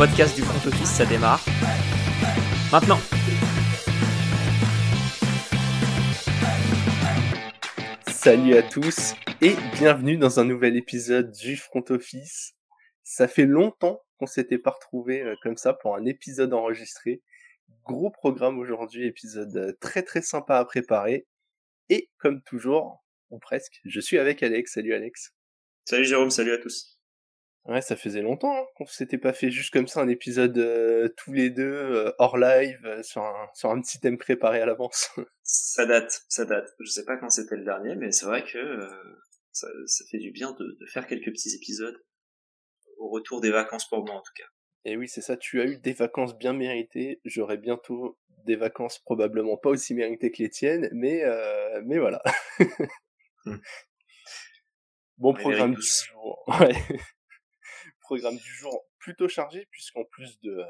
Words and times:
podcast 0.00 0.34
du 0.34 0.40
front 0.40 0.66
office, 0.66 0.88
ça 0.88 1.04
démarre. 1.04 1.44
Maintenant 2.72 2.98
Salut 8.10 8.54
à 8.54 8.62
tous 8.62 9.12
et 9.42 9.52
bienvenue 9.74 10.16
dans 10.16 10.40
un 10.40 10.46
nouvel 10.46 10.78
épisode 10.78 11.30
du 11.32 11.54
front 11.58 11.84
office. 11.90 12.54
Ça 13.02 13.28
fait 13.28 13.44
longtemps 13.44 14.00
qu'on 14.16 14.24
s'était 14.24 14.56
pas 14.56 14.70
retrouvé 14.70 15.20
euh, 15.20 15.34
comme 15.42 15.58
ça 15.58 15.74
pour 15.74 15.94
un 15.94 16.06
épisode 16.06 16.54
enregistré. 16.54 17.20
Gros 17.84 18.10
programme 18.10 18.58
aujourd'hui, 18.58 19.06
épisode 19.06 19.54
euh, 19.54 19.76
très 19.82 20.02
très 20.02 20.22
sympa 20.22 20.56
à 20.56 20.64
préparer. 20.64 21.26
Et 21.90 22.08
comme 22.16 22.40
toujours, 22.44 23.04
ou 23.28 23.38
presque, 23.38 23.82
je 23.84 24.00
suis 24.00 24.16
avec 24.16 24.42
Alex. 24.42 24.72
Salut 24.72 24.94
Alex. 24.94 25.34
Salut 25.84 26.06
Jérôme, 26.06 26.30
salut 26.30 26.54
à 26.54 26.58
tous. 26.58 26.99
Ouais, 27.70 27.82
ça 27.82 27.94
faisait 27.94 28.20
longtemps 28.20 28.52
hein, 28.52 28.66
qu'on 28.74 28.84
s'était 28.84 29.16
pas 29.16 29.32
fait 29.32 29.52
juste 29.52 29.72
comme 29.72 29.86
ça 29.86 30.00
un 30.00 30.08
épisode 30.08 30.58
euh, 30.58 31.08
tous 31.16 31.32
les 31.32 31.50
deux 31.50 31.62
euh, 31.62 32.12
hors 32.18 32.36
live 32.36 32.84
euh, 32.84 33.00
sur 33.04 33.22
un 33.22 33.48
sur 33.54 33.70
un 33.70 33.80
petit 33.80 34.00
thème 34.00 34.18
préparé 34.18 34.60
à 34.60 34.66
l'avance. 34.66 35.08
ça 35.44 35.86
date, 35.86 36.24
ça 36.28 36.44
date. 36.44 36.68
Je 36.80 36.90
sais 36.90 37.04
pas 37.04 37.16
quand 37.16 37.30
c'était 37.30 37.54
le 37.54 37.64
dernier, 37.64 37.94
mais 37.94 38.10
c'est 38.10 38.26
vrai 38.26 38.42
que 38.42 38.58
ça, 39.52 39.68
ça, 39.86 40.04
fait 40.10 40.18
du 40.18 40.32
bien 40.32 40.50
de, 40.50 40.78
de, 40.80 40.86
faire 40.86 41.06
quelques 41.06 41.30
petits 41.30 41.54
épisodes 41.54 41.96
au 42.98 43.08
retour 43.08 43.40
des 43.40 43.52
vacances 43.52 43.88
pour 43.88 44.04
moi 44.04 44.16
en 44.16 44.22
tout 44.22 44.32
cas. 44.36 44.48
Et 44.84 44.96
oui, 44.96 45.06
c'est 45.06 45.20
ça. 45.20 45.36
Tu 45.36 45.60
as 45.60 45.66
eu 45.66 45.78
des 45.78 45.92
vacances 45.92 46.36
bien 46.36 46.52
méritées. 46.52 47.20
J'aurai 47.24 47.56
bientôt 47.56 48.18
des 48.46 48.56
vacances 48.56 48.98
probablement 48.98 49.56
pas 49.56 49.70
aussi 49.70 49.94
méritées 49.94 50.32
que 50.32 50.42
les 50.42 50.50
tiennes, 50.50 50.88
mais 50.92 51.22
mais 51.84 52.00
voilà. 52.00 52.20
Hmm. 53.44 53.58
Bon 55.18 55.34
programme 55.34 55.74
du 55.74 55.82
jour. 55.82 56.42
Ouais 56.60 56.74
programme 58.10 58.38
du 58.38 58.52
jour 58.54 58.88
plutôt 58.98 59.28
chargé, 59.28 59.68
puisqu'en 59.70 60.02
plus 60.02 60.40
de, 60.40 60.64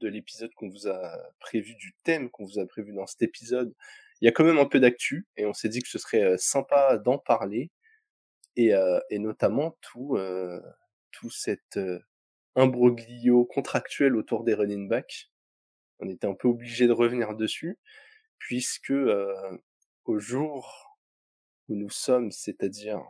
de 0.00 0.08
l'épisode 0.08 0.50
qu'on 0.54 0.70
vous 0.70 0.88
a 0.88 1.14
prévu, 1.38 1.74
du 1.74 1.94
thème 2.04 2.30
qu'on 2.30 2.46
vous 2.46 2.58
a 2.58 2.64
prévu 2.66 2.94
dans 2.94 3.06
cet 3.06 3.20
épisode, 3.20 3.74
il 4.22 4.24
y 4.24 4.28
a 4.28 4.32
quand 4.32 4.44
même 4.44 4.56
un 4.56 4.64
peu 4.64 4.80
d'actu, 4.80 5.26
et 5.36 5.44
on 5.44 5.52
s'est 5.52 5.68
dit 5.68 5.82
que 5.82 5.90
ce 5.90 5.98
serait 5.98 6.22
euh, 6.22 6.36
sympa 6.38 6.96
d'en 6.96 7.18
parler, 7.18 7.70
et, 8.56 8.72
euh, 8.72 8.98
et 9.10 9.18
notamment 9.18 9.76
tout, 9.82 10.16
euh, 10.16 10.58
tout 11.10 11.28
cet 11.28 11.78
imbroglio 12.56 13.44
contractuel 13.44 14.16
autour 14.16 14.42
des 14.42 14.54
running 14.54 14.88
backs. 14.88 15.30
On 15.98 16.08
était 16.08 16.26
un 16.26 16.34
peu 16.34 16.48
obligé 16.48 16.86
de 16.86 16.92
revenir 16.92 17.36
dessus, 17.36 17.78
puisque 18.38 18.94
au 20.06 20.18
jour 20.18 20.98
où 21.68 21.74
nous 21.74 21.90
sommes, 21.90 22.30
c'est-à-dire 22.32 23.02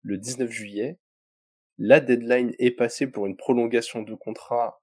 le 0.00 0.16
19 0.16 0.50
juillet, 0.50 0.98
la 1.78 2.00
deadline 2.00 2.54
est 2.58 2.72
passée 2.72 3.06
pour 3.06 3.26
une 3.26 3.36
prolongation 3.36 4.02
de 4.02 4.14
contrat 4.14 4.82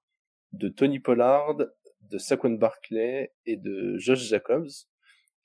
de 0.52 0.68
Tony 0.68 0.98
Pollard, 0.98 1.56
de 2.00 2.18
Saquon 2.18 2.50
Barclay 2.50 3.32
et 3.46 3.56
de 3.56 3.96
Josh 3.98 4.20
Jacobs. 4.20 4.68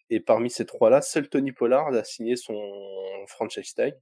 Et 0.09 0.19
parmi 0.19 0.49
ces 0.49 0.65
trois-là, 0.65 1.01
seul 1.01 1.29
Tony 1.29 1.51
Pollard 1.51 1.93
a 1.93 2.03
signé 2.03 2.35
son 2.35 2.59
franchise 3.27 3.73
tag. 3.73 3.95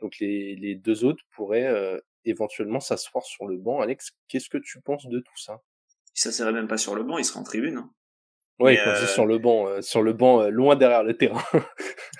Donc 0.00 0.18
les, 0.18 0.56
les 0.56 0.74
deux 0.74 1.04
autres 1.04 1.22
pourraient 1.30 1.66
euh, 1.66 1.98
éventuellement 2.24 2.80
s'asseoir 2.80 3.24
sur 3.24 3.46
le 3.46 3.56
banc. 3.56 3.80
Alex, 3.80 4.12
qu'est-ce 4.28 4.48
que 4.48 4.58
tu 4.58 4.80
penses 4.80 5.06
de 5.06 5.20
tout 5.20 5.36
ça? 5.36 5.62
Il 6.16 6.20
s'asserait 6.20 6.52
même 6.52 6.68
pas 6.68 6.76
sur 6.76 6.94
le 6.94 7.04
banc, 7.04 7.18
il 7.18 7.24
serait 7.24 7.40
en 7.40 7.44
tribune. 7.44 7.78
Hein. 7.78 7.90
Ouais, 8.58 8.78
euh... 8.78 9.06
sur 9.06 9.26
le 9.26 9.38
banc, 9.38 9.66
euh, 9.66 9.80
sur 9.80 10.02
le 10.02 10.12
banc, 10.12 10.42
euh, 10.42 10.50
loin 10.50 10.76
derrière 10.76 11.02
le 11.02 11.16
terrain. 11.16 11.42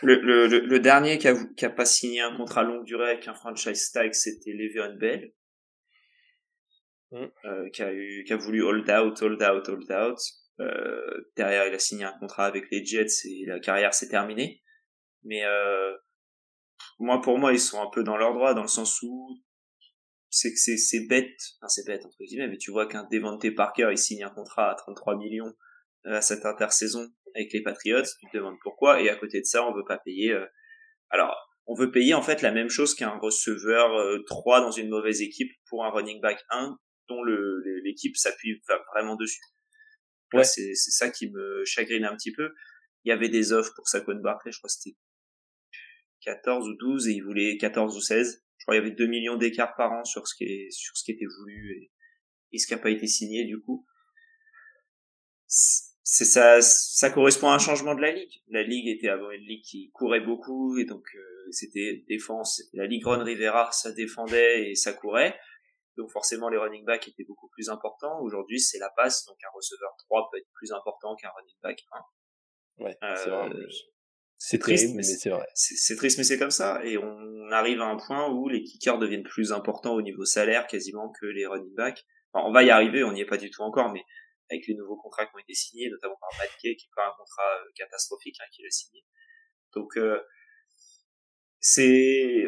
le, 0.02 0.20
le, 0.20 0.58
le, 0.58 0.80
dernier 0.80 1.18
qui 1.18 1.28
a, 1.28 1.34
qui 1.56 1.64
a 1.64 1.70
pas 1.70 1.84
signé 1.84 2.20
un 2.20 2.36
contrat 2.36 2.62
longue 2.62 2.84
durée 2.84 3.10
avec 3.10 3.28
un 3.28 3.34
franchise 3.34 3.90
tag, 3.92 4.12
c'était 4.12 4.52
Le'Veon 4.52 4.96
Bell, 4.98 5.32
mm. 7.12 7.26
euh, 7.44 7.70
qui 7.70 7.82
a 7.82 7.92
eu, 7.92 8.24
qui 8.24 8.32
a 8.32 8.36
voulu 8.36 8.62
hold 8.62 8.88
out, 8.90 9.22
hold 9.22 9.42
out, 9.42 9.68
hold 9.68 9.92
out. 9.92 10.18
Euh, 10.60 11.30
derrière, 11.36 11.66
il 11.66 11.74
a 11.74 11.78
signé 11.78 12.04
un 12.04 12.12
contrat 12.18 12.46
avec 12.46 12.70
les 12.70 12.84
Jets 12.84 13.24
et 13.24 13.46
la 13.46 13.58
carrière 13.58 13.94
s'est 13.94 14.08
terminée. 14.08 14.62
Mais 15.24 15.42
moi, 16.98 17.20
pour 17.20 17.38
moi, 17.38 17.52
ils 17.52 17.60
sont 17.60 17.80
un 17.80 17.90
peu 17.90 18.02
dans 18.02 18.16
leur 18.16 18.34
droit, 18.34 18.54
dans 18.54 18.62
le 18.62 18.68
sens 18.68 19.00
où 19.02 19.38
c'est 20.30 20.50
que 20.50 20.58
c'est, 20.58 20.76
c'est 20.78 21.06
bête, 21.06 21.38
enfin 21.60 21.68
c'est 21.68 21.86
bête 21.86 22.04
entre 22.06 22.16
guillemets, 22.24 22.48
mais 22.48 22.56
tu 22.56 22.70
vois 22.70 22.86
qu'un 22.86 23.06
Devante 23.12 23.54
Parker, 23.54 23.88
il 23.90 23.98
signe 23.98 24.24
un 24.24 24.30
contrat 24.30 24.70
à 24.70 24.74
33 24.74 25.16
millions 25.16 25.52
à 26.04 26.22
cette 26.22 26.46
intersaison 26.46 27.06
avec 27.34 27.52
les 27.52 27.62
Patriots, 27.62 28.02
tu 28.02 28.26
te 28.26 28.36
demandes 28.36 28.58
pourquoi, 28.62 29.00
et 29.00 29.08
à 29.08 29.16
côté 29.16 29.40
de 29.40 29.46
ça, 29.46 29.66
on 29.66 29.74
veut 29.74 29.84
pas 29.86 29.98
payer. 29.98 30.32
Euh... 30.32 30.46
Alors, 31.10 31.36
on 31.66 31.74
veut 31.74 31.90
payer 31.90 32.14
en 32.14 32.22
fait 32.22 32.42
la 32.42 32.52
même 32.52 32.68
chose 32.68 32.94
qu'un 32.94 33.18
receveur 33.18 33.94
euh, 33.94 34.22
3 34.26 34.60
dans 34.60 34.70
une 34.70 34.88
mauvaise 34.88 35.22
équipe 35.22 35.52
pour 35.68 35.84
un 35.84 35.90
running 35.90 36.20
back 36.20 36.42
1 36.50 36.76
dont 37.08 37.22
l'équipe 37.24 38.16
s'appuie 38.16 38.60
vraiment 38.94 39.16
dessus. 39.16 39.40
Ouais. 40.32 40.44
C'est 40.44 40.74
c'est 40.74 40.92
ça 40.92 41.10
qui 41.10 41.30
me 41.30 41.64
chagrine 41.64 42.04
un 42.04 42.16
petit 42.16 42.32
peu. 42.32 42.54
Il 43.04 43.10
y 43.10 43.12
avait 43.12 43.28
des 43.28 43.52
offres 43.52 43.72
pour 43.74 43.88
Saquon 43.88 44.20
Barkley, 44.22 44.52
je 44.52 44.58
crois 44.58 44.68
que 44.68 44.74
c'était 44.74 44.96
14 46.22 46.68
ou 46.68 46.74
12 46.76 47.08
et 47.08 47.12
il 47.12 47.20
voulait 47.20 47.56
14 47.58 47.96
ou 47.96 48.00
16. 48.00 48.42
Je 48.56 48.64
crois 48.64 48.76
qu'il 48.76 48.84
y 48.84 48.86
avait 48.86 48.96
2 48.96 49.06
millions 49.06 49.36
d'écart 49.36 49.74
par 49.76 49.92
an 49.92 50.04
sur 50.04 50.26
ce 50.26 50.34
qui 50.34 50.44
est 50.44 50.70
sur 50.70 50.96
ce 50.96 51.04
qui 51.04 51.12
était 51.12 51.26
voulu 51.26 51.72
et, 51.76 51.92
et 52.52 52.58
ce 52.58 52.66
qui 52.66 52.74
n'a 52.74 52.80
pas 52.80 52.90
été 52.90 53.06
signé 53.06 53.44
du 53.44 53.60
coup 53.60 53.84
c'est 56.04 56.24
ça, 56.24 56.60
ça 56.60 57.10
correspond 57.10 57.48
à 57.48 57.54
un 57.54 57.58
changement 57.58 57.94
de 57.94 58.00
la 58.00 58.10
ligue. 58.10 58.42
La 58.48 58.62
ligue 58.62 58.88
était 58.88 59.08
avant 59.08 59.30
une 59.30 59.44
ligue 59.44 59.64
qui 59.64 59.90
courait 59.92 60.20
beaucoup 60.20 60.76
et 60.78 60.84
donc 60.84 61.04
euh, 61.14 61.48
c'était 61.50 62.04
défense. 62.08 62.62
La 62.72 62.86
ligue 62.86 63.06
Ron 63.06 63.22
Rivera, 63.22 63.70
ça 63.72 63.92
défendait 63.92 64.70
et 64.70 64.74
ça 64.74 64.92
courait. 64.92 65.38
Donc 65.96 66.10
forcément 66.10 66.48
les 66.48 66.58
running 66.58 66.84
backs 66.84 67.06
étaient 67.08 67.24
beaucoup 67.24 67.48
plus 67.50 67.68
importants. 67.68 68.20
Aujourd'hui 68.20 68.58
c'est 68.58 68.78
la 68.78 68.90
passe, 68.96 69.26
donc 69.26 69.36
un 69.44 69.50
receveur 69.54 69.94
3 69.98 70.28
peut 70.32 70.38
être 70.38 70.48
plus 70.54 70.72
important 70.72 71.14
qu'un 71.14 71.30
running 71.36 71.56
back 71.62 71.78
1. 72.78 72.84
Ouais, 72.84 72.96
c'est 73.16 73.30
vrai. 73.30 73.50
Euh, 73.50 73.66
c'est 74.44 74.58
triste, 74.58 74.96
mais 74.96 75.04
c'est 75.04 75.30
vrai. 75.30 75.46
C'est 75.54 75.94
triste, 75.94 76.18
mais 76.18 76.24
c'est 76.24 76.38
comme 76.38 76.50
ça. 76.50 76.84
Et 76.84 76.98
on 76.98 77.50
arrive 77.52 77.80
à 77.80 77.84
un 77.84 77.96
point 77.96 78.28
où 78.28 78.48
les 78.48 78.64
kickers 78.64 78.98
deviennent 78.98 79.22
plus 79.22 79.52
importants 79.52 79.94
au 79.94 80.02
niveau 80.02 80.24
salaire 80.24 80.66
quasiment 80.66 81.12
que 81.20 81.26
les 81.26 81.46
running 81.46 81.74
backs. 81.76 82.04
Enfin, 82.32 82.48
on 82.48 82.52
va 82.52 82.64
y 82.64 82.70
arriver, 82.70 83.04
on 83.04 83.12
n'y 83.12 83.20
est 83.20 83.26
pas 83.26 83.36
du 83.36 83.50
tout 83.50 83.62
encore, 83.62 83.92
mais 83.92 84.02
avec 84.52 84.66
les 84.66 84.74
nouveaux 84.74 84.96
contrats 84.96 85.26
qui 85.26 85.34
ont 85.34 85.38
été 85.38 85.54
signés, 85.54 85.90
notamment 85.90 86.16
par 86.20 86.30
Matt 86.38 86.50
Kay, 86.60 86.76
qui 86.76 86.86
est 86.86 86.94
pas 86.94 87.08
un 87.08 87.14
contrat 87.16 87.56
euh, 87.60 87.70
catastrophique 87.74 88.36
hein, 88.40 88.46
qu'il 88.52 88.66
a 88.66 88.70
signé. 88.70 89.04
Donc 89.74 89.96
euh, 89.96 90.20
c'est 91.60 92.44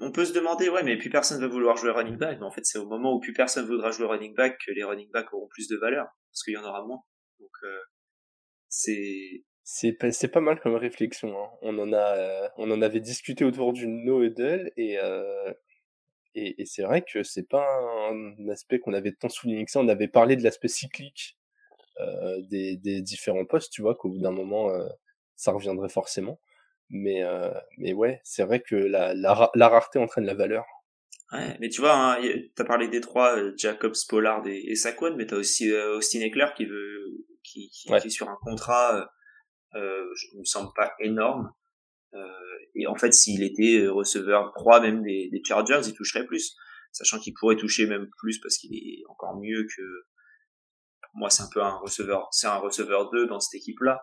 on, 0.00 0.12
peut 0.12 0.24
se 0.24 0.32
demander 0.32 0.68
ouais 0.68 0.82
mais 0.82 0.96
plus 0.96 1.10
personne 1.10 1.40
va 1.40 1.48
vouloir 1.48 1.76
jouer 1.76 1.90
running 1.90 2.16
back 2.16 2.38
mais 2.38 2.46
en 2.46 2.50
fait 2.50 2.64
c'est 2.64 2.78
au 2.78 2.86
moment 2.86 3.14
où 3.14 3.20
plus 3.20 3.32
personne 3.32 3.66
voudra 3.66 3.90
jouer 3.90 4.06
running 4.06 4.34
back 4.34 4.58
que 4.64 4.70
les 4.72 4.84
running 4.84 5.10
backs 5.10 5.32
auront 5.32 5.48
plus 5.48 5.68
de 5.68 5.76
valeur 5.76 6.06
parce 6.30 6.42
qu'il 6.44 6.54
y 6.54 6.56
en 6.56 6.64
aura 6.64 6.86
moins 6.86 7.02
donc 7.40 7.50
euh, 7.64 7.80
c'est 8.68 9.44
c'est 9.64 9.92
pas, 9.92 10.40
mal 10.40 10.60
comme 10.60 10.74
réflexion 10.74 11.36
hein. 11.36 11.50
on 11.62 11.78
en 11.78 11.92
a 11.92 12.50
on 12.56 12.70
en 12.70 12.82
avait 12.82 13.00
discuté 13.00 13.44
autour 13.44 13.72
du 13.72 13.86
no 13.88 14.22
huddle 14.22 14.70
et 14.76 14.98
et, 16.34 16.62
et 16.62 16.64
c'est 16.66 16.82
vrai 16.82 17.02
que 17.02 17.22
c'est 17.22 17.48
pas 17.48 17.66
un 18.10 18.48
aspect 18.48 18.78
qu'on 18.78 18.92
avait 18.92 19.12
tant 19.12 19.28
souligné 19.28 19.64
que 19.64 19.70
ça. 19.70 19.80
On 19.80 19.88
avait 19.88 20.08
parlé 20.08 20.36
de 20.36 20.42
l'aspect 20.42 20.68
cyclique 20.68 21.38
euh, 22.00 22.40
des, 22.48 22.76
des, 22.76 23.02
différents 23.02 23.44
postes, 23.44 23.72
tu 23.72 23.82
vois, 23.82 23.94
qu'au 23.94 24.08
bout 24.08 24.20
d'un 24.20 24.30
moment, 24.30 24.70
euh, 24.70 24.88
ça 25.36 25.52
reviendrait 25.52 25.88
forcément. 25.88 26.40
Mais, 26.88 27.22
euh, 27.22 27.52
mais 27.78 27.92
ouais, 27.92 28.20
c'est 28.24 28.42
vrai 28.44 28.60
que 28.60 28.74
la, 28.74 29.14
la, 29.14 29.50
la, 29.54 29.68
rareté 29.68 29.98
entraîne 29.98 30.24
la 30.24 30.34
valeur. 30.34 30.64
Ouais, 31.32 31.56
mais 31.60 31.68
tu 31.68 31.80
vois, 31.80 31.94
hein, 31.94 32.22
t'as 32.56 32.64
parlé 32.64 32.88
des 32.88 33.00
trois, 33.00 33.36
euh, 33.36 33.52
Jacobs, 33.56 33.94
Pollard 34.08 34.46
et, 34.46 34.70
et 34.70 34.74
Saquon, 34.74 35.14
mais 35.16 35.26
t'as 35.26 35.36
aussi 35.36 35.70
euh, 35.70 35.98
Austin 35.98 36.20
Eckler 36.20 36.48
qui 36.56 36.64
veut, 36.64 37.24
qui, 37.44 37.70
qui, 37.70 37.90
ouais. 37.92 38.00
qui, 38.00 38.08
est 38.08 38.10
sur 38.10 38.28
un 38.28 38.38
contrat, 38.42 39.08
euh, 39.74 40.04
je 40.16 40.38
me 40.38 40.44
semble 40.44 40.70
pas 40.74 40.92
énorme. 40.98 41.52
Euh, 42.14 42.26
et 42.74 42.86
en 42.86 42.96
fait, 42.96 43.12
s'il 43.12 43.42
était 43.42 43.84
euh, 43.84 43.92
receveur 43.92 44.52
3 44.54 44.80
même 44.80 45.02
des, 45.02 45.28
des 45.30 45.42
Chargers, 45.44 45.80
il 45.86 45.94
toucherait 45.94 46.26
plus. 46.26 46.56
Sachant 46.92 47.20
qu'il 47.20 47.34
pourrait 47.34 47.56
toucher 47.56 47.86
même 47.86 48.08
plus 48.18 48.40
parce 48.40 48.56
qu'il 48.58 48.74
est 48.74 49.04
encore 49.08 49.36
mieux 49.38 49.64
que, 49.64 49.82
pour 51.02 51.12
moi, 51.14 51.30
c'est 51.30 51.42
un 51.42 51.48
peu 51.52 51.62
un 51.62 51.76
receveur, 51.76 52.28
c'est 52.32 52.48
un 52.48 52.56
receveur 52.56 53.10
2 53.10 53.26
dans 53.26 53.38
cette 53.38 53.60
équipe-là. 53.60 54.02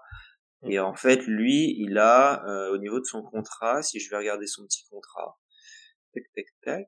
Mm. 0.61 0.71
Et 0.71 0.79
en 0.79 0.95
fait, 0.95 1.25
lui, 1.27 1.75
il 1.79 1.97
a, 1.97 2.45
euh, 2.47 2.73
au 2.73 2.77
niveau 2.77 2.99
de 2.99 3.05
son 3.05 3.23
contrat, 3.23 3.81
si 3.81 3.99
je 3.99 4.09
vais 4.09 4.17
regarder 4.17 4.47
son 4.47 4.65
petit 4.65 4.83
contrat, 4.89 5.37
tac, 6.13 6.23
tac, 6.35 6.45
tac, 6.63 6.87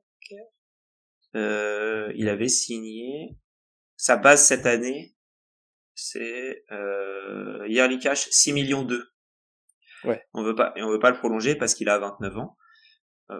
euh, 1.36 2.12
il 2.16 2.28
avait 2.28 2.48
signé, 2.48 3.36
sa 3.96 4.16
base 4.16 4.44
cette 4.44 4.66
année, 4.66 5.14
c'est, 5.94 6.64
euh, 6.72 7.66
yearly 7.68 7.98
cash 7.98 8.28
6 8.30 8.52
millions 8.52 8.84
2. 8.84 9.04
Ouais. 10.04 10.22
On 10.32 10.42
veut 10.42 10.54
pas 10.54 10.72
et 10.76 10.82
on 10.82 10.90
veut 10.90 10.98
pas 10.98 11.10
le 11.10 11.16
prolonger 11.16 11.54
parce 11.54 11.74
qu'il 11.74 11.88
a 11.88 11.98
29 11.98 12.38
ans. 12.38 12.56
Euh, 13.30 13.36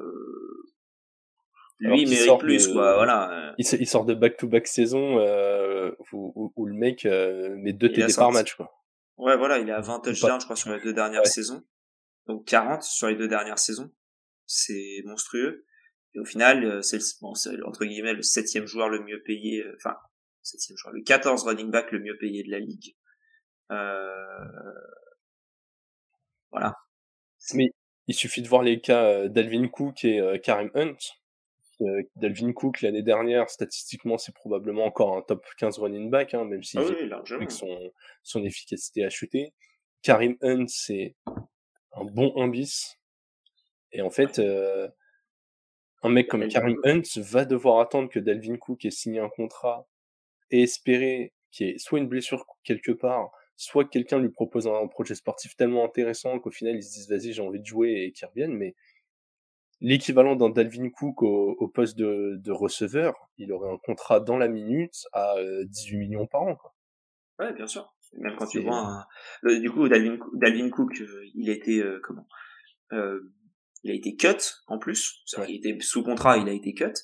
lui 1.79 2.03
il 2.03 2.11
mérite 2.11 2.39
plus 2.39 2.69
de, 2.69 2.73
quoi, 2.73 2.95
voilà. 2.97 3.55
Il, 3.59 3.67
il, 3.81 3.87
sort 3.87 4.05
de 4.05 4.15
back 4.15 4.37
to 4.37 4.47
back 4.47 4.67
saison 4.67 5.19
euh, 5.19 5.91
où, 6.13 6.33
où, 6.37 6.53
où, 6.55 6.67
le 6.67 6.75
mec 6.75 7.07
euh, 7.07 7.57
met 7.57 7.73
deux 7.73 7.91
TD 7.91 8.15
par 8.15 8.31
match 8.33 8.55
quoi. 8.55 8.71
Ouais 9.17 9.37
voilà, 9.37 9.59
il 9.59 9.69
est 9.69 9.73
à 9.73 9.81
20 9.81 10.01
touchdowns 10.01 10.41
je 10.41 10.45
crois 10.45 10.57
sur 10.57 10.73
les 10.73 10.81
deux 10.81 10.93
dernières 10.93 11.23
ouais. 11.23 11.29
saisons. 11.29 11.63
Donc 12.27 12.47
40 12.47 12.83
sur 12.83 13.09
les 13.09 13.17
deux 13.17 13.29
dernières 13.29 13.59
saisons. 13.59 13.91
C'est 14.47 15.03
monstrueux. 15.05 15.65
Et 16.15 16.19
au 16.19 16.25
final, 16.25 16.83
c'est 16.83 16.99
bon, 17.21 17.33
entre 17.65 17.85
guillemets 17.85 18.15
le 18.15 18.23
septième 18.23 18.67
joueur 18.67 18.89
le 18.89 19.03
mieux 19.05 19.23
payé, 19.23 19.65
enfin 19.77 19.97
septième 20.43 20.77
joueur, 20.77 20.93
le 20.93 21.03
14 21.03 21.45
running 21.45 21.71
back 21.71 21.93
le 21.93 22.01
mieux 22.01 22.17
payé 22.19 22.43
de 22.43 22.51
la 22.51 22.59
ligue. 22.59 22.97
Voilà. 26.51 26.77
Mais 27.55 27.71
il 28.07 28.15
suffit 28.15 28.43
de 28.43 28.49
voir 28.49 28.63
les 28.63 28.81
cas 28.81 29.29
d'Alvin 29.29 29.69
Cook 29.69 30.05
et 30.05 30.41
Karim 30.43 30.71
Hunt. 30.75 30.97
Dalvin 32.17 32.53
Cook 32.53 32.83
l'année 32.83 33.03
dernière, 33.03 33.49
statistiquement, 33.49 34.19
c'est 34.19 34.35
probablement 34.35 34.85
encore 34.85 35.17
un 35.17 35.23
top 35.23 35.45
15 35.59 35.79
running 35.79 36.11
back, 36.11 36.35
hein, 36.35 36.45
même 36.45 36.63
si 36.63 36.79
ah 36.79 36.83
avec 37.35 37.51
son, 37.51 37.93
son 38.23 38.45
efficacité 38.45 39.05
à 39.05 39.11
chuter. 39.11 39.55
Karim 40.03 40.37
Hunt, 40.43 40.67
c'est 40.69 41.17
un 41.93 42.05
bon 42.05 42.33
1 42.37 42.49
bis. 42.49 42.99
Et 43.93 44.03
en 44.03 44.11
fait, 44.11 44.39
euh, 44.39 44.89
un 46.03 46.11
mec 46.11 46.29
comme 46.29 46.47
Karim 46.49 46.79
Hunt 46.85 47.03
va 47.17 47.45
devoir 47.45 47.81
attendre 47.81 48.09
que 48.09 48.19
Dalvin 48.19 48.57
Cook 48.57 48.85
ait 48.85 48.91
signé 48.91 49.21
un 49.21 49.29
contrat 49.29 49.89
et 50.51 50.63
espérer 50.63 51.33
qu'il 51.51 51.67
y 51.67 51.71
ait 51.71 51.79
soit 51.79 51.99
une 51.99 52.09
blessure 52.09 52.47
quelque 52.63 52.93
part, 52.93 53.31
soit 53.61 53.85
que 53.85 53.91
quelqu'un 53.91 54.19
lui 54.19 54.31
propose 54.31 54.67
un 54.67 54.87
projet 54.87 55.15
sportif 55.15 55.55
tellement 55.55 55.85
intéressant 55.85 56.39
qu'au 56.39 56.51
final 56.51 56.77
ils 56.77 56.83
se 56.83 56.93
disent 56.93 57.11
vas-y 57.11 57.35
j'ai 57.35 57.43
envie 57.43 57.61
de 57.61 57.67
jouer 57.67 58.05
et 58.05 58.13
qu'il 58.13 58.27
revienne. 58.27 58.55
Mais 58.55 58.75
l'équivalent 59.81 60.35
d'un 60.35 60.49
Dalvin 60.49 60.89
Cook 60.89 61.23
au, 61.23 61.69
poste 61.69 61.99
de, 61.99 62.51
receveur, 62.51 63.15
il 63.37 63.53
aurait 63.53 63.71
un 63.71 63.77
contrat 63.77 64.21
dans 64.21 64.39
la 64.39 64.49
minute 64.49 65.05
à 65.13 65.35
18 65.67 65.95
euh, 65.95 65.99
millions 65.99 66.27
par 66.27 66.43
an. 66.43 66.57
Quoi. 66.57 66.75
Ouais, 67.39 67.53
bien 67.53 67.67
sûr. 67.67 67.95
Même 68.15 68.35
quand 68.37 68.47
tu 68.47 68.61
vois, 68.61 69.07
du 69.45 69.71
coup, 69.71 69.89
Dalvin, 69.89 70.19
Dalvin 70.35 70.71
Cook, 70.71 70.99
euh, 71.01 71.23
il 71.35 71.51
a 71.51 71.53
été 71.53 71.81
euh, 71.81 72.01
comment 72.03 72.27
Il 72.91 73.91
a 73.91 73.95
été 73.95 74.17
cut 74.17 74.43
en 74.69 74.79
plus. 74.79 75.23
Il 75.49 75.57
était 75.57 75.77
sous 75.81 76.03
contrat, 76.03 76.39
il 76.39 76.49
a 76.49 76.53
été 76.53 76.73
cut. 76.73 76.95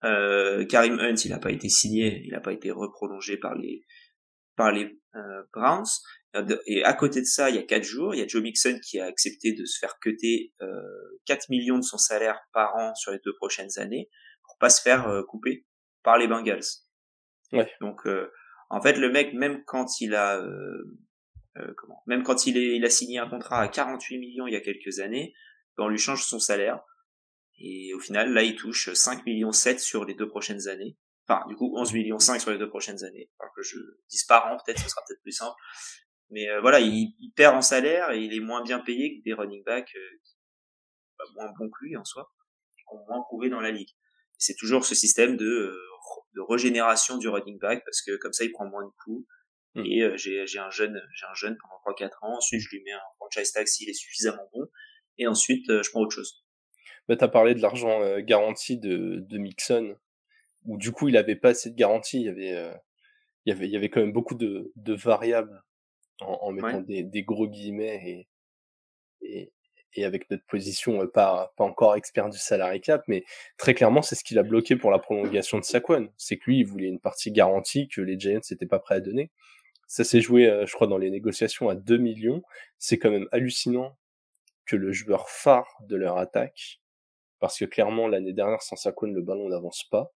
Karim 0.00 0.98
Hunt, 1.00 1.16
il 1.22 1.30
n'a 1.30 1.38
pas 1.38 1.52
été 1.52 1.68
signé, 1.68 2.22
il 2.24 2.32
n'a 2.32 2.40
pas 2.40 2.54
été 2.54 2.70
reprolongé 2.70 3.36
par 3.36 3.54
les 3.54 3.84
par 4.56 4.72
les 4.72 4.97
Browns. 5.52 5.86
Et 6.66 6.84
à 6.84 6.92
côté 6.92 7.20
de 7.20 7.26
ça, 7.26 7.50
il 7.50 7.56
y 7.56 7.58
a 7.58 7.62
quatre 7.62 7.84
jours, 7.84 8.14
il 8.14 8.20
y 8.20 8.22
a 8.22 8.26
Joe 8.26 8.42
Mixon 8.42 8.78
qui 8.84 9.00
a 9.00 9.06
accepté 9.06 9.54
de 9.54 9.64
se 9.64 9.78
faire 9.78 9.98
cuter 9.98 10.52
euh, 10.60 10.66
4 11.26 11.48
millions 11.48 11.78
de 11.78 11.82
son 11.82 11.98
salaire 11.98 12.38
par 12.52 12.76
an 12.76 12.94
sur 12.94 13.12
les 13.12 13.18
deux 13.24 13.34
prochaines 13.34 13.78
années 13.78 14.08
pour 14.48 14.58
pas 14.58 14.70
se 14.70 14.82
faire 14.82 15.08
euh, 15.08 15.22
couper 15.22 15.66
par 16.02 16.18
les 16.18 16.26
Bengals. 16.26 16.64
Ouais. 17.52 17.70
Donc 17.80 18.06
euh, 18.06 18.30
en 18.70 18.80
fait 18.80 18.98
le 18.98 19.10
mec 19.10 19.32
même 19.32 19.64
quand 19.64 20.00
il 20.00 20.14
a 20.14 20.38
euh, 20.38 21.74
comment 21.76 22.02
même 22.06 22.22
quand 22.22 22.46
il 22.46 22.56
est 22.56 22.76
il 22.76 22.84
a 22.84 22.90
signé 22.90 23.18
un 23.18 23.28
contrat 23.28 23.60
à 23.60 23.68
48 23.68 24.18
millions 24.18 24.46
il 24.46 24.52
y 24.52 24.56
a 24.56 24.60
quelques 24.60 25.00
années, 25.00 25.34
ben, 25.76 25.84
on 25.84 25.88
lui 25.88 25.98
change 25.98 26.24
son 26.24 26.38
salaire 26.38 26.80
et 27.58 27.92
au 27.94 28.00
final 28.00 28.32
là 28.32 28.42
il 28.42 28.56
touche 28.56 28.92
5 28.92 29.24
millions 29.24 29.52
7 29.52 29.80
sur 29.80 30.04
les 30.04 30.14
deux 30.14 30.28
prochaines 30.28 30.68
années. 30.68 30.96
Enfin, 31.28 31.46
du 31.46 31.56
coup, 31.56 31.76
11 31.76 31.92
millions 31.92 32.18
5 32.18 32.40
sur 32.40 32.50
les 32.50 32.58
deux 32.58 32.68
prochaines 32.68 33.04
années. 33.04 33.30
Alors 33.38 33.52
que 33.54 33.62
je 33.62 33.76
dis 34.08 34.18
par 34.26 34.46
an, 34.46 34.56
peut-être, 34.64 34.80
ce 34.80 34.88
sera 34.88 35.02
peut-être 35.06 35.20
plus 35.20 35.32
simple. 35.32 35.56
Mais 36.30 36.48
euh, 36.48 36.60
voilà, 36.60 36.80
il, 36.80 37.14
il, 37.20 37.32
perd 37.34 37.54
en 37.54 37.62
salaire 37.62 38.10
et 38.10 38.22
il 38.22 38.34
est 38.34 38.40
moins 38.40 38.62
bien 38.62 38.78
payé 38.80 39.18
que 39.18 39.24
des 39.24 39.34
running 39.34 39.62
backs 39.64 39.94
euh, 39.94 40.18
sont 41.26 41.32
moins 41.34 41.52
bons 41.58 41.70
que 41.70 41.84
lui 41.84 41.96
en 41.96 42.04
soi, 42.04 42.30
qui 42.76 42.84
ont 42.92 43.04
moins 43.06 43.22
prouvé 43.22 43.48
dans 43.50 43.60
la 43.60 43.70
ligue. 43.70 43.90
C'est 44.36 44.54
toujours 44.56 44.84
ce 44.84 44.94
système 44.94 45.36
de, 45.36 45.44
euh, 45.44 45.78
de 46.34 46.40
régénération 46.40 47.18
du 47.18 47.28
running 47.28 47.58
back 47.58 47.82
parce 47.84 48.02
que 48.02 48.16
comme 48.16 48.32
ça 48.32 48.44
il 48.44 48.52
prend 48.52 48.66
moins 48.66 48.84
de 48.84 48.92
coups. 49.04 49.26
Hmm. 49.74 49.84
Et 49.84 50.16
j'ai, 50.16 50.46
j'ai 50.46 50.58
un 50.58 50.70
jeune, 50.70 50.98
j'ai 51.14 51.26
un 51.26 51.34
jeune 51.34 51.58
pendant 51.60 51.94
3-4 51.94 52.10
ans. 52.22 52.36
Ensuite, 52.36 52.60
je 52.60 52.70
lui 52.70 52.82
mets 52.84 52.92
un 52.92 53.00
franchise 53.16 53.52
tag 53.52 53.66
s'il 53.66 53.88
est 53.90 53.94
suffisamment 53.94 54.48
bon. 54.54 54.66
Et 55.18 55.26
ensuite, 55.26 55.66
je 55.68 55.90
prends 55.90 56.00
autre 56.00 56.14
chose. 56.14 56.42
Bah, 57.06 57.16
t'as 57.16 57.28
parlé 57.28 57.54
de 57.54 57.60
l'argent 57.60 58.18
garanti 58.20 58.78
de, 58.78 59.18
de 59.28 59.38
Mixon, 59.38 59.94
où 60.64 60.76
du 60.78 60.92
coup 60.92 61.08
il 61.08 61.16
avait 61.16 61.36
pas 61.36 61.50
assez 61.50 61.70
de 61.70 61.76
garantie. 61.76 62.20
Il 62.20 62.26
y 62.26 62.28
avait, 62.28 62.72
il 63.46 63.50
y 63.50 63.52
avait, 63.52 63.66
il 63.66 63.72
y 63.72 63.76
avait 63.76 63.88
quand 63.88 64.00
même 64.00 64.12
beaucoup 64.12 64.34
de, 64.34 64.72
de 64.76 64.94
variables 64.94 65.62
en, 66.20 66.38
en 66.42 66.52
mettant 66.52 66.80
des, 66.80 67.02
des, 67.02 67.22
gros 67.22 67.48
guillemets 67.48 68.00
et, 68.04 68.28
et, 69.22 69.52
et 69.94 70.04
avec 70.04 70.30
notre 70.30 70.44
position 70.46 71.02
euh, 71.02 71.06
pas, 71.06 71.52
pas 71.56 71.64
encore 71.64 71.96
expert 71.96 72.28
du 72.28 72.38
salarié 72.38 72.80
cap, 72.80 73.02
mais 73.08 73.24
très 73.56 73.74
clairement, 73.74 74.02
c'est 74.02 74.14
ce 74.14 74.24
qu'il 74.24 74.38
a 74.38 74.42
bloqué 74.42 74.76
pour 74.76 74.90
la 74.90 74.98
prolongation 74.98 75.58
de 75.58 75.64
Saquon. 75.64 76.10
C'est 76.16 76.36
que 76.36 76.50
lui, 76.50 76.60
il 76.60 76.66
voulait 76.66 76.88
une 76.88 77.00
partie 77.00 77.32
garantie 77.32 77.88
que 77.88 78.00
les 78.00 78.18
Giants 78.18 78.40
n'étaient 78.50 78.66
pas 78.66 78.78
prêts 78.78 78.96
à 78.96 79.00
donner. 79.00 79.30
Ça 79.86 80.04
s'est 80.04 80.20
joué, 80.20 80.48
euh, 80.48 80.66
je 80.66 80.72
crois, 80.74 80.86
dans 80.86 80.98
les 80.98 81.10
négociations 81.10 81.68
à 81.68 81.74
2 81.74 81.96
millions. 81.96 82.42
C'est 82.78 82.98
quand 82.98 83.10
même 83.10 83.28
hallucinant 83.32 83.96
que 84.66 84.76
le 84.76 84.92
joueur 84.92 85.30
phare 85.30 85.78
de 85.80 85.96
leur 85.96 86.18
attaque, 86.18 86.80
parce 87.38 87.58
que 87.58 87.64
clairement, 87.64 88.06
l'année 88.06 88.34
dernière, 88.34 88.62
sans 88.62 88.76
Saquon, 88.76 89.06
le 89.06 89.22
ballon 89.22 89.48
n'avance 89.48 89.84
pas. 89.90 90.12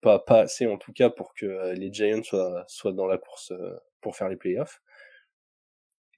Pas, 0.00 0.18
pas 0.18 0.40
assez, 0.40 0.66
en 0.66 0.78
tout 0.78 0.92
cas, 0.92 1.10
pour 1.10 1.34
que 1.34 1.46
euh, 1.46 1.72
les 1.74 1.92
Giants 1.92 2.22
soient, 2.22 2.64
soient 2.68 2.92
dans 2.92 3.06
la 3.06 3.18
course 3.18 3.52
pour 4.00 4.16
faire 4.16 4.28
les 4.28 4.36
playoffs 4.36 4.80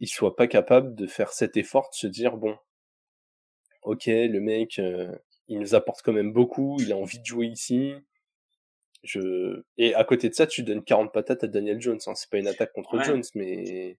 il 0.00 0.08
soit 0.08 0.36
pas 0.36 0.46
capable 0.46 0.94
de 0.94 1.06
faire 1.06 1.32
cet 1.32 1.56
effort 1.56 1.90
de 1.90 1.96
se 1.96 2.06
dire 2.06 2.36
bon, 2.36 2.56
ok, 3.82 4.06
le 4.06 4.40
mec, 4.40 4.78
euh, 4.78 5.12
il 5.48 5.58
nous 5.58 5.74
apporte 5.74 6.02
quand 6.02 6.12
même 6.12 6.32
beaucoup, 6.32 6.76
il 6.80 6.92
a 6.92 6.96
envie 6.96 7.18
de 7.18 7.24
jouer 7.24 7.46
ici. 7.46 7.94
Je... 9.02 9.62
Et 9.78 9.94
à 9.94 10.04
côté 10.04 10.28
de 10.28 10.34
ça, 10.34 10.46
tu 10.46 10.62
donnes 10.62 10.82
40 10.82 11.12
patates 11.12 11.44
à 11.44 11.46
Daniel 11.46 11.80
Jones. 11.80 12.00
Hein. 12.06 12.14
C'est 12.14 12.30
pas 12.30 12.38
une 12.38 12.48
attaque 12.48 12.72
contre 12.72 13.02
Jones, 13.02 13.22
mais. 13.34 13.98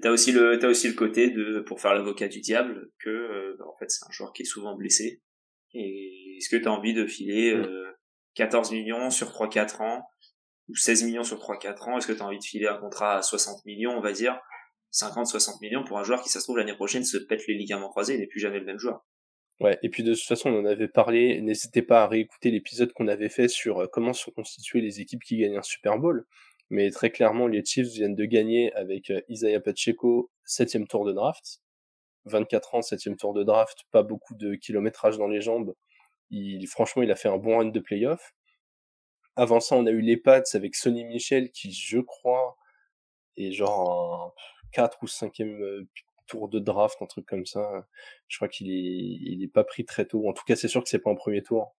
T'as 0.00 0.10
aussi 0.10 0.32
le 0.32 0.58
t'as 0.58 0.68
aussi 0.68 0.88
le 0.88 0.94
côté 0.94 1.28
de 1.28 1.60
pour 1.60 1.78
faire 1.78 1.92
l'avocat 1.92 2.26
du 2.26 2.40
diable 2.40 2.90
que 2.98 3.10
euh, 3.10 3.56
bah, 3.58 3.66
en 3.68 3.76
fait 3.76 3.90
c'est 3.90 4.06
un 4.08 4.10
joueur 4.10 4.32
qui 4.32 4.40
est 4.40 4.46
souvent 4.46 4.74
blessé 4.74 5.20
et 5.74 6.36
est-ce 6.38 6.48
que 6.48 6.56
t'as 6.56 6.70
envie 6.70 6.94
de 6.94 7.04
filer 7.04 7.54
14 8.34 8.70
mm. 8.70 8.74
euh, 8.74 8.76
millions 8.76 9.10
sur 9.10 9.28
3-4 9.30 9.82
ans 9.82 10.08
ou 10.68 10.76
16 10.76 11.04
millions 11.04 11.24
sur 11.24 11.38
3-4 11.38 11.90
ans 11.90 11.98
est-ce 11.98 12.06
que 12.06 12.12
t'as 12.12 12.24
envie 12.24 12.38
de 12.38 12.44
filer 12.44 12.66
un 12.66 12.78
contrat 12.78 13.16
à 13.16 13.22
60 13.22 13.64
millions 13.66 13.92
on 13.92 14.00
va 14.00 14.12
dire 14.12 14.38
50-60 14.92 15.60
millions 15.62 15.84
pour 15.84 15.98
un 15.98 16.04
joueur 16.04 16.22
qui, 16.22 16.28
ça 16.28 16.38
se 16.38 16.44
trouve, 16.44 16.58
l'année 16.58 16.74
prochaine 16.74 17.04
se 17.04 17.16
pète 17.16 17.46
les 17.48 17.54
ligaments 17.54 17.88
croisés 17.88 18.14
et 18.14 18.18
n'est 18.18 18.26
plus 18.26 18.40
jamais 18.40 18.58
le 18.58 18.66
même 18.66 18.78
joueur. 18.78 19.04
Ouais, 19.60 19.78
et 19.82 19.88
puis 19.88 20.02
de 20.02 20.14
toute 20.14 20.24
façon, 20.24 20.50
on 20.50 20.60
en 20.60 20.64
avait 20.64 20.88
parlé. 20.88 21.40
N'hésitez 21.40 21.82
pas 21.82 22.02
à 22.02 22.08
réécouter 22.08 22.50
l'épisode 22.50 22.92
qu'on 22.92 23.08
avait 23.08 23.28
fait 23.28 23.48
sur 23.48 23.80
euh, 23.80 23.86
comment 23.90 24.12
sont 24.12 24.32
constituées 24.32 24.80
les 24.80 25.00
équipes 25.00 25.22
qui 25.22 25.38
gagnent 25.38 25.58
un 25.58 25.62
Super 25.62 25.98
Bowl. 25.98 26.26
Mais 26.70 26.90
très 26.90 27.10
clairement, 27.10 27.46
les 27.46 27.64
Chiefs 27.64 27.88
viennent 27.88 28.14
de 28.14 28.24
gagner 28.24 28.72
avec 28.74 29.10
euh, 29.10 29.20
Isaiah 29.28 29.60
Pacheco, 29.60 30.30
septième 30.44 30.86
tour 30.86 31.04
de 31.04 31.12
draft. 31.12 31.60
24 32.24 32.76
ans, 32.76 32.82
septième 32.82 33.16
tour 33.16 33.34
de 33.34 33.44
draft, 33.44 33.82
pas 33.90 34.02
beaucoup 34.02 34.34
de 34.34 34.54
kilométrage 34.54 35.18
dans 35.18 35.28
les 35.28 35.40
jambes. 35.40 35.74
Il, 36.32 36.66
franchement, 36.66 37.02
il 37.02 37.10
a 37.12 37.16
fait 37.16 37.28
un 37.28 37.36
bon 37.36 37.58
run 37.58 37.66
de 37.66 37.80
playoff. 37.80 38.34
Avant 39.36 39.60
ça, 39.60 39.76
on 39.76 39.86
a 39.86 39.90
eu 39.90 40.00
les 40.00 40.16
Pats 40.16 40.42
avec 40.54 40.74
Sonny 40.74 41.04
Michel 41.04 41.50
qui, 41.52 41.72
je 41.72 42.00
crois, 42.00 42.56
est 43.36 43.52
genre 43.52 44.34
4 44.72 44.98
ou 45.02 45.06
5e 45.06 45.44
euh, 45.44 45.88
tour 46.26 46.48
de 46.48 46.58
draft, 46.58 47.00
un 47.00 47.06
truc 47.06 47.26
comme 47.26 47.46
ça. 47.46 47.86
Je 48.28 48.38
crois 48.38 48.48
qu'il 48.48 48.70
est, 48.70 48.72
il 48.72 49.42
est 49.42 49.52
pas 49.52 49.64
pris 49.64 49.84
très 49.84 50.06
tôt. 50.06 50.28
En 50.28 50.32
tout 50.32 50.44
cas, 50.44 50.56
c'est 50.56 50.68
sûr 50.68 50.82
que 50.82 50.88
c'est 50.88 50.98
pas 50.98 51.10
un 51.10 51.14
premier 51.14 51.42
tour. 51.42 51.74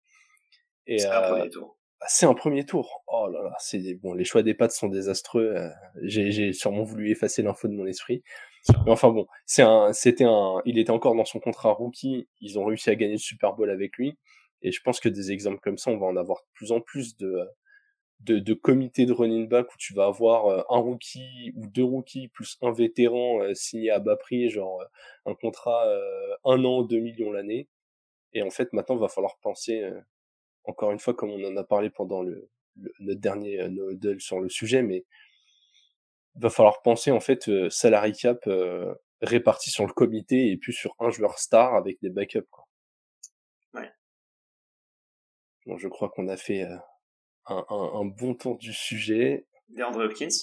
C'est 0.88 1.06
un 1.06 1.22
premier 1.22 1.50
tour. 1.50 1.78
Ah, 2.02 2.06
c'est 2.10 2.26
un 2.26 2.34
premier 2.34 2.66
tour. 2.66 3.04
Oh 3.08 3.30
là 3.30 3.44
là, 3.44 3.56
c'est 3.60 3.96
bon. 3.96 4.14
Les 4.14 4.26
choix 4.26 4.44
des 4.44 4.54
pattes 4.54 4.74
sont 4.74 4.90
désastreux. 4.90 5.56
Euh, 5.56 5.70
j'ai 6.04 6.52
sûrement 6.54 6.84
voulu 6.84 7.10
effacer 7.12 7.42
l'info 7.42 7.68
de 7.68 7.74
mon 7.74 7.86
esprit. 7.86 8.24
Mais 8.86 8.92
enfin 8.92 9.10
bon, 9.10 9.26
c'est 9.46 9.62
un, 9.62 9.94
c'était 9.94 10.26
un, 10.26 10.62
il 10.66 10.80
était 10.80 10.92
encore 10.92 11.16
dans 11.16 11.26
son 11.26 11.40
contrat 11.40 11.72
rookie. 11.72 12.28
Ils 12.42 12.60
ont 12.60 12.66
réussi 12.66 12.90
à 12.90 12.96
gagner 12.96 13.14
le 13.14 13.20
Super 13.20 13.54
Bowl 13.54 13.70
avec 13.70 13.98
lui. 13.98 14.18
Et 14.64 14.72
je 14.72 14.82
pense 14.82 15.00
que 15.00 15.10
des 15.10 15.32
exemples 15.32 15.60
comme 15.60 15.78
ça, 15.78 15.92
on 15.92 15.98
va 15.98 16.08
en 16.08 16.16
avoir 16.16 16.40
de 16.40 16.48
plus 16.54 16.72
en 16.72 16.82
plus 16.82 17.18
de, 17.18 17.48
de, 18.22 18.40
de 18.40 18.54
comité 18.54 19.06
de 19.06 19.12
running 19.12 19.48
back 19.48 19.74
où 19.74 19.78
tu 19.78 19.94
vas 19.94 20.06
avoir 20.06 20.48
euh, 20.48 20.64
un 20.70 20.80
rookie 20.80 21.52
ou 21.56 21.68
deux 21.68 21.84
rookies 21.84 22.30
plus 22.30 22.58
un 22.62 22.72
vétéran 22.72 23.42
euh, 23.42 23.54
signé 23.54 23.92
à 23.92 24.00
bas 24.00 24.16
prix, 24.16 24.50
genre 24.50 24.82
euh, 24.82 24.86
un 25.32 25.36
contrat 25.36 25.86
un 26.46 26.64
an, 26.66 26.84
deux 26.84 27.00
millions 27.00 27.32
l'année. 27.32 27.70
Et 28.34 28.42
en 28.42 28.50
fait, 28.50 28.74
maintenant, 28.74 28.96
il 28.96 29.02
va 29.02 29.10
falloir 29.10 29.38
penser, 29.42 29.84
encore 30.64 30.92
une 30.92 31.00
fois, 31.00 31.14
comme 31.14 31.30
on 31.30 31.44
en 31.46 31.56
a 31.56 31.64
parlé 31.64 31.90
pendant 31.92 32.24
le, 32.24 32.50
notre 33.00 33.20
dernier 33.20 33.70
nodel 33.70 34.20
sur 34.20 34.40
le 34.40 34.50
sujet, 34.50 34.82
mais 34.82 35.06
va 36.36 36.50
falloir 36.50 36.82
penser 36.82 37.12
en 37.12 37.20
fait 37.20 37.50
salary 37.70 38.14
cap 38.14 38.50
réparti 39.22 39.70
sur 39.70 39.86
le 39.86 39.94
comité 39.94 40.50
et 40.52 40.58
plus 40.58 40.74
sur 40.74 40.96
un 41.00 41.12
joueur 41.12 41.38
star 41.38 41.76
avec 41.76 42.00
des 42.02 42.10
backups. 42.10 42.50
Quoi. 42.50 42.66
Bon, 45.66 45.78
je 45.78 45.88
crois 45.88 46.10
qu'on 46.10 46.28
a 46.28 46.38
fait 46.38 46.64
un, 47.46 47.66
un, 47.70 48.06
bon 48.06 48.36
tour 48.36 48.58
du 48.58 48.74
sujet. 48.74 49.48
DeAndre 49.70 50.00
Hopkins 50.00 50.38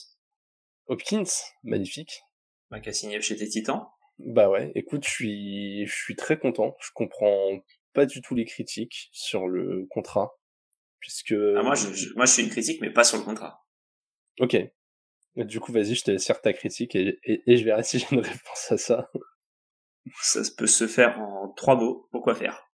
Hopkins, 0.87 1.31
magnifique. 1.63 2.23
Bah, 2.71 2.81
qui 2.81 2.89
a 2.89 2.93
signé 2.93 3.21
chez 3.21 3.37
tes 3.37 3.49
Titans. 3.49 3.87
Bah 4.19 4.51
ouais, 4.51 4.71
écoute, 4.75 5.05
je 5.05 5.11
suis, 5.11 5.87
je 5.87 5.95
suis 5.95 6.17
très 6.17 6.39
content. 6.39 6.77
Je 6.81 6.91
comprends 6.95 7.61
pas 7.93 8.07
du 8.07 8.21
tout 8.23 8.35
les 8.35 8.45
critiques 8.45 9.09
sur 9.13 9.49
le 9.49 9.87
contrat, 9.91 10.39
puisque. 10.99 11.33
Ah, 11.33 11.63
moi, 11.63 11.75
je, 11.75 12.15
moi, 12.15 12.27
je 12.27 12.33
suis 12.33 12.43
une 12.43 12.51
critique, 12.51 12.81
mais 12.81 12.93
pas 12.93 13.05
sur 13.05 13.19
le 13.19 13.25
contrat. 13.25 13.65
Ok. 14.41 14.57
Du 15.37 15.61
coup, 15.61 15.73
vas-y, 15.73 15.95
je 15.95 16.05
te 16.05 16.11
laisse 16.11 16.27
faire 16.27 16.41
ta 16.41 16.53
critique 16.53 16.95
et, 16.95 17.19
et, 17.25 17.57
je 17.57 17.65
verrai 17.65 17.83
si 17.83 17.99
j'ai 17.99 18.07
une 18.11 18.21
réponse 18.21 18.73
à 18.73 18.77
ça. 18.77 19.11
Ça 20.21 20.41
peut 20.57 20.67
se 20.67 20.87
faire 20.87 21.21
en 21.21 21.53
trois 21.53 21.77
mots. 21.77 22.09
Pourquoi 22.11 22.35
faire? 22.35 22.70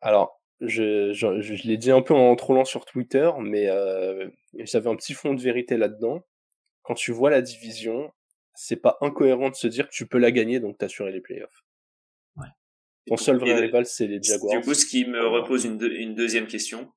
Alors, 0.00 0.40
je, 0.60 1.12
je, 1.12 1.40
je, 1.40 1.66
l'ai 1.66 1.76
dit 1.76 1.90
un 1.90 2.02
peu 2.02 2.14
en 2.14 2.34
trollant 2.36 2.64
sur 2.64 2.84
Twitter, 2.84 3.30
mais 3.40 3.68
euh, 3.68 4.28
j'avais 4.54 4.88
un 4.88 4.96
petit 4.96 5.14
fond 5.14 5.34
de 5.34 5.40
vérité 5.40 5.76
là-dedans. 5.76 6.24
Quand 6.82 6.94
tu 6.94 7.12
vois 7.12 7.30
la 7.30 7.42
division, 7.42 8.12
c'est 8.54 8.76
pas 8.76 8.98
incohérent 9.00 9.50
de 9.50 9.54
se 9.54 9.66
dire 9.66 9.88
que 9.88 9.94
tu 9.94 10.06
peux 10.06 10.18
la 10.18 10.32
gagner, 10.32 10.60
donc 10.60 10.78
t'assurer 10.78 11.12
les 11.12 11.20
playoffs. 11.20 11.64
Ouais. 12.36 12.48
Ton 13.06 13.16
seul 13.16 13.38
vrai 13.38 13.54
rival, 13.54 13.86
c'est 13.86 14.06
les 14.06 14.22
Jaguars. 14.22 14.58
Du 14.58 14.66
coup, 14.66 14.74
ce 14.74 14.86
qui 14.86 15.04
me 15.04 15.26
repose 15.26 15.64
une, 15.64 15.82
une 15.82 16.14
deuxième 16.14 16.46
question. 16.46 16.92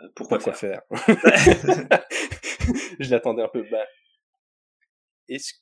Euh, 0.00 0.08
pourquoi, 0.14 0.38
faire, 0.38 0.82
Je 3.00 3.10
l'attendais 3.10 3.42
un 3.42 3.48
peu. 3.48 3.64
Bah, 3.70 3.84
est-ce 5.28 5.54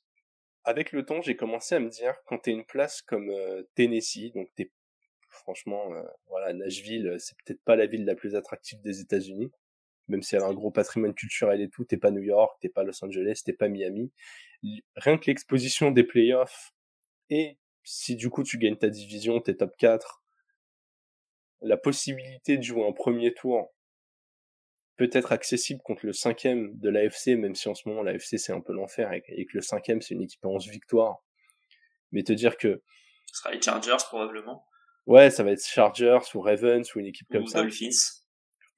avec 0.64 0.92
le 0.92 1.04
temps, 1.04 1.22
j'ai 1.22 1.37
commencé 1.37 1.75
à 1.75 1.80
me 1.80 1.88
dire, 1.88 2.14
quand 2.26 2.38
t'es 2.38 2.50
une 2.50 2.64
place 2.64 3.02
comme 3.02 3.30
euh, 3.30 3.62
Tennessee, 3.75 4.32
donc 4.34 4.49
t'es 4.56 4.70
franchement, 5.40 5.92
euh, 5.94 6.02
voilà, 6.28 6.52
Nashville, 6.52 7.09
euh, 7.09 7.18
c'est 7.18 7.37
peut-être 7.44 7.62
pas 7.64 7.76
la 7.76 7.87
ville 7.87 8.04
la 8.04 8.14
plus 8.14 8.35
attractive 8.37 8.80
des 8.80 9.00
États-Unis, 9.00 9.50
même 10.09 10.23
si 10.23 10.37
elle 10.37 10.42
a 10.42 10.47
un 10.47 10.54
gros 10.54 10.70
patrimoine 10.70 11.14
culturel 11.14 11.61
et 11.61 11.68
tout. 11.68 11.85
T'es 11.85 11.97
pas 11.97 12.11
New 12.11 12.23
York, 12.23 12.56
t'es 12.61 12.68
pas 12.68 12.85
Los 12.85 13.04
Angeles, 13.04 13.42
t'es 13.44 13.52
pas 13.52 13.68
Miami. 13.68 14.12
Rien 14.97 15.18
que 15.18 15.26
l'exposition 15.26 15.90
des 15.90 16.04
playoffs 16.04 16.73
et 17.30 17.59
si 17.85 18.16
du 18.16 18.30
coup 18.30 18.42
tu 18.42 18.59
gagnes 18.59 18.76
ta 18.76 18.88
division, 18.88 19.40
t'es 19.40 19.54
top 19.54 19.76
4, 19.78 20.23
la 21.62 21.76
possibilité 21.76 22.59
de 22.59 22.62
jouer 22.62 22.87
un 22.87 22.92
premier 22.92 23.35
tour 23.35 23.73
peut 24.97 25.11
être 25.12 25.32
accessible 25.32 25.80
contre 25.82 26.04
le 26.04 26.12
cinquième 26.12 26.78
de 26.78 26.90
l'AFC, 26.90 27.28
même 27.28 27.54
si 27.54 27.68
en 27.68 27.75
ce 27.75 27.88
moment 27.88 28.02
l'AFC 28.02 28.38
c'est 28.38 28.52
un 28.52 28.61
peu 28.61 28.73
l'enfer 28.73 29.12
et, 29.12 29.23
que 29.23 29.54
le 29.54 29.62
cinquième 29.62 30.02
c'est 30.02 30.14
une 30.14 30.23
équipe 30.23 30.44
à 30.44 30.49
11 30.49 30.68
victoires. 30.68 31.23
Mais 32.12 32.23
te 32.23 32.32
dire 32.32 32.56
que... 32.56 32.82
Ce 33.26 33.38
sera 33.38 33.52
les 33.52 33.62
Chargers 33.62 34.04
probablement. 34.09 34.66
Ouais, 35.07 35.30
ça 35.30 35.42
va 35.42 35.52
être 35.52 35.64
Chargers 35.66 36.19
ou 36.35 36.40
Ravens 36.40 36.95
ou 36.95 37.00
une 37.00 37.07
équipe 37.07 37.28
comme 37.30 37.47
ça. 37.47 37.62
Dolphins. 37.62 37.88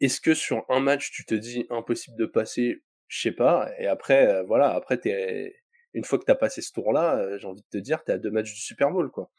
Est-ce 0.01 0.21
que 0.21 0.35
sur 0.35 0.65
un 0.69 0.81
match 0.81 1.11
tu 1.13 1.25
te 1.25 1.35
dis 1.35 1.67
impossible 1.71 2.17
de 2.17 2.27
passer? 2.27 2.83
Je 3.09 3.21
sais 3.21 3.33
pas. 3.33 3.71
Et 3.79 3.87
après, 3.87 4.27
euh, 4.27 4.43
voilà, 4.45 4.71
après 4.73 4.99
t'es 4.99 5.55
une 5.95 6.05
fois 6.05 6.19
que 6.19 6.25
t'as 6.25 6.35
passé 6.35 6.63
ce 6.63 6.73
tour-là, 6.73 7.19
euh, 7.19 7.39
j'ai 7.39 7.47
envie 7.47 7.63
de 7.63 7.69
te 7.71 7.79
dire, 7.79 8.03
t'es 8.03 8.13
à 8.13 8.19
deux 8.19 8.31
matchs 8.31 8.53
du 8.53 8.61
Super 8.61 8.91
Bowl, 8.91 9.11
quoi. 9.11 9.31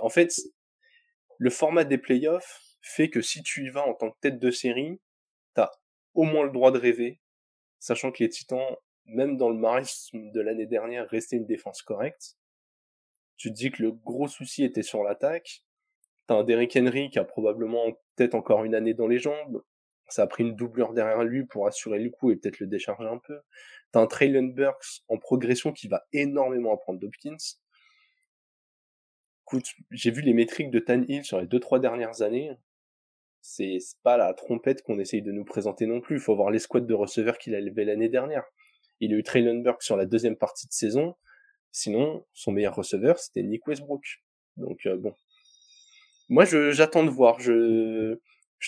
En 0.00 0.08
fait, 0.08 0.34
le 1.38 1.50
format 1.50 1.84
des 1.84 1.98
playoffs 1.98 2.60
fait 2.82 3.10
que 3.10 3.22
si 3.22 3.42
tu 3.42 3.64
y 3.64 3.70
vas 3.70 3.86
en 3.86 3.94
tant 3.94 4.10
que 4.10 4.18
tête 4.20 4.38
de 4.38 4.50
série, 4.50 5.00
t'as 5.54 5.70
au 6.14 6.24
moins 6.24 6.44
le 6.44 6.50
droit 6.50 6.72
de 6.72 6.78
rêver, 6.78 7.20
sachant 7.78 8.12
que 8.12 8.22
les 8.22 8.28
Titans, 8.28 8.76
même 9.06 9.36
dans 9.36 9.48
le 9.48 9.56
marisme 9.56 10.30
de 10.32 10.40
l'année 10.40 10.66
dernière, 10.66 11.08
restaient 11.08 11.36
une 11.36 11.46
défense 11.46 11.82
correcte. 11.82 12.36
Tu 13.36 13.50
te 13.50 13.54
dis 13.54 13.70
que 13.70 13.82
le 13.82 13.92
gros 13.92 14.28
souci 14.28 14.64
était 14.64 14.82
sur 14.82 15.04
l'attaque. 15.04 15.62
T'as 16.28 16.36
un 16.36 16.44
Derrick 16.44 16.76
Henry 16.76 17.10
qui 17.10 17.18
a 17.18 17.24
probablement 17.24 17.92
peut-être 18.14 18.36
encore 18.36 18.64
une 18.64 18.76
année 18.76 18.94
dans 18.94 19.08
les 19.08 19.18
jambes. 19.18 19.64
Ça 20.08 20.22
a 20.22 20.26
pris 20.28 20.44
une 20.44 20.54
doublure 20.54 20.92
derrière 20.92 21.24
lui 21.24 21.44
pour 21.44 21.66
assurer 21.66 21.98
le 21.98 22.10
coup 22.10 22.30
et 22.30 22.36
peut-être 22.36 22.60
le 22.60 22.68
décharger 22.68 23.08
un 23.08 23.18
peu. 23.18 23.40
T'as 23.90 24.00
un 24.00 24.06
Traylon 24.06 24.44
Burks 24.44 25.02
en 25.08 25.18
progression 25.18 25.72
qui 25.72 25.88
va 25.88 26.06
énormément 26.12 26.72
apprendre 26.72 27.00
d'Hopkins. 27.00 27.36
Écoute, 29.46 29.66
j'ai 29.90 30.12
vu 30.12 30.22
les 30.22 30.34
métriques 30.34 30.70
de 30.70 30.78
Tan 30.78 31.02
Hill 31.08 31.24
sur 31.24 31.40
les 31.40 31.46
deux 31.46 31.58
trois 31.58 31.80
dernières 31.80 32.22
années 32.22 32.56
c'est 33.40 33.78
pas 34.02 34.16
la 34.16 34.34
trompette 34.34 34.82
qu'on 34.82 34.98
essaye 34.98 35.22
de 35.22 35.32
nous 35.32 35.44
présenter 35.44 35.86
non 35.86 36.00
plus. 36.00 36.16
Il 36.16 36.20
faut 36.20 36.36
voir 36.36 36.50
les 36.50 36.58
de 36.58 36.94
receveurs 36.94 37.38
qu'il 37.38 37.54
a 37.54 37.60
levé 37.60 37.84
l'année 37.84 38.08
dernière. 38.08 38.44
Il 39.00 39.12
a 39.14 39.16
eu 39.16 39.22
Traylon 39.22 39.60
Burke 39.60 39.82
sur 39.82 39.96
la 39.96 40.06
deuxième 40.06 40.36
partie 40.36 40.66
de 40.66 40.72
saison. 40.72 41.14
Sinon, 41.70 42.26
son 42.32 42.52
meilleur 42.52 42.74
receveur, 42.74 43.18
c'était 43.18 43.42
Nick 43.42 43.66
Westbrook. 43.66 44.22
Donc 44.56 44.86
euh, 44.86 44.96
bon. 44.96 45.14
Moi, 46.28 46.44
j'attends 46.44 47.04
de 47.04 47.10
voir. 47.10 47.40
Je, 47.40 48.18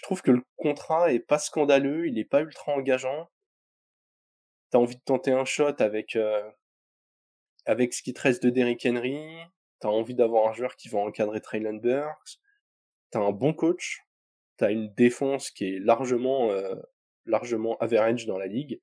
trouve 0.02 0.22
que 0.22 0.30
le 0.30 0.42
contrat 0.56 1.12
est 1.12 1.20
pas 1.20 1.38
scandaleux, 1.38 2.08
il 2.08 2.18
est 2.18 2.24
pas 2.24 2.40
ultra 2.40 2.72
engageant. 2.72 3.30
T'as 4.70 4.78
envie 4.78 4.96
de 4.96 5.02
tenter 5.02 5.32
un 5.32 5.44
shot 5.44 5.74
avec 5.80 6.16
euh, 6.16 6.48
avec 7.66 7.92
ce 7.92 8.02
qui 8.02 8.12
te 8.14 8.20
reste 8.20 8.42
de 8.42 8.50
Derrick 8.50 8.86
Henry. 8.86 9.18
T'as 9.80 9.88
envie 9.88 10.14
d'avoir 10.14 10.48
un 10.48 10.52
joueur 10.52 10.76
qui 10.76 10.88
va 10.88 11.00
encadrer 11.00 11.40
Traylon 11.40 11.74
Burks. 11.74 12.38
T'as 13.10 13.20
un 13.20 13.32
bon 13.32 13.52
coach 13.52 14.00
t'as 14.60 14.70
une 14.70 14.92
défense 14.92 15.50
qui 15.50 15.64
est 15.64 15.78
largement 15.78 16.50
euh, 16.50 16.74
largement 17.24 17.78
average 17.78 18.26
dans 18.26 18.36
la 18.36 18.46
ligue. 18.46 18.78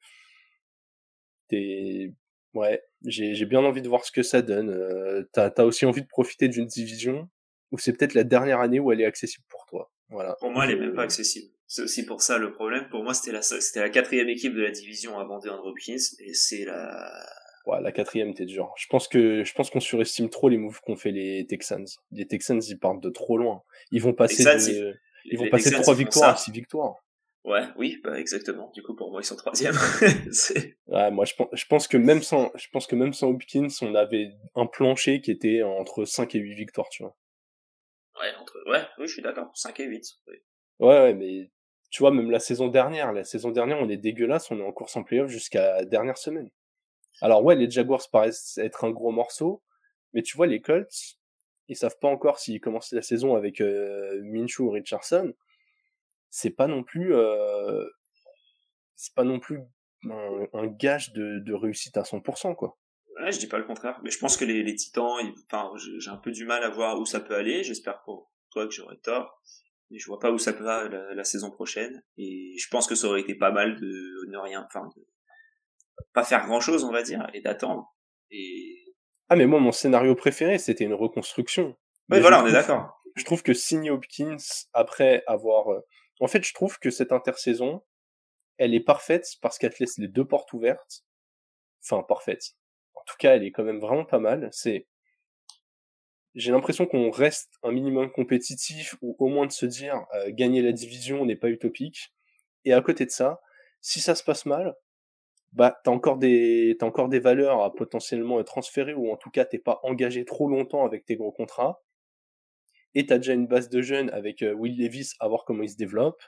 T'es 1.49 2.13
ouais, 2.55 2.83
j'ai 3.05 3.45
bien 3.45 3.63
envie 3.63 3.83
de 3.83 3.87
voir 3.87 4.03
ce 4.03 4.11
que 4.11 4.23
ça 4.23 4.41
donne. 4.41 4.71
Euh, 4.71 5.23
t'as 5.33 5.51
as 5.55 5.65
aussi 5.65 5.85
envie 5.85 6.01
de 6.01 6.07
profiter 6.07 6.49
d'une 6.49 6.65
division 6.65 7.29
où 7.71 7.77
c'est 7.77 7.93
peut-être 7.93 8.13
la 8.13 8.23
dernière 8.23 8.59
année 8.59 8.79
où 8.79 8.91
elle 8.91 9.01
est 9.01 9.05
accessible 9.05 9.45
pour 9.49 9.65
toi. 9.65 9.91
Voilà. 10.09 10.35
Pour 10.39 10.51
moi, 10.51 10.65
elle 10.65 10.71
est 10.71 10.79
même 10.79 10.93
pas 10.93 11.03
accessible. 11.03 11.51
C'est 11.65 11.81
aussi 11.81 12.05
pour 12.05 12.21
ça 12.21 12.37
le 12.37 12.53
problème. 12.53 12.87
Pour 12.89 13.03
moi, 13.03 13.13
c'était 13.13 13.33
la 13.33 13.41
c'était 13.41 13.81
la 13.81 13.89
quatrième 13.89 14.29
équipe 14.29 14.53
de 14.53 14.61
la 14.61 14.71
division 14.71 15.19
avant 15.19 15.39
DeAndre 15.39 15.65
Hopkins 15.65 15.95
et 16.19 16.33
c'est 16.33 16.63
la 16.63 17.11
Ouais, 17.67 17.81
la 17.81 17.91
quatrième, 17.91 18.33
t'es 18.33 18.45
dur. 18.45 18.71
Je 18.77 18.87
pense 18.87 19.09
que 19.09 19.43
je 19.43 19.53
pense 19.53 19.69
qu'on 19.69 19.81
surestime 19.81 20.29
trop 20.29 20.47
les 20.47 20.57
moves 20.57 20.79
qu'ont 20.79 20.95
fait 20.95 21.11
les 21.11 21.45
Texans. 21.45 21.85
Les 22.11 22.25
Texans, 22.25 22.61
ils 22.65 22.79
partent 22.79 23.03
de 23.03 23.09
trop 23.09 23.37
loin. 23.37 23.61
Ils 23.91 24.01
vont 24.01 24.13
passer 24.13 24.45
de... 24.45 24.95
Ils 25.25 25.37
vont 25.37 25.49
passer 25.49 25.71
de 25.71 25.75
3 25.75 25.93
victoires 25.95 26.29
à 26.29 26.37
6 26.37 26.51
victoires. 26.51 26.95
Ouais, 27.43 27.63
oui, 27.77 27.99
bah 28.03 28.17
exactement. 28.17 28.71
Du 28.73 28.81
coup, 28.81 28.95
pour 28.95 29.11
moi, 29.11 29.19
ils 29.21 29.25
sont 29.25 29.35
troisième. 29.35 29.75
ouais, 30.87 31.11
moi, 31.11 31.25
je 31.25 31.33
pense, 31.33 31.47
je 31.51 31.65
pense 31.65 31.87
que 31.89 31.97
même 31.97 32.21
sans, 32.21 32.51
je 32.55 32.67
pense 32.71 32.87
que 32.87 32.95
même 32.95 33.11
sans 33.11 33.29
Hopkins, 33.29 33.67
on 33.81 33.95
avait 33.95 34.31
un 34.55 34.65
plancher 34.65 35.19
qui 35.19 35.31
était 35.31 35.61
entre 35.63 36.05
5 36.05 36.35
et 36.35 36.39
8 36.39 36.55
victoires, 36.55 36.87
tu 36.89 37.03
vois. 37.03 37.17
Ouais, 38.19 38.33
entre, 38.39 38.57
ouais, 38.67 38.83
oui, 38.97 39.07
je 39.07 39.13
suis 39.13 39.21
d'accord. 39.21 39.51
5 39.55 39.79
et 39.79 39.85
8. 39.85 40.05
Oui. 40.27 40.35
Ouais, 40.79 40.87
ouais, 41.01 41.13
mais 41.13 41.51
tu 41.89 42.01
vois, 42.01 42.11
même 42.11 42.31
la 42.31 42.39
saison 42.39 42.67
dernière, 42.67 43.13
la 43.13 43.23
saison 43.23 43.51
dernière, 43.51 43.79
on 43.79 43.89
est 43.89 43.97
dégueulasse, 43.97 44.51
on 44.51 44.59
est 44.59 44.63
en 44.63 44.71
course 44.71 44.95
en 44.97 45.03
playoff 45.03 45.29
jusqu'à 45.29 45.77
la 45.77 45.85
dernière 45.85 46.17
semaine. 46.17 46.49
Alors 47.21 47.43
ouais, 47.43 47.55
les 47.55 47.69
Jaguars 47.69 48.09
paraissent 48.11 48.57
être 48.57 48.85
un 48.85 48.91
gros 48.91 49.11
morceau, 49.11 49.63
mais 50.13 50.21
tu 50.21 50.37
vois, 50.37 50.47
les 50.47 50.61
Colts, 50.61 51.17
ils 51.67 51.75
savent 51.75 51.97
pas 51.99 52.07
encore 52.07 52.39
s'ils 52.39 52.61
commencent 52.61 52.91
la 52.91 53.01
saison 53.01 53.35
avec 53.35 53.61
euh, 53.61 54.21
Minshew 54.23 54.61
ou 54.61 54.71
Richardson. 54.71 55.33
C'est 56.29 56.51
pas 56.51 56.67
non 56.67 56.83
plus, 56.83 57.15
euh, 57.15 57.85
c'est 58.95 59.13
pas 59.15 59.23
non 59.23 59.39
plus 59.39 59.61
un, 60.09 60.67
gage 60.67 61.13
de, 61.13 61.39
de, 61.39 61.53
réussite 61.53 61.97
à 61.97 62.03
100%, 62.03 62.55
quoi. 62.55 62.77
Ouais, 63.19 63.31
je 63.31 63.39
dis 63.39 63.47
pas 63.47 63.57
le 63.57 63.63
contraire, 63.63 63.99
mais 64.03 64.11
je 64.11 64.19
pense 64.19 64.37
que 64.37 64.45
les, 64.45 64.63
les 64.63 64.75
Titans, 64.75 65.17
enfin, 65.45 65.71
j'ai 65.75 66.09
un 66.09 66.17
peu 66.17 66.31
du 66.31 66.45
mal 66.45 66.63
à 66.63 66.69
voir 66.69 66.99
où 66.99 67.05
ça 67.05 67.19
peut 67.19 67.35
aller. 67.35 67.63
J'espère 67.63 68.01
pour 68.03 68.31
toi 68.51 68.65
que 68.67 68.73
j'aurai 68.73 68.97
tort, 68.97 69.41
mais 69.89 69.97
je 69.97 70.05
vois 70.07 70.19
pas 70.19 70.31
où 70.31 70.37
ça 70.37 70.53
peut 70.53 70.67
aller 70.67 70.97
la, 71.15 71.23
saison 71.23 71.49
prochaine. 71.49 72.03
Et 72.17 72.55
je 72.57 72.67
pense 72.69 72.87
que 72.87 72.95
ça 72.95 73.07
aurait 73.07 73.21
été 73.21 73.35
pas 73.35 73.51
mal 73.51 73.75
de 73.75 74.27
ne 74.29 74.37
rien, 74.37 74.65
enfin, 74.65 74.87
de 74.95 75.07
pas 76.13 76.23
faire 76.23 76.45
grand 76.45 76.59
chose, 76.59 76.83
on 76.83 76.91
va 76.91 77.01
dire, 77.01 77.27
et 77.33 77.41
d'attendre. 77.41 77.95
Et 78.29 78.87
ah, 79.29 79.35
mais 79.35 79.45
moi, 79.45 79.59
mon 79.59 79.71
scénario 79.71 80.15
préféré, 80.15 80.57
c'était 80.57 80.85
une 80.85 80.93
reconstruction. 80.93 81.75
Oui, 82.09 82.21
voilà, 82.21 82.41
on 82.43 82.47
est 82.47 82.53
d'accord. 82.53 83.01
Je 83.15 83.25
trouve 83.25 83.43
que 83.43 83.53
signer 83.53 83.89
Hopkins, 83.89 84.37
après 84.73 85.23
avoir... 85.27 85.71
Euh, 85.71 85.81
en 86.19 86.27
fait, 86.27 86.45
je 86.45 86.53
trouve 86.53 86.79
que 86.79 86.89
cette 86.89 87.11
intersaison, 87.11 87.83
elle 88.57 88.73
est 88.73 88.83
parfaite 88.83 89.25
parce 89.41 89.57
qu'elle 89.57 89.73
te 89.73 89.79
laisse 89.81 89.97
les 89.97 90.07
deux 90.07 90.25
portes 90.25 90.53
ouvertes. 90.53 91.03
Enfin, 91.83 92.03
parfaite. 92.03 92.55
En 93.07 93.11
tout 93.11 93.17
cas, 93.19 93.35
elle 93.35 93.43
est 93.43 93.51
quand 93.51 93.63
même 93.63 93.79
vraiment 93.79 94.05
pas 94.05 94.19
mal. 94.19 94.49
C'est... 94.51 94.87
J'ai 96.35 96.51
l'impression 96.51 96.85
qu'on 96.85 97.09
reste 97.09 97.53
un 97.63 97.71
minimum 97.71 98.11
compétitif, 98.11 98.95
ou 99.01 99.15
au 99.17 99.27
moins 99.27 99.47
de 99.47 99.51
se 99.51 99.65
dire, 99.65 100.05
euh, 100.13 100.29
gagner 100.31 100.61
la 100.61 100.71
division 100.71 101.25
n'est 101.25 101.35
pas 101.37 101.49
utopique. 101.49 102.13
Et 102.65 102.73
à 102.73 102.81
côté 102.81 103.05
de 103.05 103.11
ça, 103.11 103.41
si 103.81 104.01
ça 104.01 104.13
se 104.13 104.23
passe 104.23 104.45
mal, 104.45 104.75
bah 105.53 105.79
t'as 105.83 105.91
encore 105.91 106.17
des 106.17 106.75
t'as 106.79 106.85
encore 106.85 107.09
des 107.09 107.19
valeurs 107.19 107.63
à 107.63 107.73
potentiellement 107.73 108.43
transférer 108.43 108.93
ou 108.93 109.11
en 109.11 109.17
tout 109.17 109.29
cas 109.29 109.45
t'es 109.45 109.59
pas 109.59 109.79
engagé 109.83 110.25
trop 110.25 110.49
longtemps 110.49 110.85
avec 110.85 111.05
tes 111.05 111.15
gros 111.15 111.31
contrats 111.31 111.81
et 112.95 113.05
t'as 113.05 113.17
déjà 113.17 113.33
une 113.33 113.47
base 113.47 113.69
de 113.69 113.81
jeunes 113.81 114.09
avec 114.11 114.41
euh, 114.43 114.53
Will 114.53 114.77
Levis 114.77 115.13
à 115.19 115.27
voir 115.27 115.45
comment 115.45 115.63
il 115.63 115.69
se 115.69 115.77
développe 115.77 116.21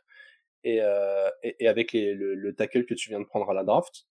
et, 0.64 0.82
euh, 0.82 1.30
et, 1.44 1.68
avec 1.68 1.94
le, 1.94 2.54
tackle 2.56 2.86
que 2.86 2.94
tu 2.94 3.10
viens 3.10 3.20
de 3.20 3.26
prendre 3.26 3.50
à 3.50 3.54
la 3.54 3.64
draft 3.64 4.08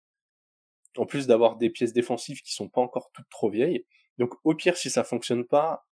en 0.97 1.05
plus 1.05 1.27
d'avoir 1.27 1.57
des 1.57 1.69
pièces 1.69 1.93
défensives 1.93 2.41
qui 2.41 2.53
sont 2.53 2.69
pas 2.69 2.81
encore 2.81 3.11
toutes 3.13 3.29
trop 3.29 3.49
vieilles. 3.49 3.85
Donc 4.17 4.33
au 4.43 4.55
pire 4.55 4.77
si 4.77 4.89
ça 4.89 5.03
fonctionne 5.03 5.45
pas 5.45 5.85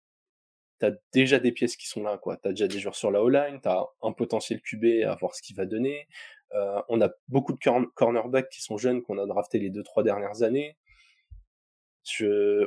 t'as 0.80 0.92
déjà 1.14 1.40
des 1.40 1.52
pièces 1.52 1.78
qui 1.78 1.88
sont 1.88 2.04
là 2.04 2.18
quoi. 2.18 2.38
T'as 2.38 2.50
déjà 2.50 2.68
des 2.68 2.80
joueurs 2.80 2.96
sur 2.96 3.12
la 3.12 3.24
O-line 3.24 3.60
t'as 3.62 3.86
un 4.02 4.12
potentiel 4.12 4.62
QB 4.62 5.06
à 5.08 5.16
voir 5.16 5.36
ce 5.36 5.42
qu'il 5.42 5.56
va 5.56 5.66
donner. 5.66 6.08
Euh, 6.54 6.82
on 6.90 7.02
a 7.02 7.10
beaucoup 7.28 7.54
de 7.54 7.60
cornerbacks 7.96 8.50
qui 8.50 8.62
sont 8.62 8.78
jeunes 8.78 9.02
qu'on 9.02 9.18
a 9.18 9.26
drafté 9.26 9.60
les 9.60 9.70
deux 9.70 9.84
trois 9.84 10.04
dernières 10.04 10.44
années. 10.44 10.78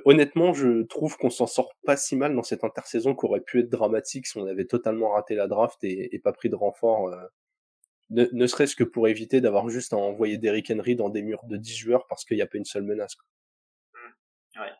Honnêtement, 0.04 0.52
je 0.52 0.82
trouve 0.82 1.16
qu'on 1.16 1.30
s'en 1.30 1.46
sort 1.46 1.72
pas 1.84 1.96
si 1.96 2.16
mal 2.16 2.34
dans 2.34 2.42
cette 2.42 2.64
intersaison 2.64 3.14
qui 3.14 3.24
aurait 3.26 3.40
pu 3.40 3.60
être 3.60 3.70
dramatique 3.70 4.26
si 4.26 4.36
on 4.36 4.46
avait 4.46 4.66
totalement 4.66 5.10
raté 5.10 5.34
la 5.34 5.46
draft 5.46 5.78
et, 5.84 6.18
pas 6.22 6.32
pris 6.32 6.48
de 6.50 6.56
renfort, 6.56 7.08
euh, 7.08 7.24
ne, 8.10 8.46
serait-ce 8.46 8.74
que 8.74 8.84
pour 8.84 9.08
éviter 9.08 9.40
d'avoir 9.40 9.68
juste 9.68 9.92
à 9.92 9.96
envoyer 9.96 10.38
Derrick 10.38 10.70
Henry 10.70 10.96
dans 10.96 11.08
des 11.10 11.22
murs 11.22 11.44
de 11.44 11.56
10 11.56 11.76
joueurs 11.76 12.06
parce 12.06 12.24
qu'il 12.24 12.36
n'y 12.36 12.42
a 12.42 12.46
pas 12.46 12.58
une 12.58 12.64
seule 12.64 12.84
menace. 12.84 13.16
Mmh. 13.92 14.60
Ouais. 14.60 14.72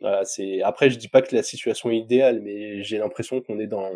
Voilà, 0.00 0.24
c'est 0.24 0.62
après 0.62 0.88
je 0.88 0.96
dis 0.96 1.08
pas 1.08 1.20
que 1.20 1.34
la 1.36 1.42
situation 1.42 1.90
est 1.90 1.98
idéale, 1.98 2.40
mais 2.40 2.82
j'ai 2.82 2.98
l'impression 2.98 3.42
qu'on 3.42 3.58
est 3.58 3.66
dans 3.66 3.90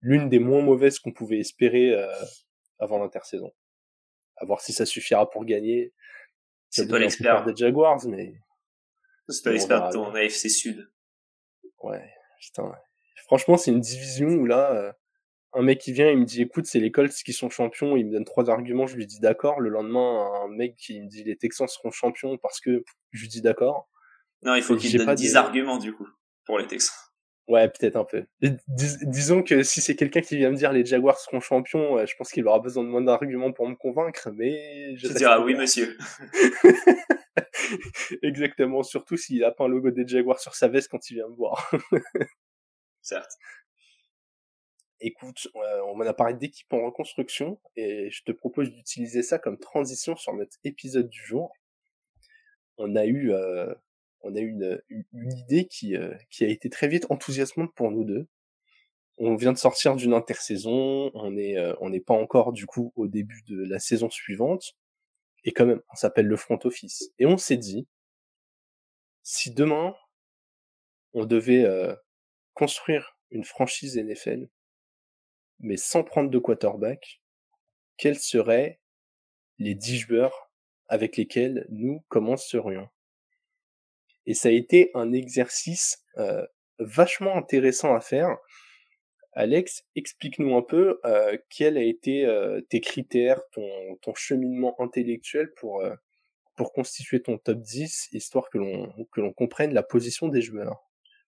l'une 0.00 0.28
des 0.28 0.38
moins 0.38 0.60
mauvaises 0.60 0.98
qu'on 0.98 1.12
pouvait 1.12 1.38
espérer 1.38 1.96
avant 2.78 2.98
l'intersaison. 2.98 3.52
À 4.36 4.44
voir 4.44 4.60
si 4.60 4.72
ça 4.72 4.86
suffira 4.86 5.28
pour 5.30 5.44
gagner. 5.44 5.92
C'est 6.68 6.86
toi 6.86 6.98
l'expert 6.98 7.44
des 7.44 7.56
Jaguars, 7.56 8.06
mais 8.06 8.34
c'est 9.28 9.42
toi 9.42 9.52
l'expert 9.52 9.88
de 9.88 9.92
ton 9.94 10.14
AFC 10.14 10.50
Sud. 10.50 10.90
Ouais, 11.82 12.12
putain. 12.40 12.72
Franchement, 13.24 13.56
c'est 13.56 13.70
une 13.70 13.80
division 13.80 14.28
où 14.28 14.44
là, 14.44 14.94
un 15.54 15.62
mec 15.62 15.78
qui 15.80 15.92
vient, 15.92 16.10
il 16.10 16.18
me 16.18 16.24
dit 16.24 16.42
écoute, 16.42 16.66
c'est 16.66 16.80
les 16.80 16.90
Colts 16.90 17.12
qui 17.12 17.32
sont 17.32 17.48
champions, 17.50 17.96
il 17.96 18.06
me 18.06 18.12
donne 18.12 18.24
trois 18.24 18.50
arguments, 18.50 18.86
je 18.86 18.96
lui 18.96 19.06
dis 19.06 19.20
d'accord. 19.20 19.60
Le 19.60 19.70
lendemain, 19.70 20.28
un 20.44 20.48
mec 20.48 20.76
qui 20.76 21.00
me 21.00 21.08
dit 21.08 21.24
les 21.24 21.36
Texans 21.36 21.68
seront 21.68 21.90
champions 21.90 22.36
parce 22.38 22.60
que 22.60 22.84
je 23.12 23.22
lui 23.22 23.28
dis 23.28 23.40
d'accord. 23.40 23.88
Non, 24.42 24.54
il 24.54 24.62
faut 24.62 24.76
qu'il 24.76 24.96
donne 24.96 25.06
pas 25.06 25.14
10 25.14 25.36
arguments 25.36 25.78
du 25.78 25.92
coup 25.92 26.08
pour 26.44 26.58
les 26.58 26.66
Texans. 26.66 26.94
Ouais, 27.48 27.66
peut-être 27.66 27.96
un 27.96 28.04
peu. 28.04 28.26
disons 28.68 29.42
que 29.42 29.62
si 29.62 29.80
c'est 29.80 29.96
quelqu'un 29.96 30.20
qui 30.20 30.36
vient 30.36 30.50
me 30.50 30.56
dire 30.56 30.70
les 30.70 30.84
Jaguars 30.84 31.18
seront 31.18 31.40
champions, 31.40 32.04
je 32.04 32.14
pense 32.16 32.30
qu'il 32.30 32.46
aura 32.46 32.60
besoin 32.60 32.84
de 32.84 32.90
moins 32.90 33.00
d'arguments 33.00 33.52
pour 33.52 33.66
me 33.66 33.74
convaincre, 33.74 34.30
mais 34.34 34.94
je 34.96 35.08
dirais 35.08 35.38
oui, 35.38 35.54
monsieur. 35.54 35.96
Exactement, 38.22 38.82
surtout 38.82 39.16
s'il 39.16 39.42
a 39.44 39.50
pas 39.50 39.64
un 39.64 39.68
logo 39.68 39.90
des 39.90 40.06
Jaguars 40.06 40.40
sur 40.40 40.54
sa 40.54 40.68
veste 40.68 40.90
quand 40.90 41.10
il 41.10 41.14
vient 41.14 41.28
me 41.28 41.36
voir. 41.36 41.72
Certes 43.00 43.32
écoute, 45.00 45.48
euh, 45.56 45.80
on 45.86 46.00
a 46.00 46.14
parlé 46.14 46.34
d'équipe 46.34 46.72
en 46.72 46.84
reconstruction 46.84 47.60
et 47.76 48.10
je 48.10 48.22
te 48.24 48.32
propose 48.32 48.70
d'utiliser 48.70 49.22
ça 49.22 49.38
comme 49.38 49.58
transition 49.58 50.16
sur 50.16 50.34
notre 50.34 50.56
épisode 50.64 51.08
du 51.08 51.22
jour. 51.24 51.52
On 52.76 52.96
a 52.96 53.06
eu, 53.06 53.32
euh, 53.32 53.74
on 54.22 54.34
a 54.34 54.40
eu 54.40 54.50
une, 54.88 55.32
idée 55.32 55.66
qui, 55.66 55.96
euh, 55.96 56.14
qui 56.30 56.44
a 56.44 56.48
été 56.48 56.70
très 56.70 56.88
vite 56.88 57.06
enthousiasmante 57.10 57.74
pour 57.74 57.90
nous 57.90 58.04
deux. 58.04 58.28
On 59.18 59.34
vient 59.34 59.52
de 59.52 59.58
sortir 59.58 59.96
d'une 59.96 60.14
intersaison, 60.14 61.10
on 61.14 61.36
est, 61.36 61.56
on 61.80 61.90
n'est 61.90 62.00
pas 62.00 62.14
encore 62.14 62.52
du 62.52 62.66
coup 62.66 62.92
au 62.94 63.08
début 63.08 63.42
de 63.48 63.64
la 63.64 63.80
saison 63.80 64.08
suivante 64.10 64.76
et 65.42 65.50
quand 65.50 65.66
même, 65.66 65.82
on 65.90 65.96
s'appelle 65.96 66.26
le 66.26 66.36
front 66.36 66.58
office 66.62 67.10
et 67.18 67.26
on 67.26 67.36
s'est 67.36 67.56
dit, 67.56 67.88
si 69.24 69.52
demain 69.52 69.96
on 71.14 71.26
devait 71.26 71.66
construire 72.54 73.18
une 73.32 73.42
franchise 73.42 73.98
NFL 73.98 74.48
mais 75.60 75.76
sans 75.76 76.04
prendre 76.04 76.30
de 76.30 76.38
quarterback, 76.38 77.20
quels 77.96 78.18
seraient 78.18 78.80
les 79.58 79.74
10 79.74 79.98
joueurs 79.98 80.50
avec 80.88 81.16
lesquels 81.16 81.66
nous 81.70 82.04
commencerions? 82.08 82.88
Et 84.26 84.34
ça 84.34 84.48
a 84.48 84.52
été 84.52 84.90
un 84.94 85.12
exercice 85.12 86.04
euh, 86.18 86.46
vachement 86.78 87.36
intéressant 87.36 87.94
à 87.94 88.00
faire. 88.00 88.36
Alex, 89.32 89.84
explique-nous 89.94 90.56
un 90.56 90.62
peu 90.62 91.00
euh, 91.04 91.36
quels 91.50 91.78
a 91.78 91.82
été 91.82 92.26
euh, 92.26 92.60
tes 92.68 92.80
critères, 92.80 93.40
ton, 93.52 93.96
ton 94.02 94.14
cheminement 94.14 94.74
intellectuel 94.80 95.52
pour, 95.56 95.80
euh, 95.80 95.94
pour 96.56 96.72
constituer 96.72 97.22
ton 97.22 97.38
top 97.38 97.58
10, 97.58 98.08
histoire 98.12 98.50
que 98.50 98.58
l'on 98.58 98.92
que 99.12 99.20
l'on 99.20 99.32
comprenne 99.32 99.72
la 99.72 99.82
position 99.82 100.28
des 100.28 100.42
joueurs? 100.42 100.76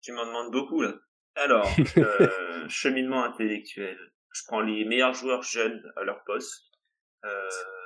Tu 0.02 0.12
m'en 0.12 0.26
demandes 0.26 0.52
beaucoup 0.52 0.82
là. 0.82 0.94
Alors, 1.36 1.68
euh, 1.98 2.28
cheminement 2.70 3.24
intellectuel 3.24 3.98
je 4.36 4.44
prends 4.48 4.62
les 4.62 4.84
meilleurs 4.86 5.14
joueurs 5.14 5.44
jeunes 5.44 5.82
à 5.96 6.04
leur 6.04 6.24
poste. 6.26 6.66
Euh, 7.24 7.30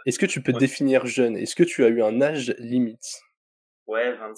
Est-ce 0.05 0.17
que 0.17 0.25
tu 0.25 0.41
peux 0.41 0.53
définir 0.53 1.05
jeune? 1.05 1.37
Est-ce 1.37 1.55
que 1.55 1.63
tu 1.63 1.83
as 1.85 1.89
eu 1.89 2.01
un 2.01 2.21
âge 2.21 2.55
limite? 2.57 3.21
Ouais, 3.85 4.13
20, 4.13 4.33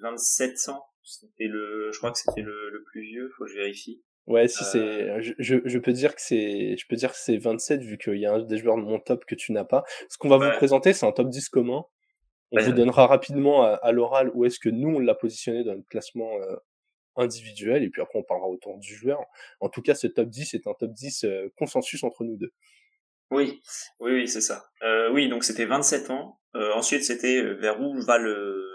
27 0.00 0.68
ans. 0.68 0.84
C'était 1.02 1.46
le, 1.46 1.90
je 1.92 1.98
crois 1.98 2.12
que 2.12 2.18
c'était 2.18 2.42
le, 2.42 2.70
le, 2.70 2.82
plus 2.84 3.02
vieux. 3.02 3.30
Faut 3.36 3.44
que 3.44 3.50
je 3.50 3.56
vérifie. 3.56 4.02
Ouais, 4.26 4.48
si 4.48 4.64
c'est, 4.64 4.78
euh. 4.78 5.20
je, 5.20 5.56
je, 5.64 5.78
peux 5.78 5.92
dire 5.92 6.14
que 6.14 6.20
c'est, 6.20 6.76
je 6.76 6.86
peux 6.88 6.96
dire 6.96 7.10
que 7.10 7.18
c'est 7.18 7.36
27 7.36 7.82
vu 7.82 7.98
qu'il 7.98 8.16
y 8.16 8.26
a 8.26 8.32
un 8.32 8.42
des 8.42 8.58
joueurs 8.58 8.76
de 8.76 8.82
mon 8.82 9.00
top 9.00 9.24
que 9.24 9.34
tu 9.34 9.52
n'as 9.52 9.64
pas. 9.64 9.82
Ce 10.08 10.18
qu'on 10.18 10.28
va 10.28 10.36
vous 10.36 10.56
présenter, 10.56 10.92
c'est 10.92 11.06
un 11.06 11.12
top 11.12 11.28
10 11.28 11.48
commun. 11.48 11.84
On 12.52 12.60
vous 12.60 12.72
donnera 12.72 13.06
rapidement 13.06 13.62
à, 13.64 13.92
l'oral 13.92 14.30
où 14.34 14.44
est-ce 14.44 14.58
que 14.58 14.68
nous 14.68 14.96
on 14.96 14.98
l'a 14.98 15.14
positionné 15.14 15.64
dans 15.64 15.74
le 15.74 15.82
classement 15.82 16.30
euh, 16.40 16.56
individuel, 17.16 17.82
et 17.82 17.90
puis 17.90 18.02
après 18.02 18.18
on 18.18 18.22
parlera 18.22 18.48
autour 18.48 18.78
du 18.78 18.94
joueur. 18.94 19.20
En 19.60 19.68
tout 19.68 19.82
cas, 19.82 19.94
ce 19.94 20.06
top 20.06 20.28
10 20.28 20.54
est 20.54 20.66
un 20.66 20.74
top 20.74 20.92
10 20.92 21.24
euh, 21.24 21.48
consensus 21.56 22.02
entre 22.04 22.24
nous 22.24 22.36
deux. 22.36 22.52
Oui, 23.30 23.62
oui, 24.00 24.12
oui, 24.12 24.28
c'est 24.28 24.40
ça. 24.40 24.70
Euh, 24.82 25.10
oui, 25.12 25.28
donc 25.28 25.44
c'était 25.44 25.64
27 25.64 26.10
ans. 26.10 26.40
Euh, 26.56 26.72
ensuite, 26.72 27.04
c'était 27.04 27.40
euh, 27.40 27.54
vers 27.54 27.80
où 27.80 28.00
va 28.02 28.18
le, 28.18 28.66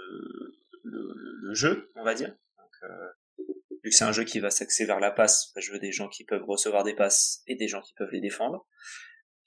le, 0.84 1.54
jeu, 1.54 1.91
on 1.95 2.04
va 2.04 2.13
dire. 2.13 2.34
Donc, 2.58 3.48
vu 3.84 3.89
que 3.89 3.95
c'est 3.95 4.06
un 4.06 4.13
jeu 4.13 4.24
qui 4.24 4.39
va 4.39 4.50
s'axer 4.50 4.86
vers 4.86 5.00
la 5.00 5.12
passe, 5.12 5.52
bah, 5.54 5.62
je 5.62 5.71
veux 5.71 5.80
des 5.80 5.91
gens 5.91 6.08
qui 6.08 6.24
peuvent 6.24 6.45
recevoir 6.45 6.84
des 6.84 6.95
passes 6.95 7.43
et 7.48 7.56
des 7.56 7.67
gens 7.67 7.82
qui 7.82 7.93
peuvent 7.95 8.12
les 8.12 8.21
défendre. 8.21 8.65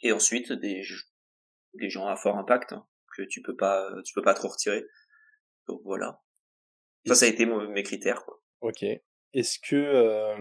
Et 0.02 0.12
ensuite, 0.12 0.52
des, 0.52 0.82
des 1.74 1.90
gens 1.90 2.06
à 2.06 2.16
fort 2.16 2.36
impact 2.36 2.72
hein, 2.74 2.86
que 3.16 3.22
tu 3.22 3.40
peux 3.40 3.56
pas, 3.56 3.90
tu 4.04 4.12
peux 4.12 4.22
pas 4.22 4.34
trop 4.34 4.48
retirer. 4.48 4.84
Donc 5.68 5.80
voilà. 5.84 6.20
Ça, 7.06 7.14
ça 7.14 7.24
a 7.24 7.28
été 7.28 7.46
mes 7.46 7.82
critères. 7.82 8.24
Quoi. 8.24 8.42
Ok. 8.60 8.84
Est-ce 9.34 9.58
que 9.58 9.76
euh, 9.76 10.36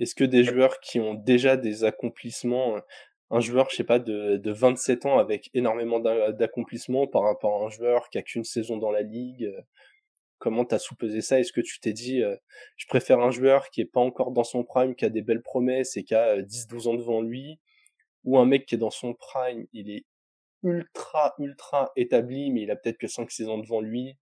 est-ce 0.00 0.14
que 0.14 0.24
des 0.24 0.44
joueurs 0.44 0.80
qui 0.80 1.00
ont 1.00 1.14
déjà 1.14 1.56
des 1.56 1.84
accomplissements, 1.84 2.80
un 3.30 3.40
joueur, 3.40 3.70
je 3.70 3.76
sais 3.76 3.84
pas, 3.84 3.98
de, 3.98 4.36
de 4.36 4.50
27 4.52 5.06
ans 5.06 5.18
avec 5.18 5.50
énormément 5.54 6.00
d'accomplissements 6.00 7.06
par 7.06 7.22
rapport 7.22 7.62
à 7.62 7.66
un 7.66 7.68
joueur 7.70 8.10
qui 8.10 8.18
a 8.18 8.22
qu'une 8.22 8.44
saison 8.44 8.76
dans 8.76 8.90
la 8.90 9.02
ligue, 9.02 9.44
euh, 9.44 9.60
comment 10.38 10.64
t'as 10.64 10.78
sous-pesé 10.78 11.20
ça? 11.20 11.40
Est-ce 11.40 11.52
que 11.52 11.60
tu 11.60 11.80
t'es 11.80 11.92
dit, 11.92 12.22
euh, 12.22 12.36
je 12.76 12.86
préfère 12.86 13.20
un 13.20 13.30
joueur 13.30 13.70
qui 13.70 13.80
est 13.82 13.86
pas 13.86 14.00
encore 14.00 14.32
dans 14.32 14.44
son 14.44 14.64
prime, 14.64 14.94
qui 14.96 15.04
a 15.04 15.10
des 15.10 15.22
belles 15.22 15.42
promesses 15.42 15.96
et 15.96 16.04
qui 16.04 16.14
a 16.14 16.42
10-12 16.42 16.88
ans 16.88 16.94
devant 16.94 17.20
lui, 17.22 17.60
ou 18.24 18.38
un 18.38 18.46
mec 18.46 18.66
qui 18.66 18.74
est 18.74 18.78
dans 18.78 18.90
son 18.90 19.14
prime, 19.14 19.66
il 19.72 19.90
est 19.90 20.04
ultra 20.62 21.34
ultra 21.38 21.92
établi, 21.96 22.50
mais 22.50 22.62
il 22.62 22.70
a 22.70 22.76
peut-être 22.76 22.98
que 22.98 23.06
5 23.06 23.30
saisons 23.30 23.58
devant 23.58 23.80
lui, 23.80 24.16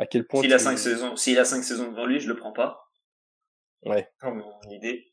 à 0.00 0.06
quel 0.06 0.26
point 0.26 0.40
S'il 0.40 0.54
a 0.54 0.58
cinq 0.58 0.78
saisons, 0.78 1.14
s'il 1.14 1.38
a 1.38 1.44
cinq 1.44 1.62
saisons 1.62 1.90
devant 1.90 2.06
lui, 2.06 2.20
je 2.20 2.28
le 2.28 2.34
prends 2.34 2.52
pas. 2.52 2.90
Ouais. 3.82 4.08
Comme 4.18 4.38
mon 4.38 4.70
idée. 4.70 5.06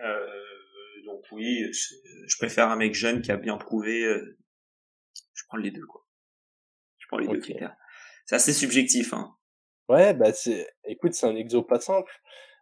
Euh, 0.00 0.26
donc 1.04 1.24
oui, 1.32 1.72
je, 1.72 2.36
préfère 2.38 2.68
un 2.68 2.76
mec 2.76 2.94
jeune 2.94 3.20
qui 3.20 3.32
a 3.32 3.36
bien 3.36 3.56
prouvé. 3.56 4.04
Euh, 4.04 4.38
je 5.34 5.42
prends 5.48 5.58
les 5.58 5.72
deux 5.72 5.84
quoi. 5.86 6.06
Je 6.98 7.06
prends 7.08 7.18
les 7.18 7.26
deux 7.26 7.40
critères. 7.40 7.76
C'est 8.26 8.36
assez 8.36 8.52
subjectif 8.52 9.12
hein. 9.12 9.36
Ouais, 9.88 10.14
bah 10.14 10.32
c'est. 10.32 10.68
Écoute, 10.84 11.14
c'est 11.14 11.26
un 11.26 11.34
exo 11.34 11.62
pas 11.62 11.80
simple. 11.80 12.12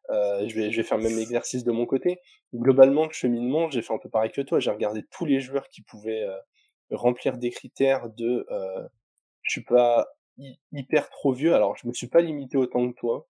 Euh, 0.09 0.49
je 0.49 0.55
vais, 0.55 0.70
je 0.70 0.79
vais 0.79 0.83
faire 0.83 0.96
le 0.96 1.05
même 1.05 1.18
exercice 1.18 1.62
de 1.62 1.73
mon 1.73 1.85
côté. 1.85 2.20
Globalement, 2.55 3.05
le 3.05 3.12
cheminement, 3.12 3.70
j'ai 3.70 3.83
fait 3.83 3.92
un 3.92 3.99
peu 3.99 4.09
pareil 4.09 4.33
que 4.33 4.40
toi. 4.40 4.61
J'ai 4.61 4.70
regardé 4.70 5.05
tous 5.11 5.27
les 5.27 5.40
joueurs 5.40 5.68
qui 5.68 5.83
pouvaient 5.83 6.23
euh, 6.23 6.38
remplir 6.90 7.37
des 7.37 7.51
critères 7.51 8.09
de. 8.09 8.46
Euh, 8.51 8.88
je 9.42 9.51
suis 9.53 9.64
pas 9.64 10.09
hyper 10.72 11.11
trop 11.11 11.33
vieux. 11.33 11.55
Alors, 11.55 11.76
je 11.76 11.87
me 11.87 11.92
suis 11.92 12.09
pas 12.09 12.20
limité 12.20 12.57
autant 12.57 12.90
que 12.90 12.96
toi 12.96 13.26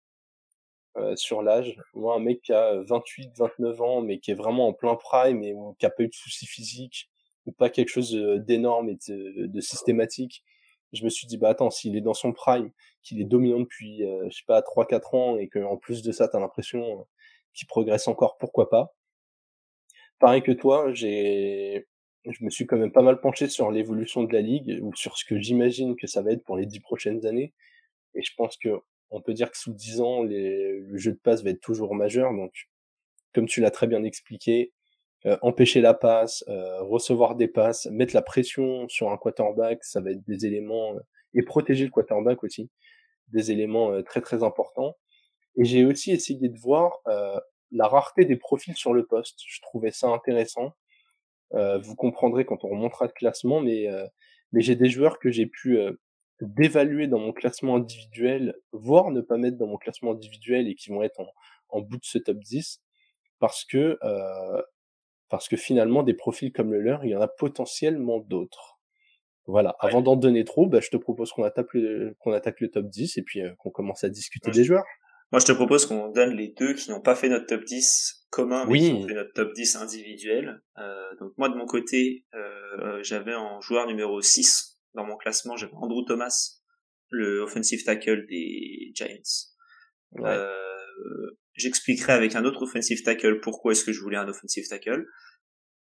euh, 0.97 1.15
sur 1.17 1.43
l'âge. 1.43 1.81
Moi, 1.95 2.15
un 2.15 2.19
mec 2.19 2.43
qui 2.43 2.53
a 2.53 2.81
28, 2.83 3.33
29 3.37 3.81
ans, 3.81 4.01
mais 4.03 4.19
qui 4.19 4.31
est 4.31 4.35
vraiment 4.35 4.69
en 4.69 4.73
plein 4.73 4.97
prime 4.97 5.43
et 5.43 5.55
qui 5.79 5.87
a 5.87 5.91
pas 5.91 6.03
eu 6.03 6.09
de 6.09 6.15
soucis 6.15 6.47
physiques 6.47 7.11
ou 7.47 7.53
pas 7.53 7.71
quelque 7.71 7.89
chose 7.89 8.13
d'énorme 8.47 8.91
et 8.91 8.99
de, 9.09 9.61
systématique. 9.61 10.45
Je 10.93 11.05
me 11.05 11.09
suis 11.09 11.27
dit, 11.27 11.39
bah 11.39 11.51
attends, 11.51 11.71
s'il 11.71 11.97
est 11.97 12.01
dans 12.01 12.15
son 12.15 12.33
prime, 12.33 12.73
qu'il 13.03 13.21
est 13.21 13.25
dominant 13.25 13.61
depuis, 13.61 14.05
euh, 14.05 14.29
je 14.31 14.39
sais 14.39 14.45
pas, 14.47 14.61
3-4 14.61 15.17
ans 15.17 15.39
et 15.39 15.49
qu'en 15.49 15.77
plus 15.77 16.03
de 16.03 16.13
ça, 16.13 16.29
t'as 16.29 16.41
l'impression 16.41 17.07
qu'il 17.55 17.69
progresse 17.69 18.09
encore, 18.09 18.37
pourquoi 18.39 18.69
pas. 18.69 18.93
Pareil 20.19 20.43
que 20.43 20.53
toi, 20.53 20.93
j'ai 20.93 21.87
je 22.25 22.45
me 22.45 22.51
suis 22.51 22.67
quand 22.67 22.77
même 22.77 22.93
pas 22.93 23.03
mal 23.03 23.21
penché 23.21 23.49
sur 23.49 23.71
l'évolution 23.71 24.25
de 24.25 24.33
la 24.33 24.41
ligue 24.41 24.79
ou 24.83 24.95
sur 24.95 25.17
ce 25.17 25.25
que 25.25 25.39
j'imagine 25.39 25.97
que 25.97 26.07
ça 26.07 26.23
va 26.23 26.33
être 26.33 26.45
pour 26.45 26.57
les 26.57 26.67
dix 26.67 26.81
prochaines 26.81 27.25
années. 27.27 27.55
Et 28.15 28.23
je 28.23 28.33
pense 28.37 28.57
que 28.57 28.69
on 29.11 29.21
peut 29.21 29.35
dire 29.35 29.51
que 29.51 29.59
sous 29.59 29.73
dix 29.73 30.01
ans, 30.01 30.23
le 30.23 30.97
jeu 30.97 31.13
de 31.13 31.19
passe 31.19 31.43
va 31.43 31.51
être 31.51 31.61
toujours 31.61 31.95
majeur. 31.95 32.33
Donc, 32.33 32.53
comme 33.35 33.47
tu 33.47 33.61
l'as 33.61 33.71
très 33.71 33.87
bien 33.87 34.05
expliqué, 34.05 34.73
euh, 35.27 35.37
empêcher 35.43 35.81
la 35.81 35.95
passe, 35.95 36.45
euh, 36.49 36.83
recevoir 36.83 37.35
des 37.35 37.49
passes, 37.49 37.87
mettre 37.87 38.15
la 38.15 38.23
pression 38.23 38.89
sur 38.89 39.11
un 39.11 39.17
quarterback, 39.17 39.83
ça 39.85 40.01
va 40.01 40.13
être 40.13 40.25
des 40.27 40.47
éléments 40.47 40.95
euh, 40.95 41.01
et 41.35 41.43
protéger 41.43 41.85
le 41.85 41.91
quarterback 41.91 42.43
aussi, 42.45 42.71
des 43.29 43.51
éléments 43.51 44.03
très 44.03 44.21
très 44.21 44.43
importants. 44.43 44.97
Et 45.57 45.65
j'ai 45.65 45.85
aussi 45.85 46.11
essayé 46.13 46.49
de 46.49 46.59
voir 46.59 46.99
la 47.71 47.87
rareté 47.87 48.25
des 48.25 48.37
profils 48.37 48.75
sur 48.75 48.93
le 48.93 49.07
poste. 49.07 49.39
Je 49.47 49.61
trouvais 49.61 49.93
ça 49.93 50.09
intéressant 50.09 50.75
vous 51.53 51.95
comprendrez 51.97 52.45
quand 52.45 52.65
on 52.65 52.69
remontera 52.69 53.07
le 53.07 53.13
classement, 53.13 53.61
mais, 53.61 53.89
euh, 53.89 54.07
mais 54.53 54.61
j'ai 54.61 54.77
des 54.77 54.89
joueurs 54.89 55.19
que 55.19 55.31
j'ai 55.31 55.47
pu 55.47 55.79
euh, 55.79 55.93
d'évaluer 56.41 57.07
dans 57.07 57.19
mon 57.19 57.33
classement 57.33 57.77
individuel, 57.77 58.55
voire 58.73 59.11
ne 59.11 59.21
pas 59.21 59.37
mettre 59.37 59.59
dans 59.59 59.67
mon 59.67 59.77
classement 59.77 60.13
individuel 60.13 60.69
et 60.69 60.75
qui 60.75 60.91
vont 60.91 61.03
être 61.03 61.21
en, 61.21 61.27
en 61.69 61.81
bout 61.81 61.99
de 61.99 62.05
ce 62.05 62.19
top 62.19 62.39
10, 62.39 62.81
parce 63.39 63.65
que, 63.65 63.99
euh, 64.03 64.63
parce 65.29 65.49
que 65.49 65.57
finalement, 65.57 66.03
des 66.03 66.15
profils 66.15 66.53
comme 66.53 66.73
le 66.73 66.81
leur, 66.81 67.05
il 67.05 67.11
y 67.11 67.17
en 67.17 67.21
a 67.21 67.29
potentiellement 67.29 68.19
d'autres. 68.21 68.79
Voilà. 69.47 69.75
Avant 69.81 70.03
d'en 70.03 70.17
donner 70.17 70.45
trop, 70.45 70.67
bah, 70.67 70.81
je 70.81 70.91
te 70.91 70.97
propose 70.97 71.33
qu'on 71.33 71.43
attaque 71.43 71.75
le, 71.75 72.15
qu'on 72.21 72.33
attaque 72.33 72.61
le 72.61 72.71
top 72.71 72.87
10 72.87 73.19
et 73.19 73.23
puis 73.23 73.41
qu'on 73.59 73.71
commence 73.71 74.05
à 74.05 74.09
discuter 74.09 74.51
des 74.51 74.65
joueurs. 74.65 74.85
Moi, 75.33 75.41
je 75.41 75.47
te 75.47 75.53
propose 75.53 75.87
qu'on 75.87 76.09
donne 76.09 76.37
les 76.37 76.49
deux 76.49 76.75
qui 76.75 76.91
n'ont 76.91 77.01
pas 77.01 77.15
fait 77.15 77.29
notre 77.29 77.47
top 77.47 77.65
10 77.65 78.20
commun, 78.31 78.65
mais 78.65 78.73
oui. 78.73 78.93
on 78.95 79.09
fait 79.09 79.15
notre 79.15 79.33
top 79.33 79.53
10 79.53 79.77
individuel. 79.77 80.63
Euh, 80.79 81.15
donc 81.21 81.33
moi 81.37 81.49
de 81.49 81.55
mon 81.55 81.67
côté, 81.67 82.27
euh, 82.35 83.03
j'avais 83.03 83.35
en 83.35 83.61
joueur 83.61 83.87
numéro 83.87 84.21
6 84.21 84.79
dans 84.95 85.05
mon 85.05 85.17
classement, 85.17 85.57
j'avais 85.57 85.73
Andrew 85.75 86.05
Thomas, 86.07 86.61
le 87.11 87.41
offensive 87.41 87.85
tackle 87.85 88.27
des 88.27 88.93
Giants. 88.95 89.51
Euh, 90.19 91.31
j'expliquerai 91.55 92.13
avec 92.13 92.35
un 92.35 92.45
autre 92.45 92.63
offensive 92.63 93.03
tackle 93.03 93.41
pourquoi 93.41 93.73
est-ce 93.73 93.85
que 93.85 93.93
je 93.93 94.01
voulais 94.01 94.17
un 94.17 94.29
offensive 94.29 94.67
tackle. 94.69 95.05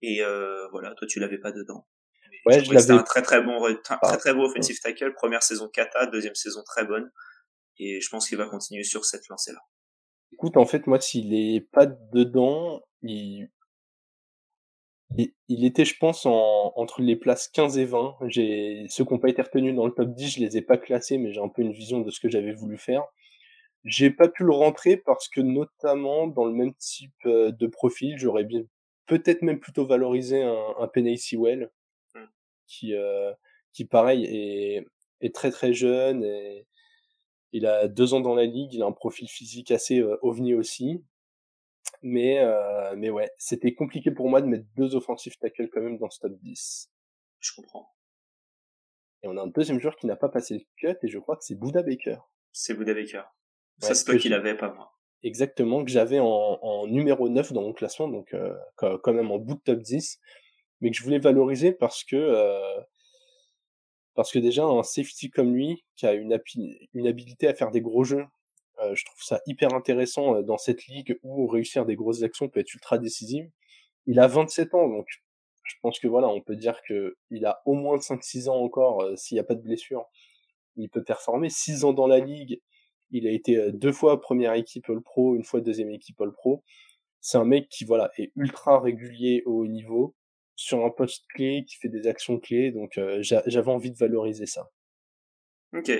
Et 0.02 0.24
euh, 0.24 0.68
voilà, 0.72 0.94
toi 0.96 1.08
tu 1.08 1.20
l'avais 1.20 1.40
pas 1.40 1.52
dedans. 1.52 1.88
ouais, 2.46 2.64
je 2.64 2.78
C'était 2.78 2.94
un 2.94 3.04
très 3.04 3.22
très 3.22 3.42
bon, 3.42 3.60
très 3.84 3.96
ah. 4.02 4.18
très, 4.18 4.34
beau 4.34 4.46
offensive 4.46 4.80
tackle. 4.80 5.14
Première 5.14 5.44
saison 5.44 5.68
kata, 5.70 6.08
deuxième 6.08 6.36
saison 6.36 6.64
très 6.64 6.86
bonne. 6.86 7.12
Et 7.80 8.02
je 8.02 8.10
pense 8.10 8.28
qu'il 8.28 8.38
va 8.38 8.46
continuer 8.46 8.84
sur 8.84 9.06
cette 9.06 9.28
lancée-là. 9.30 9.62
Écoute, 10.34 10.58
en 10.58 10.66
fait, 10.66 10.88
moi, 10.88 11.00
s'il 11.00 11.34
est 11.34 11.62
pas 11.72 11.86
dedans, 11.86 12.82
il, 13.02 13.50
il, 15.48 15.66
était, 15.66 15.86
je 15.86 15.98
pense, 15.98 16.26
en, 16.26 16.74
entre 16.76 17.02
les 17.02 17.16
places 17.16 17.48
15 17.50 17.78
et 17.78 17.86
20. 17.86 18.18
J'ai, 18.28 18.86
ceux 18.90 19.06
qui 19.06 19.14
n'ont 19.14 19.20
pas 19.20 19.30
été 19.30 19.42
retenus 19.42 19.76
dans 19.76 19.86
le 19.86 19.94
top 19.94 20.14
10, 20.14 20.36
je 20.36 20.40
les 20.40 20.58
ai 20.58 20.62
pas 20.62 20.78
classés, 20.78 21.18
mais 21.18 21.34
j'ai 21.34 21.42
un 21.42 21.50
peu 21.50 21.62
une 21.62 21.72
vision 21.72 22.02
de 22.02 22.12
ce 22.12 22.20
que 22.20 22.30
j'avais 22.30 22.54
voulu 22.54 22.78
faire. 22.78 23.04
J'ai 23.86 24.12
pas 24.12 24.28
pu 24.28 24.44
le 24.44 24.52
rentrer 24.52 24.98
parce 24.98 25.28
que, 25.30 25.42
notamment, 25.42 26.28
dans 26.28 26.46
le 26.46 26.54
même 26.54 26.74
type 26.76 27.14
euh, 27.26 27.52
de 27.52 27.68
profil, 27.68 28.18
j'aurais 28.18 28.44
bien, 28.44 28.62
peut-être 29.08 29.42
même 29.42 29.60
plutôt 29.60 29.86
valorisé 29.86 30.44
un, 30.44 30.76
un 30.80 30.88
Penny 30.88 31.18
Sewell, 31.18 31.72
mmh. 32.14 32.20
qui, 32.68 32.94
euh, 32.94 33.34
qui 33.74 33.86
pareil, 33.86 34.26
est, 34.26 34.86
est 35.22 35.34
très 35.34 35.52
très 35.52 35.74
jeune 35.74 36.24
et 36.24 36.66
il 37.52 37.66
a 37.66 37.88
deux 37.88 38.14
ans 38.14 38.20
dans 38.20 38.36
la 38.36 38.46
ligue, 38.46 38.74
il 38.74 38.84
a 38.84 38.86
un 38.86 38.92
profil 38.92 39.28
physique 39.28 39.72
assez 39.72 40.00
euh, 40.00 40.18
ovni 40.22 40.54
aussi. 40.54 41.04
Mais, 42.02 42.40
euh, 42.40 42.96
mais 42.96 43.10
ouais, 43.10 43.30
c'était 43.38 43.74
compliqué 43.74 44.12
pour 44.12 44.30
moi 44.30 44.42
de 44.42 44.48
mettre 44.48 44.66
deux 44.76 44.96
offensives 44.96 45.38
tackles 45.38 45.70
quand 45.70 45.82
même 45.82 45.98
dans 45.98 46.10
ce 46.10 46.20
top 46.20 46.34
10. 46.40 46.92
Je 47.40 47.52
comprends. 47.56 47.94
Et 49.24 49.28
on 49.28 49.38
a 49.38 49.42
un 49.42 49.48
deuxième 49.48 49.80
joueur 49.80 49.96
qui 49.96 50.06
n'a 50.06 50.16
pas 50.16 50.30
passé 50.30 50.54
le 50.56 50.66
cut, 50.78 50.98
et 51.02 51.08
je 51.08 51.20
crois 51.20 51.36
que 51.36 51.44
c'est 51.44 51.56
Buda 51.56 51.82
Baker. 51.84 52.18
C'est 52.52 52.74
Buda 52.74 52.94
Baker. 52.94 53.24
ça, 53.80 53.94
c'est 53.94 54.06
toi 54.06 54.18
qui 54.18 54.30
l'avais, 54.30 54.56
pas 54.56 54.72
moi. 54.74 54.94
Exactement, 55.24 55.84
que 55.84 55.92
j'avais 55.92 56.20
en, 56.20 56.26
en, 56.26 56.88
numéro 56.88 57.28
9 57.28 57.52
dans 57.52 57.62
mon 57.62 57.74
classement, 57.74 58.08
donc 58.08 58.34
euh, 58.34 58.56
quand 58.78 59.14
même 59.14 59.32
en 59.32 59.38
bout 59.38 59.56
de 59.56 59.60
top 59.60 59.80
10, 59.80 60.20
mais 60.80 60.92
que 60.92 60.98
je 60.98 61.04
voulais 61.04 61.20
valoriser 61.20 61.74
parce 61.74 62.06
que 62.06 62.16
euh, 62.16 62.82
parce 64.16 64.32
que 64.32 64.40
déjà 64.40 64.64
un 64.64 64.84
safety 64.84 65.30
comme 65.30 65.54
lui, 65.54 65.84
qui 65.96 66.06
a 66.06 66.14
une, 66.14 66.38
une 66.94 67.08
habilité 67.08 67.48
à 67.48 67.54
faire 67.54 67.72
des 67.72 67.82
gros 67.82 68.04
jeux, 68.04 68.26
euh, 68.82 68.96
je 68.96 69.06
trouve 69.06 69.22
ça 69.22 69.42
hyper 69.46 69.74
intéressant 69.74 70.36
euh, 70.36 70.42
dans 70.42 70.58
cette 70.58 70.86
ligue 70.88 71.20
où 71.24 71.48
réussir 71.48 71.86
des 71.86 71.96
grosses 71.96 72.24
actions 72.24 72.48
peut 72.48 72.60
être 72.62 72.74
ultra 72.74 72.98
décisif. 72.98 73.46
Il 74.06 74.20
a 74.20 74.28
27 74.28 74.74
ans, 74.74 74.88
donc 74.88 75.08
je 75.64 75.76
pense 75.82 76.00
que 76.00 76.08
voilà, 76.08 76.30
on 76.30 76.42
peut 76.42 76.56
dire 76.56 76.82
que 76.88 77.18
il 77.30 77.46
a 77.46 77.62
au 77.66 77.74
moins 77.74 77.98
5-6 77.98 78.50
ans 78.50 78.56
encore 78.56 79.02
euh, 79.02 79.16
s'il 79.16 79.36
n'y 79.36 79.40
a 79.40 79.44
pas 79.44 79.56
de 79.56 79.62
blessure. 79.62 80.06
Il 80.78 80.90
peut 80.90 81.04
performer 81.04 81.50
6 81.50 81.84
ans 81.84 81.94
dans 81.94 82.08
la 82.08 82.20
ligue. 82.20 82.62
Il 83.12 83.28
a 83.28 83.32
été 83.32 83.72
deux 83.74 83.92
fois 83.92 84.22
première 84.22 84.54
équipe 84.54 84.90
All 84.90 85.02
Pro, 85.02 85.36
une 85.36 85.44
fois 85.44 85.62
deuxième 85.62 85.90
équipe 85.92 86.22
All 86.22 86.32
Pro. 86.32 86.64
C'est 87.22 87.38
un 87.38 87.46
mec 87.46 87.68
qui 87.70 87.84
voilà 87.86 88.12
est 88.18 88.32
ultra 88.36 88.80
régulier 88.80 89.44
au 89.46 89.64
haut 89.64 89.68
niveau 89.68 90.16
sur 90.60 90.86
un 90.86 90.90
poste 90.90 91.26
clé 91.34 91.64
qui 91.66 91.78
fait 91.78 91.88
des 91.88 92.06
actions 92.08 92.38
clés, 92.38 92.72
donc 92.72 93.00
j'avais 93.22 93.72
envie 93.72 93.92
de 93.92 93.98
valoriser 93.98 94.46
ça. 94.46 94.70
Ok, 95.74 95.92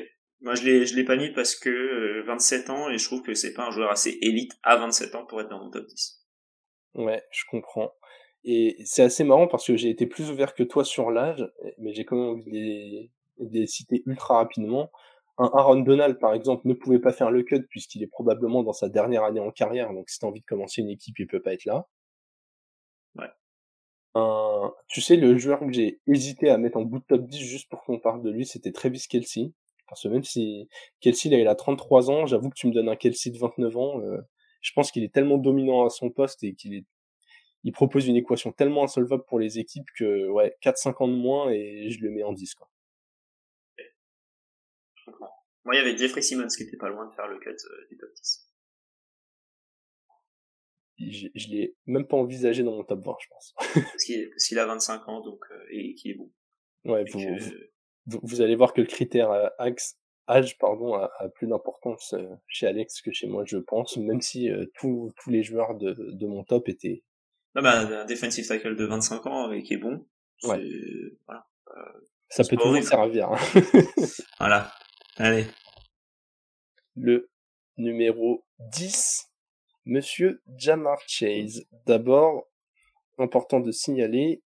moi, 0.42 0.56
je 0.56 0.64
l'ai, 0.64 0.86
je 0.86 0.96
l'ai 0.96 1.06
pas 1.06 1.16
mis 1.16 1.32
parce 1.32 1.56
que 1.56 2.24
27 2.26 2.70
euh, 2.70 2.74
ans 2.74 2.90
et 2.90 2.98
je 2.98 3.06
trouve 3.06 3.22
que 3.22 3.34
c'est 3.34 3.54
pas 3.54 3.68
un 3.68 3.72
joueur 3.72 3.90
assez 3.90 4.18
élite 4.22 4.54
à 4.64 4.76
27 4.78 5.16
ans 5.16 5.26
pour 5.26 5.40
être 5.40 5.50
dans 5.50 5.64
mon 5.64 5.70
top 5.70 5.86
10. 5.86 6.26
Ouais, 6.96 7.24
je 7.32 7.44
comprends. 7.50 7.94
Et 8.44 8.78
c'est 8.86 9.04
assez 9.04 9.24
marrant 9.24 9.48
parce 9.48 9.68
que 9.68 9.78
j'ai 9.78 9.90
été 9.90 10.08
plus 10.08 10.30
ouvert 10.30 10.54
que 10.54 10.64
toi 10.64 10.84
sur 10.84 11.12
l'âge, 11.12 11.46
mais 11.78 11.94
j'ai 11.94 12.04
quand 12.04 12.18
même 12.18 12.30
envie 12.30 12.46
de 12.46 12.52
les, 12.52 13.12
de 13.38 13.60
les 13.60 13.68
citer 13.68 14.02
ultra 14.06 14.38
rapidement. 14.38 14.92
Un 15.38 15.50
Aaron 15.54 15.82
Donald, 15.82 16.20
par 16.20 16.34
exemple, 16.34 16.68
ne 16.68 16.74
pouvait 16.74 17.00
pas 17.00 17.14
faire 17.14 17.32
le 17.32 17.44
cut 17.44 17.64
puisqu'il 17.70 18.04
est 18.04 18.08
probablement 18.08 18.64
dans 18.64 18.74
sa 18.74 18.90
dernière 18.90 19.24
année 19.24 19.40
en 19.40 19.52
carrière, 19.52 19.94
donc 19.94 20.10
si 20.10 20.20
t'as 20.20 20.28
envie 20.28 20.42
de 20.42 20.46
commencer 20.46 20.82
une 20.82 20.90
équipe, 20.90 21.18
il 21.20 21.28
peut 21.28 21.42
pas 21.42 21.54
être 21.54 21.66
là. 21.66 21.88
Un, 24.16 24.74
tu 24.88 25.02
sais, 25.02 25.16
le 25.16 25.38
joueur 25.38 25.60
que 25.60 25.72
j'ai 25.72 26.00
hésité 26.08 26.50
à 26.50 26.58
mettre 26.58 26.78
en 26.78 26.82
bout 26.82 27.00
de 27.00 27.06
top 27.06 27.28
10 27.28 27.40
juste 27.40 27.70
pour 27.70 27.84
qu'on 27.84 28.00
parle 28.00 28.24
de 28.24 28.32
lui, 28.32 28.46
c'était 28.46 28.72
Travis 28.72 29.06
Kelsey. 29.08 29.52
Parce 29.88 30.04
que 30.04 30.08
même 30.08 30.24
si 30.24 30.70
Kelsey, 31.02 31.30
là, 31.30 31.40
il 31.40 31.48
a 31.48 31.56
33 31.56 32.12
ans, 32.12 32.26
j'avoue 32.26 32.50
que 32.50 32.56
tu 32.56 32.68
me 32.68 32.74
donnes 32.74 32.90
un 32.90 32.96
Kelsey 32.96 33.32
de 33.32 33.38
29 33.38 33.78
ans, 33.78 34.02
euh, 34.02 34.20
je 34.62 34.72
pense 34.74 34.92
qu'il 34.92 35.04
est 35.04 35.14
tellement 35.14 35.38
dominant 35.38 35.86
à 35.86 35.90
son 35.90 36.10
poste 36.10 36.44
et 36.44 36.54
qu'il 36.54 36.76
est, 36.76 36.86
il 37.64 37.72
propose 37.72 38.08
une 38.08 38.16
équation 38.16 38.52
tellement 38.52 38.84
insolvable 38.84 39.24
pour 39.28 39.40
les 39.40 39.60
équipes 39.60 39.88
que, 39.98 40.28
ouais, 40.30 40.56
4-5 40.62 41.04
ans 41.04 41.08
de 41.08 41.16
moins 41.16 41.50
et 41.50 41.90
je 41.90 42.02
le 42.02 42.12
mets 42.12 42.24
en 42.24 42.34
10, 42.34 42.56
quoi. 42.56 42.70
Moi, 45.66 45.76
il 45.76 45.78
y 45.78 45.82
avait 45.82 45.98
Jeffrey 45.98 46.22
Simmons 46.22 46.48
qui 46.48 46.64
était 46.64 46.78
pas 46.78 46.90
loin 46.90 47.06
de 47.08 47.14
faire 47.14 47.28
le 47.28 47.38
cut 47.40 47.50
euh, 47.50 47.88
du 47.90 47.98
top 47.98 48.10
10. 48.14 48.49
Je, 51.00 51.28
je 51.34 51.48
l'ai 51.50 51.76
même 51.86 52.06
pas 52.06 52.18
envisagé 52.18 52.64
dans 52.64 52.76
mon 52.76 52.84
top 52.84 53.06
20, 53.06 53.16
je 53.22 53.28
pense. 53.30 53.54
parce 53.74 54.04
qu'il 54.48 54.60
a 54.60 54.66
25 54.66 55.08
ans, 55.08 55.22
donc, 55.22 55.44
euh, 55.52 55.64
et 55.72 55.94
qu'il 55.96 56.12
est 56.12 56.16
bon. 56.16 56.30
Ouais, 56.86 57.04
vous, 57.12 58.20
vous, 58.24 58.42
allez 58.42 58.56
voir 58.56 58.74
que 58.74 58.82
le 58.82 58.88
critère 58.88 59.32
euh, 59.32 59.48
axe, 59.58 59.98
âge 60.28 60.58
pardon, 60.58 60.96
a, 60.96 61.10
plus 61.36 61.48
d'importance 61.48 62.14
euh, 62.14 62.28
chez 62.48 62.68
Alex 62.68 63.02
que 63.02 63.12
chez 63.12 63.28
moi, 63.28 63.44
je 63.46 63.58
pense, 63.58 63.98
même 63.98 64.22
si 64.22 64.50
euh, 64.50 64.66
tous 64.76 65.12
les 65.28 65.44
joueurs 65.44 65.76
de, 65.76 65.94
de 65.94 66.28
mon 66.28 66.44
top 66.44 66.70
étaient... 66.70 67.04
Non, 67.56 67.64
bah, 67.64 68.02
un 68.02 68.06
defensive 68.06 68.48
tackle 68.48 68.76
de 68.76 68.86
25 68.86 69.26
ans 69.28 69.52
et 69.52 69.64
qui 69.64 69.74
est 69.74 69.78
bon, 69.78 70.06
ouais. 70.44 70.62
voilà. 71.26 71.46
Ça 72.30 72.44
peut 72.44 72.58
toujours 72.58 72.84
servir. 72.84 73.32
Hein. 73.32 73.38
voilà. 74.40 74.72
Allez. 75.18 75.46
Le 76.96 77.30
numéro 77.78 78.46
10, 78.60 79.29
Monsieur 79.90 80.44
Jamar 80.56 81.00
Chase. 81.08 81.66
D'abord, 81.88 82.48
important 83.18 83.60
de 83.60 83.72
signaler, 83.72 84.44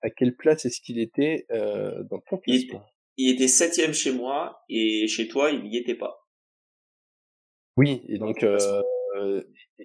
à 0.00 0.08
quelle 0.08 0.34
place 0.34 0.64
est-ce 0.64 0.80
qu'il 0.80 0.98
était 0.98 1.44
euh, 1.50 2.02
dans 2.04 2.20
ton 2.20 2.38
classement 2.38 2.82
il, 3.16 3.34
était 3.34 3.48
septième 3.48 3.92
chez 3.92 4.12
moi 4.12 4.62
et 4.70 5.06
chez 5.08 5.28
toi 5.28 5.50
il 5.50 5.62
n'y 5.64 5.76
était 5.76 5.94
pas. 5.94 6.26
Oui, 7.76 8.02
et 8.08 8.18
donc 8.18 8.42
euh, 8.42 9.42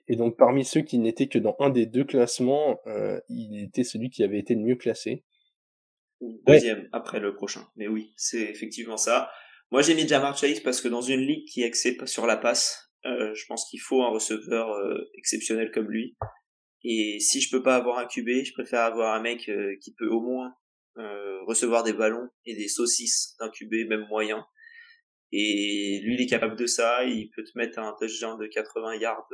et 0.08 0.16
donc 0.16 0.38
parmi 0.38 0.64
ceux 0.64 0.82
qui 0.82 1.00
n'étaient 1.00 1.28
que 1.28 1.40
dans 1.40 1.56
un 1.60 1.70
des 1.70 1.86
deux 1.86 2.06
classements, 2.06 2.80
euh, 2.88 3.20
il 3.28 3.62
était 3.62 3.84
celui 3.84 4.10
qui 4.10 4.24
avait 4.24 4.40
été 4.40 4.56
le 4.56 4.62
mieux 4.62 4.78
classé. 4.78 5.26
Deuxième 6.48 6.88
après 6.94 7.20
le 7.20 7.36
prochain. 7.36 7.68
Mais 7.76 7.88
oui, 7.88 8.14
c'est 8.16 8.44
effectivement 8.44 8.98
ça. 8.98 9.30
Moi 9.70 9.82
j'ai 9.82 9.96
mis 9.96 10.08
Jamar 10.08 10.38
Chase 10.38 10.62
parce 10.62 10.80
que 10.80 10.88
dans 10.88 11.02
une 11.02 11.20
ligue 11.20 11.46
qui 11.46 11.64
axée 11.66 11.98
sur 12.06 12.26
la 12.26 12.38
passe, 12.38 12.89
euh, 13.06 13.34
je 13.34 13.46
pense 13.48 13.70
qu'il 13.70 13.80
faut 13.80 14.04
un 14.04 14.10
receveur 14.10 14.72
euh, 14.72 15.10
exceptionnel 15.18 15.72
comme 15.72 15.90
lui. 15.90 16.18
Et 16.84 17.20
si 17.20 17.42
je 17.42 17.50
peux 17.50 17.64
pas 17.64 17.76
avoir 17.76 17.98
un 18.00 18.06
QB, 18.06 18.46
je 18.46 18.54
préfère 18.54 18.82
avoir 18.82 19.14
un 19.14 19.22
mec 19.22 19.50
euh, 19.50 19.76
qui 19.82 19.94
peut 19.94 20.08
au 20.08 20.22
moins 20.22 20.54
recevoir 21.48 21.84
des 21.84 21.94
ballons 21.94 22.28
et 22.46 22.58
des 22.58 22.68
saucisses 22.68 23.34
d'un 23.40 23.50
QB, 23.50 23.88
même 23.88 24.06
moyen. 24.10 24.46
Et 25.32 26.02
lui, 26.04 26.16
il 26.16 26.22
est 26.22 26.28
capable 26.28 26.58
de 26.58 26.66
ça. 26.66 27.06
Il 27.06 27.30
peut 27.30 27.44
te 27.46 27.58
mettre 27.58 27.80
un 27.80 27.96
touchdown 27.98 28.38
de 28.38 28.48
80 28.48 28.96
yards 28.96 29.30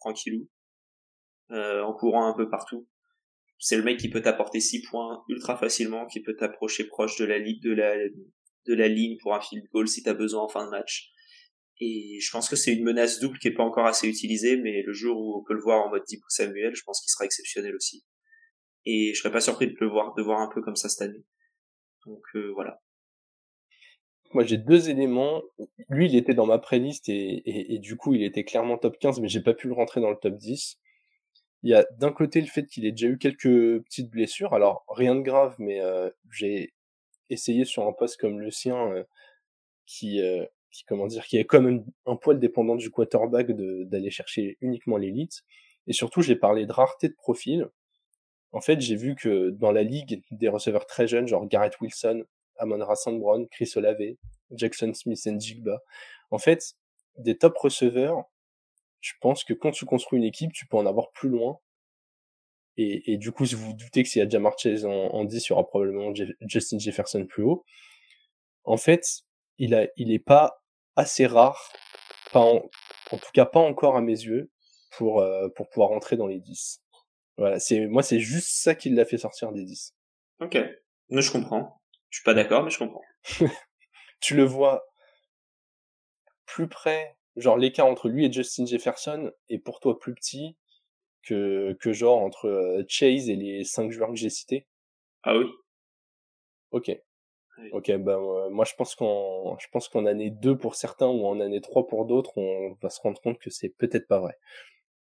tranquillou, 0.00 0.50
en 1.48 1.94
courant 1.94 2.26
un 2.26 2.34
peu 2.34 2.50
partout. 2.50 2.86
C'est 3.58 3.78
le 3.78 3.84
mec 3.84 3.98
qui 3.98 4.10
peut 4.10 4.20
t'apporter 4.20 4.60
6 4.60 4.82
points 4.82 5.24
ultra 5.30 5.56
facilement, 5.56 6.06
qui 6.06 6.20
peut 6.20 6.36
t'approcher 6.36 6.84
proche 6.84 7.16
de 7.16 7.24
la, 7.24 7.40
de 7.40 7.72
la, 7.72 7.96
de 8.66 8.74
la 8.74 8.88
ligne 8.88 9.16
pour 9.22 9.34
un 9.34 9.40
field 9.40 9.64
goal 9.72 9.88
si 9.88 10.02
t'as 10.02 10.12
besoin 10.12 10.42
en 10.42 10.48
fin 10.48 10.66
de 10.66 10.70
match. 10.70 11.10
Et 11.80 12.18
je 12.20 12.30
pense 12.30 12.48
que 12.48 12.56
c'est 12.56 12.72
une 12.72 12.84
menace 12.84 13.20
double 13.20 13.38
qui 13.38 13.48
est 13.48 13.54
pas 13.54 13.62
encore 13.62 13.86
assez 13.86 14.08
utilisée, 14.08 14.56
mais 14.56 14.82
le 14.82 14.92
jour 14.92 15.20
où 15.20 15.38
on 15.38 15.44
peut 15.44 15.54
le 15.54 15.60
voir 15.60 15.86
en 15.86 15.90
mode 15.90 16.02
Deep 16.08 16.20
Samuel, 16.28 16.74
je 16.74 16.82
pense 16.82 17.00
qu'il 17.00 17.10
sera 17.10 17.24
exceptionnel 17.24 17.74
aussi. 17.76 18.04
Et 18.84 19.12
je 19.14 19.20
serais 19.20 19.32
pas 19.32 19.40
surpris 19.40 19.68
de 19.68 19.76
le 19.80 19.88
voir, 19.88 20.14
de 20.14 20.22
voir 20.22 20.40
un 20.40 20.48
peu 20.52 20.60
comme 20.60 20.76
ça 20.76 20.88
cette 20.88 21.08
année. 21.08 21.24
Donc 22.06 22.22
euh, 22.34 22.50
voilà. 22.54 22.80
Moi 24.32 24.44
j'ai 24.44 24.58
deux 24.58 24.90
éléments. 24.90 25.42
Lui 25.88 26.06
il 26.06 26.16
était 26.16 26.34
dans 26.34 26.46
ma 26.46 26.58
playlist 26.58 27.08
et, 27.08 27.74
et, 27.74 27.78
du 27.78 27.96
coup 27.96 28.14
il 28.14 28.22
était 28.22 28.44
clairement 28.44 28.76
top 28.76 28.98
15, 28.98 29.20
mais 29.20 29.28
j'ai 29.28 29.40
pas 29.40 29.54
pu 29.54 29.68
le 29.68 29.74
rentrer 29.74 30.00
dans 30.00 30.10
le 30.10 30.18
top 30.20 30.36
10. 30.36 30.78
Il 31.62 31.70
y 31.70 31.74
a 31.74 31.86
d'un 31.98 32.12
côté 32.12 32.40
le 32.40 32.46
fait 32.46 32.66
qu'il 32.66 32.86
ait 32.86 32.92
déjà 32.92 33.08
eu 33.08 33.18
quelques 33.18 33.82
petites 33.84 34.10
blessures, 34.10 34.52
alors 34.54 34.84
rien 34.88 35.14
de 35.14 35.22
grave, 35.22 35.54
mais 35.58 35.80
euh, 35.80 36.10
j'ai 36.30 36.72
essayé 37.30 37.64
sur 37.64 37.86
un 37.86 37.92
poste 37.92 38.20
comme 38.20 38.40
le 38.40 38.50
sien 38.50 38.92
euh, 38.92 39.04
qui 39.86 40.20
qui 40.70 40.84
comment 40.84 41.06
dire, 41.06 41.24
qui 41.26 41.38
est 41.38 41.52
même 41.54 41.84
un 42.06 42.16
poil 42.16 42.38
dépendant 42.38 42.76
du 42.76 42.90
quarterback 42.90 43.50
d'aller 43.52 44.10
chercher 44.10 44.58
uniquement 44.60 44.96
l'élite. 44.96 45.42
Et 45.86 45.92
surtout, 45.92 46.22
j'ai 46.22 46.36
parlé 46.36 46.66
de 46.66 46.72
rareté 46.72 47.08
de 47.08 47.14
profil. 47.14 47.68
En 48.52 48.60
fait, 48.60 48.80
j'ai 48.80 48.96
vu 48.96 49.14
que 49.14 49.50
dans 49.50 49.72
la 49.72 49.82
ligue 49.82 50.22
des 50.30 50.48
receveurs 50.48 50.86
très 50.86 51.06
jeunes, 51.06 51.26
genre 51.26 51.46
Garrett 51.46 51.78
Wilson, 51.80 52.24
Amon 52.56 52.84
Rassan 52.84 53.18
Brown, 53.18 53.46
Chris 53.48 53.72
Olave, 53.76 54.16
Jackson 54.50 54.92
Smith 54.94 55.20
et 55.26 55.38
Jigba, 55.38 55.80
en 56.30 56.38
fait, 56.38 56.74
des 57.16 57.36
top 57.36 57.56
receveurs, 57.56 58.24
je 59.00 59.12
pense 59.20 59.44
que 59.44 59.54
quand 59.54 59.70
tu 59.70 59.84
construis 59.84 60.18
une 60.18 60.24
équipe, 60.24 60.52
tu 60.52 60.66
peux 60.66 60.76
en 60.76 60.86
avoir 60.86 61.10
plus 61.12 61.28
loin. 61.28 61.58
Et, 62.76 63.12
et 63.12 63.16
du 63.16 63.32
coup, 63.32 63.44
si 63.44 63.54
vous, 63.54 63.66
vous 63.68 63.72
doutez 63.74 64.02
que 64.02 64.08
s'il 64.08 64.22
y 64.22 64.24
a 64.24 64.28
Jamar 64.28 64.58
Chase 64.58 64.84
en, 64.84 64.92
en 64.92 65.24
10, 65.24 65.46
il 65.46 65.50
y 65.50 65.52
aura 65.52 65.66
probablement 65.66 66.12
Justin 66.42 66.78
Jefferson 66.78 67.26
plus 67.26 67.42
haut. 67.42 67.64
En 68.64 68.76
fait, 68.76 69.24
il 69.58 69.74
a, 69.74 69.86
il 69.96 70.12
est 70.12 70.18
pas 70.18 70.62
assez 70.96 71.26
rare, 71.26 71.72
pas 72.32 72.40
en, 72.40 72.68
en 73.10 73.16
tout 73.16 73.30
cas 73.32 73.46
pas 73.46 73.60
encore 73.60 73.96
à 73.96 74.00
mes 74.00 74.12
yeux, 74.12 74.50
pour, 74.98 75.20
euh, 75.20 75.48
pour 75.50 75.68
pouvoir 75.68 75.90
rentrer 75.90 76.16
dans 76.16 76.26
les 76.26 76.40
10. 76.40 76.82
Voilà, 77.36 77.60
c'est, 77.60 77.86
moi, 77.86 78.02
c'est 78.02 78.18
juste 78.18 78.50
ça 78.50 78.74
qui 78.74 78.90
l'a 78.90 79.04
fait 79.04 79.18
sortir 79.18 79.52
des 79.52 79.64
10. 79.64 79.94
Ok. 80.40 80.58
Mais 81.10 81.22
je 81.22 81.30
comprends. 81.30 81.80
Je 82.10 82.18
suis 82.18 82.24
pas 82.24 82.34
d'accord, 82.34 82.64
mais 82.64 82.70
je 82.70 82.78
comprends. 82.78 83.02
tu 84.20 84.34
le 84.34 84.44
vois 84.44 84.84
plus 86.46 86.68
près, 86.68 87.16
genre 87.36 87.56
l'écart 87.56 87.86
entre 87.86 88.08
lui 88.08 88.24
et 88.24 88.32
Justin 88.32 88.66
Jefferson 88.66 89.30
est 89.48 89.58
pour 89.58 89.80
toi 89.80 89.98
plus 89.98 90.14
petit 90.14 90.56
que, 91.22 91.76
que 91.80 91.92
genre 91.92 92.18
entre 92.18 92.48
euh, 92.48 92.84
Chase 92.88 93.28
et 93.28 93.36
les 93.36 93.64
cinq 93.64 93.90
joueurs 93.92 94.08
que 94.08 94.16
j'ai 94.16 94.30
cités? 94.30 94.66
Ah 95.22 95.36
oui. 95.36 95.46
Ok. 96.70 96.90
Ok, 97.72 97.90
ben 97.90 98.18
moi 98.50 98.64
je 98.64 98.74
pense 98.76 98.94
qu'en 98.94 99.58
je 99.58 99.66
pense 99.72 99.88
qu'en 99.88 100.06
année 100.06 100.30
2 100.30 100.56
pour 100.56 100.74
certains 100.74 101.08
ou 101.08 101.26
en 101.26 101.40
année 101.40 101.60
3 101.60 101.86
pour 101.86 102.06
d'autres, 102.06 102.36
on 102.36 102.76
va 102.82 102.90
se 102.90 103.00
rendre 103.00 103.20
compte 103.20 103.38
que 103.38 103.50
c'est 103.50 103.70
peut-être 103.70 104.06
pas 104.06 104.20
vrai. 104.20 104.38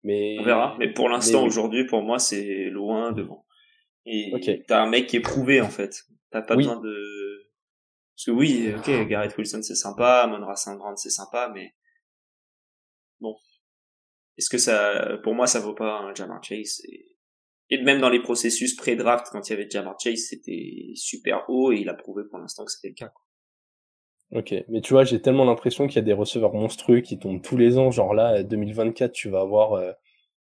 Mais 0.02 0.36
on 0.40 0.42
verra. 0.42 0.76
Mais 0.78 0.92
pour 0.92 1.08
l'instant, 1.08 1.44
aujourd'hui, 1.44 1.86
pour 1.86 2.02
moi, 2.02 2.18
c'est 2.18 2.70
loin 2.70 3.12
devant. 3.12 3.46
Et 4.04 4.32
t'as 4.66 4.82
un 4.82 4.88
mec 4.88 5.06
qui 5.06 5.16
est 5.16 5.20
prouvé 5.20 5.60
en 5.60 5.70
fait. 5.70 6.02
T'as 6.30 6.42
pas 6.42 6.56
besoin 6.56 6.80
de. 6.80 7.50
Parce 8.16 8.26
que 8.26 8.30
oui, 8.30 8.72
ok, 8.76 9.08
Garrett 9.08 9.36
Wilson 9.36 9.62
c'est 9.62 9.74
sympa, 9.74 10.26
Monra 10.26 10.56
Saint 10.56 10.76
Brand 10.76 10.96
c'est 10.98 11.10
sympa, 11.10 11.50
mais 11.54 11.74
bon, 13.20 13.36
est-ce 14.36 14.50
que 14.50 14.58
ça, 14.58 15.18
pour 15.22 15.34
moi, 15.34 15.46
ça 15.46 15.60
vaut 15.60 15.74
pas 15.74 16.00
un 16.00 16.14
Jamar 16.14 16.42
Chase 16.42 16.82
et... 16.88 17.11
et 17.72 17.82
même 17.82 18.00
dans 18.00 18.10
les 18.10 18.20
processus 18.20 18.76
pré-draft, 18.76 19.28
quand 19.32 19.48
il 19.48 19.52
y 19.52 19.54
avait 19.54 19.68
Jamar 19.68 19.98
Chase, 19.98 20.26
c'était 20.28 20.92
super 20.94 21.46
haut 21.48 21.72
et 21.72 21.78
il 21.78 21.88
a 21.88 21.94
prouvé 21.94 22.22
pour 22.28 22.38
l'instant 22.38 22.66
que 22.66 22.70
c'était 22.70 22.88
le 22.88 22.94
cas. 22.94 23.12
Ok, 24.32 24.54
mais 24.68 24.82
tu 24.82 24.92
vois, 24.92 25.04
j'ai 25.04 25.22
tellement 25.22 25.46
l'impression 25.46 25.86
qu'il 25.86 25.96
y 25.96 25.98
a 25.98 26.02
des 26.02 26.12
receveurs 26.12 26.52
monstrueux 26.52 27.00
qui 27.00 27.18
tombent 27.18 27.40
tous 27.40 27.56
les 27.56 27.78
ans. 27.78 27.90
Genre 27.90 28.12
là, 28.12 28.42
2024, 28.42 29.12
tu 29.12 29.30
vas 29.30 29.40
avoir. 29.40 29.72
Euh... 29.72 29.90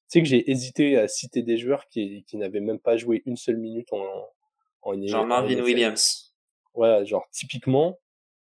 Tu 0.08 0.20
sais 0.20 0.22
que 0.22 0.28
j'ai 0.28 0.48
hésité 0.48 0.96
à 0.98 1.08
citer 1.08 1.42
des 1.42 1.58
joueurs 1.58 1.88
qui, 1.88 2.24
qui 2.28 2.36
n'avaient 2.36 2.60
même 2.60 2.78
pas 2.78 2.96
joué 2.96 3.24
une 3.26 3.36
seule 3.36 3.56
minute 3.56 3.92
en, 3.92 4.06
en 4.82 5.06
Genre 5.06 5.26
Marvin 5.26 5.60
Williams. 5.60 6.32
Ouais, 6.74 7.04
genre 7.06 7.26
typiquement, 7.32 7.98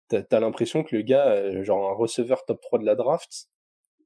t'as 0.07 0.21
as, 0.29 0.39
l'impression 0.39 0.83
que 0.83 0.95
le 0.95 1.01
gars, 1.01 1.29
euh, 1.29 1.63
genre 1.63 1.89
un 1.89 1.95
receveur 1.95 2.45
top 2.45 2.61
3 2.61 2.77
de 2.77 2.85
la 2.85 2.93
draft, 2.93 3.47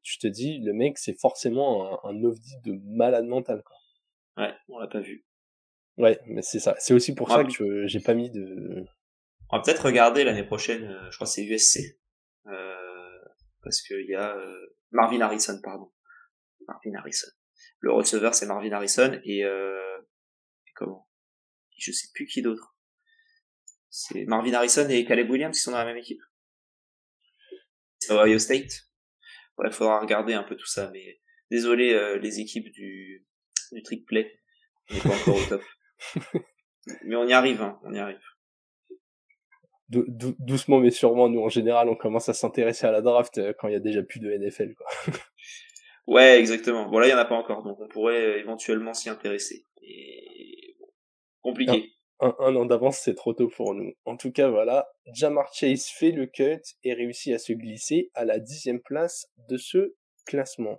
tu 0.01 0.17
te 0.17 0.27
dis, 0.27 0.60
le 0.60 0.71
mec, 0.71 0.97
c'est 0.97 1.19
forcément 1.19 2.05
un, 2.05 2.10
un 2.10 2.23
ovni 2.23 2.53
de 2.63 2.79
malade 2.86 3.25
mental, 3.25 3.63
quoi. 3.65 3.75
Ouais, 4.38 4.54
on 4.70 4.80
l'a 4.80 4.88
pas 4.88 5.02
vu. 5.02 5.26
Ouais, 5.98 6.20
mais 6.26 6.41
c'est 6.41 6.60
ça. 6.60 6.76
C'est 6.80 6.94
aussi 6.94 7.13
pour 7.13 7.30
ça 7.30 7.44
que 7.44 7.88
j'ai 7.88 8.00
pas 8.00 8.13
mis 8.13 8.32
de. 8.32 8.86
On 9.50 9.58
va 9.58 9.63
peut-être 9.63 9.86
regarder 9.86 10.24
l'année 10.24 10.46
prochaine. 10.46 10.86
Euh, 10.86 11.12
je 11.12 11.17
crois 11.17 11.28
que 11.28 11.34
c'est 11.34 11.44
USC, 11.44 12.00
euh, 12.48 13.20
parce 13.62 13.82
qu'il 13.82 14.06
y 14.08 14.15
a 14.15 14.38
euh, 14.38 14.76
Marvin 14.91 15.20
Harrison, 15.22 15.60
pardon. 15.62 15.91
Marvin 16.67 16.98
Harrison. 16.98 17.28
Le 17.80 17.91
receveur, 17.91 18.34
c'est 18.34 18.46
Marvin 18.46 18.72
Harrison 18.72 19.20
et, 19.24 19.44
euh, 19.44 19.98
et 20.67 20.72
comment? 20.76 21.10
Je 21.78 21.91
sais 21.91 22.08
plus 22.13 22.26
qui 22.26 22.41
d'autre. 22.41 22.78
C'est 23.89 24.26
Marvin 24.26 24.54
Harrison 24.54 24.88
et 24.88 25.04
Caleb 25.04 25.30
Williams 25.30 25.58
qui 25.58 25.62
sont 25.62 25.72
dans 25.72 25.80
la 25.80 25.86
même 25.86 25.98
équipe. 25.98 26.22
C'est 28.00 28.13
Ohio 28.13 28.39
State. 28.39 28.72
Ouais, 29.58 29.67
il 29.67 29.74
faudra 29.74 30.00
regarder 30.00 30.34
un 30.34 30.44
peu 30.44 30.56
tout 30.56 30.67
ça, 30.67 30.89
mais 30.91 31.22
désolé 31.50 31.94
euh, 31.94 32.17
les 32.17 32.39
équipes 32.39 32.72
du, 32.72 33.28
du 33.71 33.84
trick 33.84 34.05
play, 34.05 34.31
on 34.89 34.95
n'est 34.95 35.01
pas 35.01 35.10
encore 35.10 35.36
au 35.36 35.49
top. 35.49 35.63
mais 37.03 37.15
on 37.15 37.27
y 37.27 37.34
arrive, 37.34 37.62
hein, 37.62 37.79
on 37.84 37.93
y 37.93 37.99
arrive. 37.99 38.21
doucement 39.89 40.79
mais 40.79 40.91
sûrement, 40.91 41.29
nous 41.29 41.41
en 41.41 41.49
général, 41.49 41.89
on 41.89 41.95
commence 41.95 42.29
à 42.29 42.34
s'intéresser 42.34 42.88
à 42.88 42.91
la 42.91 43.01
draft 43.01 43.38
euh, 43.38 43.53
quand 43.57 43.67
il 43.67 43.73
y 43.73 43.77
a 43.77 43.79
déjà 43.79 44.03
plus 44.03 44.19
de 44.19 44.31
NFL. 44.31 44.73
Quoi. 44.75 44.88
ouais, 46.07 46.39
exactement. 46.39 46.89
Bon 46.89 46.99
là, 46.99 47.07
il 47.07 47.12
y 47.12 47.13
en 47.13 47.17
a 47.17 47.25
pas 47.25 47.36
encore, 47.36 47.63
donc 47.63 47.79
on 47.79 47.88
pourrait 47.88 48.23
euh, 48.23 48.39
éventuellement 48.39 48.93
s'y 48.93 49.10
intéresser. 49.10 49.65
Et 49.81 50.75
bon, 50.79 50.88
compliqué 51.41 51.91
un, 52.21 52.55
an 52.55 52.65
d'avance, 52.65 52.99
c'est 52.99 53.15
trop 53.15 53.34
tôt 53.34 53.49
pour 53.49 53.73
nous. 53.73 53.93
En 54.05 54.15
tout 54.15 54.31
cas, 54.31 54.49
voilà, 54.49 54.88
Jamar 55.13 55.51
Chase 55.53 55.88
fait 55.88 56.12
le 56.12 56.27
cut 56.27 56.62
et 56.84 56.93
réussit 56.93 57.34
à 57.34 57.39
se 57.39 57.53
glisser 57.53 58.12
à 58.13 58.25
la 58.25 58.39
dixième 58.39 58.79
place 58.79 59.27
de 59.49 59.57
ce 59.57 59.95
classement. 60.25 60.77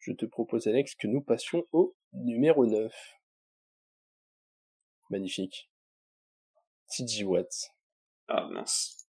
Je 0.00 0.12
te 0.12 0.24
propose, 0.24 0.66
Alex, 0.66 0.94
que 0.94 1.06
nous 1.06 1.20
passions 1.20 1.66
au 1.72 1.94
numéro 2.14 2.64
9. 2.64 2.90
Magnifique. 5.10 5.70
TJ 6.88 7.24
Watt. 7.24 7.52
Ah 8.28 8.48
mince. 8.50 9.06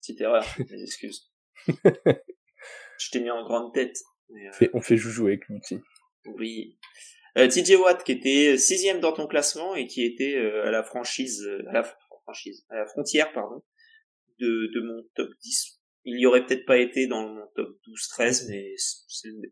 Petite 0.00 0.20
erreur, 0.22 0.44
mes 0.70 0.82
excuses. 0.82 1.30
Je 1.66 3.10
t'ai 3.10 3.20
mis 3.20 3.30
en 3.30 3.44
grande 3.44 3.74
tête. 3.74 3.98
Euh, 4.30 4.68
on 4.72 4.80
fait 4.80 4.96
joujou 4.96 5.26
avec 5.26 5.46
l'outil. 5.48 5.78
Oui. 6.24 6.78
Euh, 7.36 7.48
TJ 7.48 7.76
Watt 7.76 8.02
qui 8.02 8.12
était 8.12 8.56
sixième 8.56 9.00
dans 9.00 9.12
ton 9.12 9.26
classement 9.26 9.74
et 9.74 9.86
qui 9.86 10.04
était 10.04 10.36
euh, 10.36 10.66
à 10.66 10.70
la 10.70 10.82
franchise, 10.82 11.46
à 11.68 11.72
la 11.72 11.96
franchise, 12.24 12.64
à 12.70 12.76
la 12.76 12.86
frontière 12.86 13.32
pardon, 13.32 13.62
de, 14.38 14.70
de 14.74 14.80
mon 14.80 15.02
top 15.14 15.30
10. 15.42 15.79
Il 16.12 16.20
y 16.20 16.26
aurait 16.26 16.44
peut-être 16.44 16.66
pas 16.66 16.78
été 16.78 17.06
dans 17.06 17.26
mon 17.28 17.46
top 17.54 17.78
12-13, 17.86 18.48
mais 18.48 18.74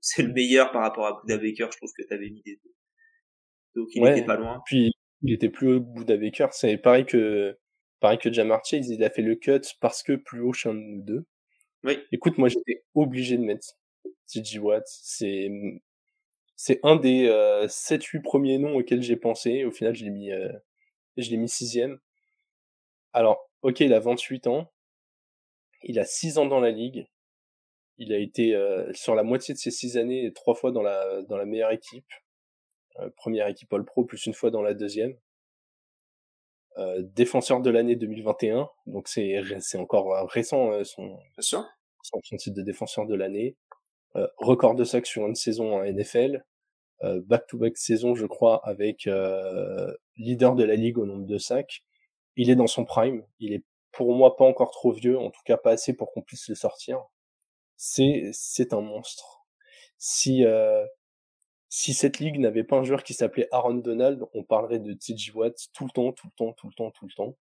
c'est 0.00 0.22
le 0.22 0.32
meilleur 0.32 0.72
par 0.72 0.82
rapport 0.82 1.06
à 1.06 1.20
Buda 1.20 1.38
Baker. 1.38 1.68
Je 1.72 1.76
trouve 1.76 1.92
que 1.96 2.02
tu 2.06 2.12
avais 2.12 2.30
mis 2.30 2.42
des 2.42 2.56
deux. 2.56 2.74
Donc 3.76 3.88
il 3.94 4.06
était 4.06 4.24
pas 4.24 4.36
loin. 4.36 4.60
Puis 4.66 4.92
il 5.22 5.32
était 5.32 5.48
plus 5.48 5.74
haut 5.74 5.80
que 5.80 5.86
Buda 5.86 6.16
Baker. 6.16 6.48
C'est 6.52 6.76
pareil 6.78 7.06
que 7.06 7.56
pareil 8.00 8.18
que 8.18 8.32
Jamar 8.32 8.64
Chase, 8.64 8.88
il 8.88 9.02
a 9.04 9.10
fait 9.10 9.22
le 9.22 9.36
cut 9.36 9.60
parce 9.80 10.02
que 10.02 10.14
plus 10.14 10.40
haut 10.40 10.52
chez 10.52 10.68
un 10.68 10.74
de 10.74 10.80
nous 10.80 11.02
deux. 11.02 11.26
Oui. 11.84 11.98
Écoute, 12.10 12.38
moi 12.38 12.48
j'étais 12.48 12.84
obligé 12.94 13.36
de 13.36 13.42
mettre 13.42 13.78
TJ 14.26 14.58
Watt. 14.58 14.84
C'est 14.86 15.50
c'est 16.56 16.80
un 16.82 16.96
des 16.96 17.28
euh, 17.28 17.68
7-8 17.68 18.20
premiers 18.20 18.58
noms 18.58 18.74
auxquels 18.74 19.02
j'ai 19.02 19.16
pensé. 19.16 19.64
Au 19.64 19.70
final, 19.70 19.94
je 19.94 20.04
l'ai 20.04 20.10
mis, 20.10 20.32
euh, 20.32 20.52
je 21.16 21.30
l'ai 21.30 21.36
mis 21.36 21.48
sixième. 21.48 22.00
Alors, 23.12 23.48
ok, 23.62 23.78
il 23.78 23.94
a 23.94 24.00
28 24.00 24.48
ans. 24.48 24.72
Il 25.82 25.98
a 25.98 26.04
6 26.04 26.38
ans 26.38 26.46
dans 26.46 26.60
la 26.60 26.70
ligue. 26.70 27.08
Il 27.98 28.12
a 28.12 28.18
été 28.18 28.54
euh, 28.54 28.92
sur 28.94 29.14
la 29.14 29.22
moitié 29.22 29.54
de 29.54 29.58
ces 29.58 29.70
6 29.70 29.96
années 29.96 30.32
trois 30.32 30.54
fois 30.54 30.70
dans 30.70 30.82
la 30.82 31.22
dans 31.22 31.36
la 31.36 31.46
meilleure 31.46 31.72
équipe. 31.72 32.06
Euh, 33.00 33.10
première 33.16 33.48
équipe 33.48 33.72
All 33.72 33.84
Pro 33.84 34.04
plus 34.04 34.26
une 34.26 34.34
fois 34.34 34.50
dans 34.50 34.62
la 34.62 34.74
deuxième. 34.74 35.16
Euh, 36.78 37.02
défenseur 37.02 37.60
de 37.60 37.70
l'année 37.70 37.96
2021, 37.96 38.68
donc 38.86 39.08
c'est 39.08 39.42
c'est 39.58 39.78
encore 39.78 40.30
récent 40.30 40.84
son, 40.84 41.18
son, 41.40 41.64
son 42.02 42.20
titre 42.36 42.56
de 42.56 42.62
défenseur 42.62 43.06
de 43.06 43.16
l'année. 43.16 43.56
Euh, 44.16 44.26
record 44.38 44.74
de 44.74 44.84
sacs 44.84 45.06
sur 45.06 45.26
une 45.26 45.34
saison 45.34 45.74
en 45.74 45.84
NFL, 45.84 46.44
euh, 47.04 47.20
back-to-back 47.26 47.76
saison, 47.76 48.14
je 48.14 48.26
crois, 48.26 48.60
avec 48.66 49.06
euh, 49.06 49.92
leader 50.16 50.54
de 50.54 50.64
la 50.64 50.76
ligue 50.76 50.98
au 50.98 51.06
nombre 51.06 51.26
de 51.26 51.38
sacs. 51.38 51.84
Il 52.36 52.50
est 52.50 52.56
dans 52.56 52.66
son 52.66 52.84
prime. 52.84 53.24
Il 53.38 53.52
est 53.52 53.64
pour 53.98 54.14
moi 54.14 54.36
pas 54.36 54.44
encore 54.44 54.70
trop 54.70 54.92
vieux, 54.92 55.18
en 55.18 55.30
tout 55.30 55.42
cas 55.44 55.56
pas 55.56 55.72
assez 55.72 55.94
pour 55.94 56.12
qu'on 56.12 56.22
puisse 56.22 56.48
le 56.48 56.54
sortir. 56.54 57.02
C'est 57.76 58.30
c'est 58.32 58.72
un 58.72 58.80
monstre. 58.80 59.44
Si 59.98 60.44
euh, 60.44 60.86
si 61.68 61.94
cette 61.94 62.18
ligue 62.20 62.38
n'avait 62.38 62.64
pas 62.64 62.76
un 62.76 62.84
joueur 62.84 63.02
qui 63.02 63.14
s'appelait 63.14 63.48
Aaron 63.52 63.74
Donald, 63.74 64.24
on 64.34 64.44
parlerait 64.44 64.78
de 64.78 64.94
TJ 64.94 65.34
Watt 65.34 65.56
tout 65.74 65.84
le 65.84 65.90
temps, 65.90 66.12
tout 66.12 66.28
le 66.28 66.32
temps, 66.36 66.52
tout 66.54 66.68
le 66.68 66.74
temps, 66.74 66.90
tout 66.92 67.06
le 67.06 67.12
temps. 67.14 67.36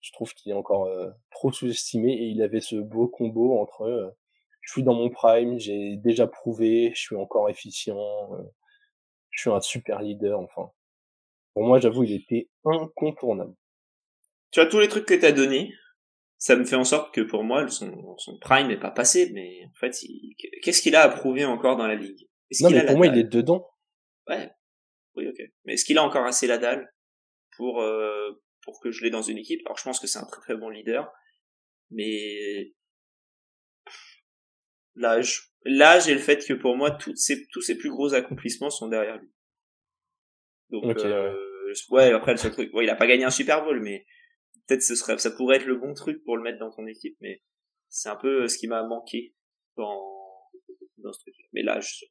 Je 0.00 0.12
trouve 0.12 0.34
qu'il 0.34 0.50
est 0.52 0.54
encore 0.54 0.88
trop 1.30 1.52
sous-estimé 1.52 2.12
et 2.12 2.26
il 2.26 2.42
avait 2.42 2.60
ce 2.60 2.76
beau 2.76 3.06
combo 3.08 3.60
entre 3.60 4.14
je 4.62 4.72
suis 4.72 4.82
dans 4.82 4.94
mon 4.94 5.10
prime, 5.10 5.58
j'ai 5.58 5.96
déjà 5.96 6.26
prouvé, 6.26 6.92
je 6.94 7.00
suis 7.00 7.16
encore 7.16 7.50
efficient, 7.50 7.98
euh, 8.32 8.42
je 9.30 9.42
suis 9.42 9.50
un 9.50 9.60
super 9.60 10.00
leader, 10.00 10.40
enfin. 10.40 10.70
Pour 11.52 11.64
moi, 11.64 11.80
j'avoue, 11.80 12.04
il 12.04 12.14
était 12.14 12.48
incontournable. 12.64 13.54
Tu 14.52 14.60
as 14.60 14.66
tous 14.66 14.80
les 14.80 14.88
trucs 14.88 15.04
que 15.04 15.14
t'as 15.14 15.32
donné, 15.32 15.74
ça 16.42 16.56
me 16.56 16.64
fait 16.64 16.74
en 16.74 16.82
sorte 16.82 17.14
que 17.14 17.20
pour 17.20 17.44
moi, 17.44 17.68
son, 17.68 18.18
son 18.18 18.36
prime 18.38 18.66
n'est 18.66 18.76
pas 18.76 18.90
passé, 18.90 19.30
mais 19.32 19.64
en 19.64 19.74
fait, 19.74 19.96
qu'est-ce 20.62 20.82
qu'il 20.82 20.96
a 20.96 21.02
à 21.02 21.08
prouver 21.08 21.44
encore 21.44 21.76
dans 21.76 21.86
la 21.86 21.94
ligue? 21.94 22.28
Non, 22.60 22.68
mais 22.68 22.84
pour 22.84 22.96
moi, 22.96 23.06
il 23.06 23.16
est 23.16 23.22
dedans. 23.22 23.70
Ouais. 24.26 24.50
Oui, 25.14 25.28
ok. 25.28 25.40
Mais 25.64 25.74
est-ce 25.74 25.84
qu'il 25.84 25.98
a 25.98 26.02
encore 26.02 26.26
assez 26.26 26.48
la 26.48 26.58
dalle 26.58 26.92
pour 27.56 27.80
euh, 27.80 28.42
pour 28.62 28.80
que 28.80 28.90
je 28.90 29.04
l'ai 29.04 29.10
dans 29.10 29.22
une 29.22 29.38
équipe? 29.38 29.60
Alors, 29.66 29.78
je 29.78 29.84
pense 29.84 30.00
que 30.00 30.08
c'est 30.08 30.18
un 30.18 30.24
très 30.24 30.40
très 30.40 30.56
bon 30.56 30.68
leader, 30.68 31.12
mais 31.90 32.72
l'âge. 34.96 35.52
L'âge 35.64 36.08
et 36.08 36.14
le 36.14 36.18
fait 36.18 36.44
que 36.44 36.54
pour 36.54 36.76
moi, 36.76 36.90
toutes 36.90 37.18
ces, 37.18 37.46
tous 37.52 37.60
ses 37.60 37.78
plus 37.78 37.90
gros 37.90 38.14
accomplissements 38.14 38.70
sont 38.70 38.88
derrière 38.88 39.16
lui. 39.18 39.30
Donc, 40.70 40.98
euh, 41.04 41.32
ouais. 41.90 42.10
après, 42.10 42.32
le 42.32 42.38
seul 42.38 42.50
truc, 42.50 42.74
ouais, 42.74 42.82
il 42.82 42.90
a 42.90 42.96
pas 42.96 43.06
gagné 43.06 43.22
un 43.22 43.30
Super 43.30 43.62
Bowl, 43.62 43.80
mais 43.80 44.04
peut-être 44.66 44.82
ce 44.82 44.94
serait, 44.94 45.18
ça 45.18 45.30
pourrait 45.30 45.56
être 45.56 45.66
le 45.66 45.76
bon 45.76 45.94
truc 45.94 46.22
pour 46.24 46.36
le 46.36 46.42
mettre 46.42 46.58
dans 46.58 46.70
ton 46.70 46.86
équipe, 46.86 47.16
mais 47.20 47.42
c'est 47.88 48.08
un 48.08 48.16
peu 48.16 48.48
ce 48.48 48.58
qui 48.58 48.68
m'a 48.68 48.82
manqué 48.82 49.34
dans, 49.76 50.02
dans 50.98 51.12
ce 51.12 51.20
truc. 51.20 51.34
Mais 51.52 51.62
là, 51.62 51.80
je... 51.80 52.06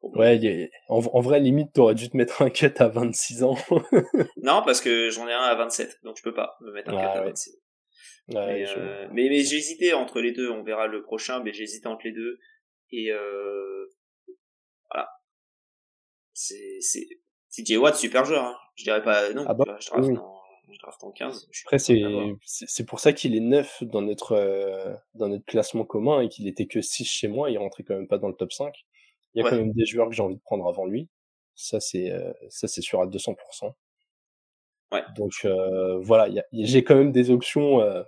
Ouais, 0.00 0.70
en, 0.88 0.98
en, 0.98 1.20
vrai, 1.20 1.40
limite, 1.40 1.72
t'aurais 1.72 1.96
dû 1.96 2.08
te 2.08 2.16
mettre 2.16 2.42
un 2.42 2.50
cut 2.50 2.72
à 2.76 2.86
26 2.86 3.42
ans. 3.42 3.56
non, 4.36 4.62
parce 4.64 4.80
que 4.80 5.10
j'en 5.10 5.26
ai 5.26 5.32
un 5.32 5.40
à 5.40 5.54
27, 5.56 5.98
donc 6.04 6.16
je 6.16 6.22
peux 6.22 6.34
pas 6.34 6.56
me 6.60 6.72
mettre 6.72 6.90
un 6.90 6.96
cut 6.96 7.18
à 7.18 7.24
26. 7.24 7.58
mais, 8.28 8.64
euh, 8.68 9.08
mais, 9.12 9.28
mais 9.28 9.40
j'ai 9.40 9.56
hésité 9.56 9.94
entre 9.94 10.20
les 10.20 10.32
deux, 10.32 10.50
on 10.50 10.62
verra 10.62 10.86
le 10.86 11.02
prochain, 11.02 11.42
mais 11.42 11.52
j'ai 11.52 11.64
hésité 11.64 11.88
entre 11.88 12.02
les 12.04 12.12
deux. 12.12 12.38
Et 12.92 13.10
euh, 13.10 13.86
voilà. 14.88 15.08
C'est, 16.32 16.78
c'est, 16.80 17.08
TJ 17.50 17.78
Watt, 17.78 17.96
super 17.96 18.24
joueur, 18.24 18.44
hein. 18.44 18.56
Je 18.76 18.84
dirais 18.84 19.02
pas 19.02 19.32
non, 19.32 19.44
ah 19.48 19.54
bah, 19.54 19.76
je 19.80 19.90
en, 19.90 20.37
je 20.72 20.78
draft 20.78 21.02
en 21.04 21.10
15. 21.10 21.48
Après, 21.64 21.78
c'est, 21.78 22.02
c'est 22.44 22.84
pour 22.84 23.00
ça 23.00 23.12
qu'il 23.12 23.34
est 23.34 23.40
neuf 23.40 23.82
dans 23.82 24.02
notre, 24.02 24.32
euh, 24.32 24.94
dans 25.14 25.28
notre 25.28 25.44
classement 25.44 25.84
commun 25.84 26.20
et 26.20 26.28
qu'il 26.28 26.46
était 26.46 26.66
que 26.66 26.80
6 26.80 27.04
chez 27.04 27.28
moi, 27.28 27.50
il 27.50 27.58
rentrait 27.58 27.82
quand 27.82 27.94
même 27.94 28.08
pas 28.08 28.18
dans 28.18 28.28
le 28.28 28.34
top 28.34 28.52
5. 28.52 28.74
Il 29.34 29.42
y 29.42 29.46
a 29.46 29.50
quand 29.50 29.56
même 29.56 29.72
des 29.72 29.86
joueurs 29.86 30.08
que 30.08 30.14
j'ai 30.14 30.22
envie 30.22 30.36
de 30.36 30.42
prendre 30.42 30.66
avant 30.66 30.86
lui. 30.86 31.08
Ça, 31.54 31.80
c'est, 31.80 32.10
euh, 32.10 32.32
ça, 32.50 32.68
c'est 32.68 32.80
sûr 32.80 33.00
à 33.00 33.06
200%. 33.06 33.74
Ouais. 34.92 35.02
Donc, 35.16 35.32
euh, 35.44 35.98
voilà, 35.98 36.28
j'ai 36.52 36.82
quand 36.82 36.96
même 36.96 37.12
des 37.12 37.30
options, 37.30 37.80
euh, 37.80 38.02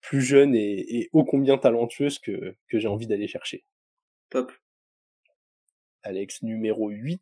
plus 0.00 0.20
jeunes 0.20 0.54
et, 0.54 0.98
et 0.98 1.10
ô 1.12 1.24
combien 1.24 1.58
talentueuses 1.58 2.18
que, 2.18 2.56
que 2.68 2.78
j'ai 2.78 2.88
envie 2.88 3.06
d'aller 3.06 3.28
chercher. 3.28 3.64
Top. 4.30 4.52
Alex 6.02 6.42
numéro 6.42 6.88
8. 6.88 7.20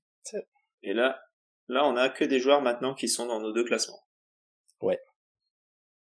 Et 0.82 0.92
là, 0.92 1.20
là, 1.68 1.86
on 1.86 1.96
a 1.96 2.08
que 2.08 2.24
des 2.24 2.38
joueurs 2.38 2.62
maintenant 2.62 2.94
qui 2.94 3.08
sont 3.08 3.26
dans 3.26 3.40
nos 3.40 3.52
deux 3.52 3.64
classements. 3.64 4.05
Ouais. 4.80 4.98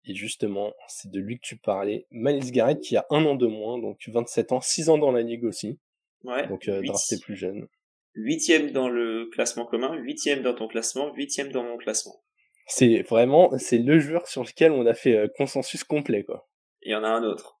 Et 0.07 0.13
justement, 0.13 0.73
c'est 0.87 1.09
de 1.09 1.19
lui 1.19 1.37
que 1.37 1.45
tu 1.45 1.57
parlais. 1.57 2.05
Miles 2.11 2.51
Garrett 2.51 2.79
qui 2.79 2.95
a 2.95 3.05
un 3.09 3.25
an 3.25 3.35
de 3.35 3.47
moins, 3.47 3.79
donc 3.79 3.99
27 4.07 4.51
ans, 4.51 4.61
6 4.61 4.89
ans 4.89 4.97
dans 4.97 5.11
la 5.11 5.21
ligue 5.21 5.45
aussi. 5.45 5.79
Ouais. 6.23 6.47
Donc 6.47 6.67
euh, 6.67 6.81
drafté 6.83 7.17
plus 7.19 7.35
jeune. 7.35 7.67
Huitième 8.13 8.71
dans 8.71 8.87
le 8.87 9.29
classement 9.31 9.65
commun, 9.65 9.93
huitième 9.95 10.41
dans 10.41 10.53
ton 10.53 10.67
classement, 10.67 11.13
huitième 11.13 11.51
dans 11.51 11.63
mon 11.63 11.77
classement. 11.77 12.23
C'est 12.67 13.01
vraiment, 13.03 13.55
c'est 13.57 13.77
le 13.77 13.99
joueur 13.99 14.27
sur 14.27 14.43
lequel 14.43 14.71
on 14.71 14.85
a 14.85 14.93
fait 14.93 15.15
euh, 15.15 15.27
consensus 15.37 15.83
complet, 15.83 16.23
quoi. 16.23 16.47
Il 16.81 16.91
y 16.91 16.95
en 16.95 17.03
a 17.03 17.09
un 17.09 17.23
autre. 17.23 17.59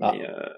Ah. 0.00 0.12
Mais, 0.14 0.28
euh, 0.28 0.54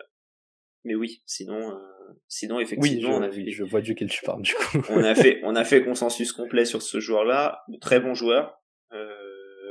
mais 0.84 0.94
oui, 0.94 1.22
sinon, 1.24 1.70
euh, 1.70 2.12
sinon 2.26 2.58
effectivement, 2.58 2.98
oui, 2.98 3.00
je, 3.00 3.06
on 3.06 3.22
a 3.22 3.30
fait, 3.30 3.50
je 3.50 3.64
vois 3.64 3.80
duquel 3.80 4.10
tu 4.10 4.24
parles 4.24 4.42
du 4.42 4.54
coup. 4.54 4.78
on 4.90 5.04
a 5.04 5.14
fait, 5.14 5.40
on 5.44 5.54
a 5.54 5.64
fait 5.64 5.84
consensus 5.84 6.32
complet 6.32 6.64
sur 6.64 6.82
ce 6.82 7.00
joueur-là, 7.00 7.64
très 7.80 8.00
bon 8.00 8.14
joueur, 8.14 8.60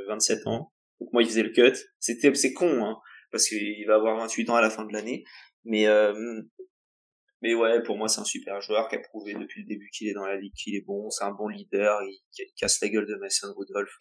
27 0.07 0.47
ans. 0.47 0.73
Donc 0.99 1.13
moi, 1.13 1.21
il 1.21 1.27
faisait 1.27 1.43
le 1.43 1.51
cut. 1.51 1.77
C'était, 1.99 2.33
c'est 2.33 2.53
con, 2.53 2.83
hein, 2.83 2.97
parce 3.31 3.47
qu'il 3.47 3.85
va 3.87 3.95
avoir 3.95 4.17
28 4.17 4.49
ans 4.49 4.55
à 4.55 4.61
la 4.61 4.69
fin 4.69 4.85
de 4.85 4.93
l'année. 4.93 5.23
Mais 5.63 5.87
mais 7.41 7.53
ouais, 7.53 7.83
pour 7.83 7.97
moi, 7.97 8.07
c'est 8.07 8.19
un 8.19 8.25
super 8.25 8.61
joueur 8.61 8.87
qui 8.87 8.95
a 8.95 8.99
prouvé 8.99 9.33
depuis 9.35 9.61
le 9.61 9.67
début 9.67 9.89
qu'il 9.91 10.07
est 10.07 10.13
dans 10.13 10.25
la 10.25 10.37
ligue, 10.37 10.53
qu'il 10.53 10.75
est 10.75 10.81
bon, 10.81 11.09
c'est 11.11 11.23
un 11.23 11.31
bon 11.31 11.47
leader, 11.47 12.01
il, 12.03 12.19
casse 12.55 12.81
la 12.81 12.89
gueule 12.89 13.05
de 13.05 13.15
Mason 13.15 13.53
Rudolph. 13.55 13.95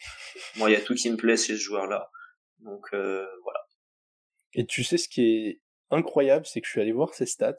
moi, 0.57 0.71
il 0.71 0.73
y 0.73 0.77
a 0.77 0.81
tout 0.81 0.95
qui 0.95 1.11
me 1.11 1.17
plaît 1.17 1.37
chez 1.37 1.55
ce 1.55 1.61
joueur-là. 1.61 2.11
Donc 2.61 2.87
euh, 2.95 3.27
voilà. 3.43 3.61
Et 4.55 4.65
tu 4.65 4.83
sais 4.83 4.97
ce 4.97 5.09
qui 5.09 5.23
est 5.23 5.61
incroyable, 5.91 6.47
c'est 6.47 6.63
que 6.63 6.67
je 6.67 6.73
suis 6.73 6.81
allé 6.81 6.93
voir 6.93 7.13
ses 7.13 7.27
stats. 7.27 7.57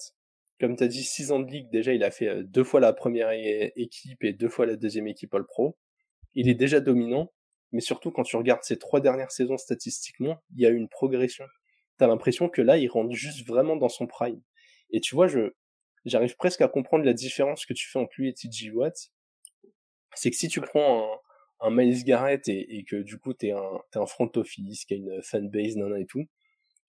Comme 0.59 0.75
tu 0.75 0.83
as 0.83 0.87
dit, 0.87 1.03
6 1.03 1.31
ans 1.31 1.39
de 1.39 1.51
ligue, 1.51 1.69
déjà, 1.69 1.93
il 1.93 2.03
a 2.03 2.09
fait 2.09 2.27
euh, 2.27 2.43
deux 2.43 2.63
fois 2.63 2.79
la 2.79 2.91
première 2.91 3.29
équipe 3.75 4.23
et 4.23 4.33
deux 4.33 4.49
fois 4.49 4.65
la 4.65 4.75
deuxième 4.75 5.07
équipe 5.07 5.35
All 5.35 5.45
Pro. 5.45 5.77
Il 6.33 6.49
est 6.49 6.55
déjà 6.55 6.79
dominant, 6.79 7.31
mais 7.71 7.81
surtout 7.81 8.11
quand 8.11 8.23
tu 8.23 8.35
regardes 8.37 8.63
ses 8.63 8.77
trois 8.77 9.01
dernières 9.01 9.31
saisons 9.31 9.57
statistiquement, 9.57 10.41
il 10.55 10.61
y 10.61 10.65
a 10.65 10.69
une 10.69 10.89
progression. 10.89 11.45
T'as 11.97 12.07
l'impression 12.07 12.49
que 12.49 12.61
là, 12.61 12.77
il 12.77 12.87
rentre 12.87 13.13
juste 13.13 13.45
vraiment 13.47 13.75
dans 13.75 13.89
son 13.89 14.07
prime. 14.07 14.41
Et 14.91 15.01
tu 15.01 15.15
vois, 15.15 15.27
je, 15.27 15.53
j'arrive 16.05 16.35
presque 16.37 16.61
à 16.61 16.67
comprendre 16.67 17.05
la 17.05 17.13
différence 17.13 17.65
que 17.65 17.73
tu 17.73 17.89
fais 17.89 17.99
entre 17.99 18.13
lui 18.17 18.29
et 18.29 18.33
TJ 18.33 18.71
Watt. 18.73 19.11
C'est 20.15 20.29
que 20.29 20.37
si 20.37 20.47
tu 20.47 20.61
prends 20.61 21.03
un, 21.03 21.67
un 21.67 21.71
Miles 21.71 22.03
Garrett 22.03 22.47
et, 22.47 22.77
et, 22.77 22.83
que 22.83 22.95
du 22.97 23.19
coup 23.19 23.33
t'es 23.33 23.51
un, 23.51 23.81
t'es 23.91 23.99
un 23.99 24.05
front 24.05 24.31
office, 24.35 24.85
qui 24.85 24.93
a 24.93 24.97
une 24.97 25.21
fanbase, 25.21 25.75
nana 25.75 25.99
et 25.99 26.05
tout, 26.05 26.25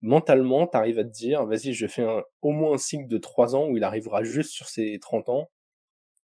mentalement 0.03 0.67
t'arrives 0.67 0.99
à 0.99 1.05
te 1.05 1.11
dire, 1.11 1.47
vas-y, 1.47 1.73
je 1.73 1.87
fais 1.87 2.03
un, 2.03 2.23
au 2.43 2.51
moins 2.51 2.75
un 2.75 2.79
cycle 2.79 3.09
de 3.09 3.19
3 3.19 3.57
ans 3.57 3.69
où 3.69 3.77
il 3.77 3.85
arrivera 3.85 4.23
juste 4.25 4.51
sur 4.51 4.69
ses 4.69 4.99
30 5.01 5.29
ans, 5.29 5.51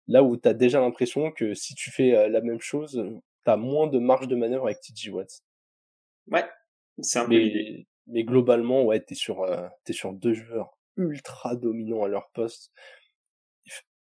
là 0.08 0.24
où 0.24 0.38
t'as 0.38 0.54
déjà 0.54 0.80
l'impression 0.82 1.32
que 1.32 1.54
si 1.54 1.76
tu 1.76 1.92
fais 1.92 2.16
euh, 2.16 2.30
la 2.30 2.42
même 2.42 2.60
chose, 2.60 3.04
t'as 3.50 3.58
moins 3.58 3.88
de 3.88 3.98
marge 3.98 4.28
de 4.28 4.36
manœuvre 4.36 4.66
avec 4.66 4.80
TJ 4.80 5.10
Watt. 5.10 5.42
Ouais, 6.28 6.46
c'est 7.02 7.18
un 7.18 7.26
peu 7.26 7.30
mais, 7.30 7.88
mais 8.06 8.24
globalement, 8.24 8.84
ouais, 8.84 9.00
t'es 9.00 9.16
sur, 9.16 9.42
euh, 9.42 9.68
t'es 9.86 9.94
sur 9.94 10.14
deux 10.14 10.34
joueurs 10.34 10.78
ultra 10.98 11.56
dominants 11.56 12.04
à 12.04 12.08
leur 12.08 12.30
poste. 12.30 12.72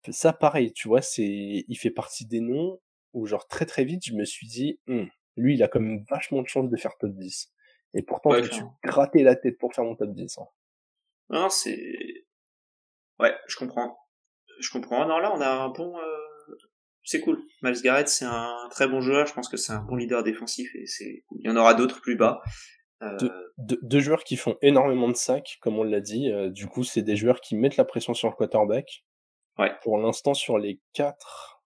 Ça, 0.10 0.34
pareil, 0.34 0.74
tu 0.74 0.90
vois, 0.90 1.02
c'est, 1.02 1.64
il 1.66 1.76
fait 1.78 1.90
partie 1.90 2.26
des 2.26 2.42
noms 2.42 2.82
où, 3.14 3.28
genre, 3.28 3.48
très 3.48 3.66
très 3.66 3.86
vite, 3.86 4.04
je 4.06 4.14
me 4.14 4.26
suis 4.26 4.48
dit, 4.48 4.78
«Hum, 4.88 5.10
lui, 5.38 5.54
il 5.54 5.64
a 5.64 5.70
quand 5.70 5.80
même 5.80 6.04
vachement 6.10 6.42
de 6.42 6.48
chance 6.48 6.70
de 6.70 6.78
faire 6.78 6.98
top 6.98 7.12
10. 7.12 7.54
Et 7.94 8.02
pourtant, 8.02 8.32
je 8.34 8.42
me 8.42 8.52
suis 8.52 8.64
gratté 8.84 9.24
la 9.24 9.38
tête 9.38 9.58
pour 9.58 9.74
faire 9.74 9.86
mon 9.86 9.96
top 9.96 10.12
10. 10.12 10.38
Hein. 10.38 10.48
Non, 11.30 11.50
c'est, 11.50 12.26
ouais, 13.20 13.34
je 13.48 13.56
comprends. 13.56 13.98
Je 14.60 14.70
comprends. 14.70 15.06
Non, 15.06 15.20
là, 15.20 15.32
on 15.34 15.40
a 15.40 15.50
un 15.50 15.70
bon, 15.70 15.98
euh, 15.98 16.19
c'est 17.04 17.22
cool. 17.22 17.42
Miles 17.62 17.82
Garrett, 17.82 18.08
c'est 18.08 18.26
un 18.26 18.68
très 18.72 18.88
bon 18.88 19.02
joueur. 19.02 19.26
Je 19.26 19.34
pense 19.34 19.50
que 19.50 19.58
c'est 19.58 19.74
un 19.74 19.82
bon 19.82 19.96
leader 19.96 20.24
défensif 20.24 20.74
et 20.76 20.86
c'est, 20.86 21.24
il 21.40 21.48
y 21.48 21.50
en 21.50 21.56
aura 21.56 21.74
d'autres 21.74 22.02
plus 22.02 22.16
bas. 22.16 22.42
Euh, 23.02 23.18
deux, 23.58 24.00
joueurs 24.02 24.24
qui 24.24 24.36
font 24.36 24.58
énormément 24.62 25.08
de 25.08 25.16
sacs, 25.16 25.58
comme 25.62 25.80
on 25.80 25.84
l'a 25.84 26.02
dit. 26.02 26.32
Euh, 26.32 26.50
du 26.50 26.68
coup, 26.68 26.84
c'est 26.84 27.02
des 27.02 27.16
joueurs 27.16 27.40
qui 27.40 27.56
mettent 27.56 27.78
la 27.78 27.86
pression 27.86 28.14
sur 28.14 28.30
le 28.30 28.36
quarterback. 28.36 29.06
Ouais. 29.58 29.72
Pour 29.84 29.98
l'instant, 29.98 30.34
sur 30.34 30.58
les 30.58 30.82
quatre 30.94 31.64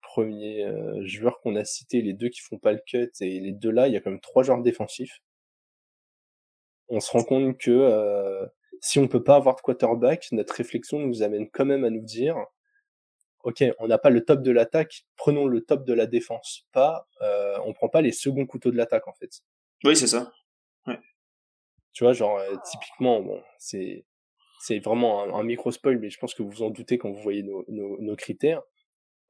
premiers 0.00 0.64
euh, 0.64 1.06
joueurs 1.06 1.40
qu'on 1.40 1.56
a 1.56 1.64
cités, 1.64 2.00
les 2.00 2.14
deux 2.14 2.28
qui 2.28 2.40
font 2.40 2.58
pas 2.58 2.72
le 2.72 2.80
cut 2.86 3.10
et 3.20 3.40
les 3.40 3.52
deux 3.52 3.70
là, 3.70 3.88
il 3.88 3.94
y 3.94 3.96
a 3.96 4.00
quand 4.00 4.10
même 4.10 4.20
trois 4.20 4.42
joueurs 4.42 4.62
défensifs. 4.62 5.20
On 6.88 7.00
se 7.00 7.10
rend 7.10 7.22
compte 7.22 7.58
que 7.58 8.48
si 8.80 8.98
on 8.98 9.08
peut 9.08 9.22
pas 9.22 9.36
avoir 9.36 9.56
de 9.56 9.60
quarterback, 9.62 10.26
notre 10.32 10.54
réflexion 10.54 10.98
nous 10.98 11.22
amène 11.22 11.48
quand 11.50 11.64
même 11.64 11.84
à 11.84 11.90
nous 11.90 12.04
dire 12.04 12.36
ok, 13.42 13.64
on 13.78 13.88
n'a 13.88 13.98
pas 13.98 14.10
le 14.10 14.24
top 14.24 14.42
de 14.42 14.50
l'attaque, 14.50 15.04
prenons 15.16 15.46
le 15.46 15.60
top 15.62 15.84
de 15.84 15.92
la 15.92 16.06
défense. 16.06 16.66
Pas, 16.72 17.08
euh, 17.20 17.58
on 17.64 17.72
prend 17.72 17.88
pas 17.88 18.00
les 18.00 18.12
seconds 18.12 18.46
couteaux 18.46 18.70
de 18.70 18.76
l'attaque 18.76 19.08
en 19.08 19.14
fait. 19.14 19.42
Oui, 19.84 19.96
c'est 19.96 20.06
ça. 20.06 20.32
Tu 21.94 22.04
vois, 22.04 22.14
genre, 22.14 22.38
euh, 22.38 22.56
typiquement, 22.70 23.20
bon, 23.20 23.42
c'est, 23.58 24.06
c'est 24.60 24.78
vraiment 24.78 25.36
un, 25.36 25.42
micro 25.42 25.70
spoil, 25.70 25.98
mais 25.98 26.08
je 26.08 26.18
pense 26.18 26.34
que 26.34 26.42
vous 26.42 26.50
vous 26.50 26.62
en 26.62 26.70
doutez 26.70 26.96
quand 26.96 27.10
vous 27.10 27.20
voyez 27.20 27.42
nos, 27.42 27.64
nos, 27.68 28.00
nos 28.00 28.16
critères. 28.16 28.62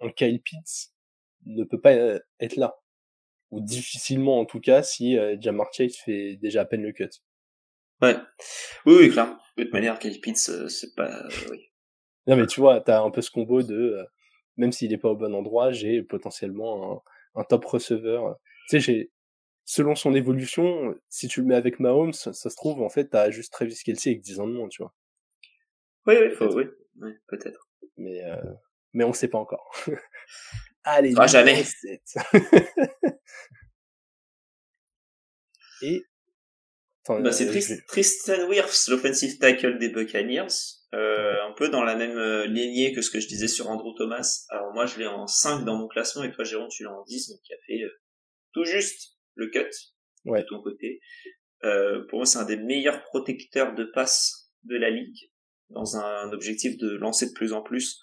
Un 0.01 0.11
Kyle 0.11 0.41
Pitts 0.41 0.93
ne 1.47 1.65
peut 1.65 1.81
pas 1.81 1.93
euh, 1.95 2.19
être 2.41 2.57
là. 2.57 2.77
Ou 3.51 3.61
difficilement, 3.61 4.41
en 4.41 4.45
tout 4.45 4.61
cas, 4.61 4.83
si 4.83 5.19
euh, 5.19 5.37
Jamar 5.41 5.73
Chase 5.73 5.97
fait 5.97 6.37
déjà 6.37 6.63
à 6.63 6.65
peine 6.65 6.83
le 6.83 6.93
cut. 6.93 7.09
Ouais. 8.01 8.17
Oui, 8.87 8.95
oui, 8.99 9.11
clairement. 9.11 9.39
De 9.57 9.65
toute 9.65 9.73
manière, 9.73 9.99
Kyle 9.99 10.21
Pitts, 10.21 10.49
euh, 10.49 10.69
c'est 10.69 10.95
pas, 10.95 11.27
oui. 11.51 11.72
Non, 12.27 12.37
mais 12.37 12.47
tu 12.47 12.61
vois, 12.61 12.81
t'as 12.81 13.03
un 13.03 13.11
peu 13.11 13.21
ce 13.21 13.31
combo 13.31 13.63
de, 13.63 14.07
même 14.57 14.73
s'il 14.73 14.93
est 14.93 14.99
pas 14.99 15.11
au 15.11 15.17
bon 15.17 15.35
endroit, 15.35 15.73
j'ai 15.73 16.03
potentiellement 16.03 17.03
un, 17.35 17.41
un 17.41 17.45
top 17.45 17.65
receveur. 17.65 18.37
Tu 18.69 18.81
sais, 18.81 18.81
j'ai, 18.81 19.11
selon 19.65 19.95
son 19.95 20.15
évolution, 20.15 20.95
si 21.09 21.29
tu 21.29 21.41
le 21.41 21.47
mets 21.47 21.55
avec 21.55 21.81
Mahomes, 21.81 22.13
ça, 22.13 22.33
se 22.33 22.49
trouve, 22.57 22.83
en 22.83 22.89
fait, 22.89 23.09
t'as 23.09 23.31
juste 23.31 23.53
Travis 23.53 23.79
Kelsey 23.85 24.11
avec 24.11 24.23
10 24.23 24.41
ans 24.41 24.47
de 24.47 24.53
moins, 24.53 24.69
tu 24.69 24.83
vois. 24.83 24.95
Oui, 26.07 26.15
oui, 26.21 26.31
faut, 26.35 26.53
oui, 26.55 26.65
oui 27.01 27.13
peut-être. 27.29 27.69
Mais, 27.97 28.23
euh, 28.25 28.37
mais 28.93 29.05
on 29.05 29.13
sait 29.13 29.29
pas 29.29 29.39
encore. 29.39 29.73
Allez, 30.85 31.15
ah, 31.17 31.27
jamais. 31.29 31.63
Et 35.83 36.05
bah, 37.09 37.33
c'est 37.33 37.49
euh, 37.49 37.77
Tristan 37.89 38.49
Wirfs, 38.49 38.89
l'offensive 38.89 39.39
tackle 39.39 39.79
des 39.79 39.89
Buccaneers, 39.89 40.47
euh, 40.95 41.35
un 41.49 41.53
peu 41.53 41.69
dans 41.69 41.83
la 41.83 41.97
même 41.97 42.19
euh, 42.19 42.47
lignée 42.47 42.93
que 42.93 43.01
ce 43.01 43.11
que 43.11 43.21
je 43.21 43.27
disais 43.27 43.49
sur 43.49 43.71
Andrew 43.71 43.95
Thomas. 43.97 44.45
Alors 44.51 44.73
moi, 44.73 44.87
je 44.87 44.99
l'ai 44.99 45.07
en 45.07 45.27
5 45.27 45.65
dans 45.65 45.77
mon 45.77 45.89
classement, 45.89 46.25
et 46.25 46.33
toi, 46.33 46.45
Jérôme, 46.45 46.69
tu 46.71 46.85
l'as 46.85 46.93
en 46.93 47.03
10, 47.05 47.31
donc 47.31 47.41
il 47.49 47.55
a 47.55 47.59
fait 47.67 47.83
euh, 47.85 48.01
tout 48.53 48.65
juste 48.65 49.17
le 49.35 49.49
cut 49.49 49.71
ouais. 50.27 50.43
de 50.43 50.47
ton 50.47 50.63
côté. 50.63 51.01
Euh, 51.65 52.05
pour 52.09 52.19
moi, 52.19 52.27
c'est 52.27 52.39
un 52.39 52.45
des 52.45 52.57
meilleurs 52.57 53.03
protecteurs 53.05 53.75
de 53.75 53.85
passe 53.85 54.51
de 54.65 54.77
la 54.77 54.91
ligue 54.91 55.31
dans 55.71 55.97
un 55.97 56.33
objectif 56.33 56.77
de 56.77 56.97
lancer 56.97 57.27
de 57.27 57.33
plus 57.33 57.53
en 57.53 57.63
plus. 57.63 58.01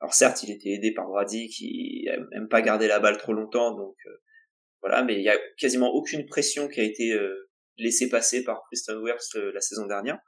Alors 0.00 0.14
certes, 0.14 0.42
il 0.42 0.50
était 0.52 0.70
aidé 0.70 0.92
par 0.94 1.06
Brady 1.08 1.48
qui 1.48 2.06
aime 2.32 2.48
pas 2.48 2.62
garder 2.62 2.86
la 2.86 3.00
balle 3.00 3.18
trop 3.18 3.32
longtemps, 3.32 3.74
donc 3.74 3.96
euh, 4.06 4.22
voilà, 4.80 5.02
mais 5.02 5.16
il 5.16 5.22
y 5.22 5.28
a 5.28 5.36
quasiment 5.56 5.92
aucune 5.92 6.26
pression 6.26 6.68
qui 6.68 6.80
a 6.80 6.84
été 6.84 7.12
euh, 7.12 7.50
laissée 7.78 8.08
passer 8.08 8.44
par 8.44 8.62
Kristen 8.66 8.98
Wirfs 8.98 9.34
la 9.34 9.60
saison 9.60 9.86
dernière. 9.86 10.18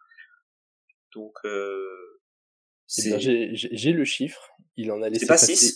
Donc 1.14 1.34
eh 1.44 3.11
ben, 3.11 3.18
j'ai 3.18 3.92
le 3.92 4.04
chiffre, 4.04 4.50
il 4.76 4.90
en 4.92 5.02
a 5.02 5.08
laissé 5.08 5.26
passer. 5.26 5.74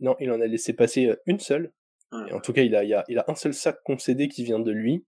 Non, 0.00 0.16
il 0.20 0.30
en 0.30 0.40
a 0.40 0.46
laissé 0.46 0.72
passer 0.72 1.14
une 1.26 1.38
seule 1.38 1.72
en 2.32 2.40
tout 2.40 2.52
cas, 2.52 2.62
il 2.62 2.74
a, 2.76 2.84
il, 2.84 2.94
a, 2.94 3.04
il 3.08 3.18
a 3.18 3.24
un 3.28 3.34
seul 3.34 3.54
sac 3.54 3.78
concédé 3.84 4.28
qui 4.28 4.44
vient 4.44 4.60
de 4.60 4.70
lui, 4.70 5.04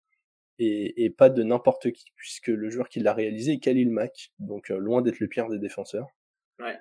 et, 0.59 1.05
et 1.05 1.11
pas 1.11 1.29
de 1.29 1.43
n'importe 1.43 1.91
qui, 1.93 2.13
puisque 2.17 2.49
le 2.49 2.71
joueur 2.71 2.89
qui 2.89 3.01
l'a 3.01 3.13
réalisé 3.13 3.53
est 3.53 3.59
Khalil 3.59 3.91
Mack, 3.91 4.33
donc 4.39 4.71
euh, 4.71 4.79
loin 4.79 5.03
d'être 5.03 5.21
le 5.21 5.29
pire 5.29 5.49
des 5.49 5.59
défenseurs. 5.59 6.07
Ouais. 6.59 6.77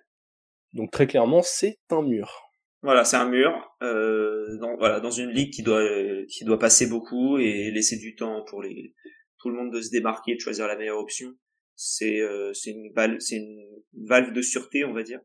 Donc 0.74 0.92
très 0.92 1.08
clairement, 1.08 1.42
c'est 1.42 1.80
un 1.90 2.02
mur. 2.02 2.42
Voilà, 2.82 3.04
c'est 3.04 3.18
un 3.18 3.28
mur. 3.28 3.52
Euh, 3.82 4.58
dans, 4.60 4.78
voilà, 4.78 5.00
dans 5.00 5.12
une 5.12 5.30
ligue 5.30 5.52
qui 5.52 5.64
doit 5.64 5.84
qui 6.30 6.46
doit 6.46 6.60
passer 6.60 6.88
beaucoup 6.88 7.38
et 7.38 7.72
laisser 7.72 7.98
du 7.98 8.16
temps 8.16 8.44
pour 8.46 8.62
les 8.62 8.94
tout 9.40 9.50
le 9.50 9.56
monde 9.56 9.74
de 9.74 9.82
se 9.82 9.92
démarquer, 9.92 10.36
de 10.36 10.40
choisir 10.40 10.68
la 10.68 10.78
meilleure 10.78 11.00
option. 11.00 11.34
C'est 11.76 12.22
euh, 12.22 12.54
c'est 12.54 12.72
une 12.72 12.92
valve 12.94 13.20
c'est 13.20 13.38
une 13.38 13.66
valve 13.94 14.34
de 14.34 14.42
sûreté, 14.42 14.86
on 14.86 14.94
va 14.94 15.04
dire. 15.04 15.20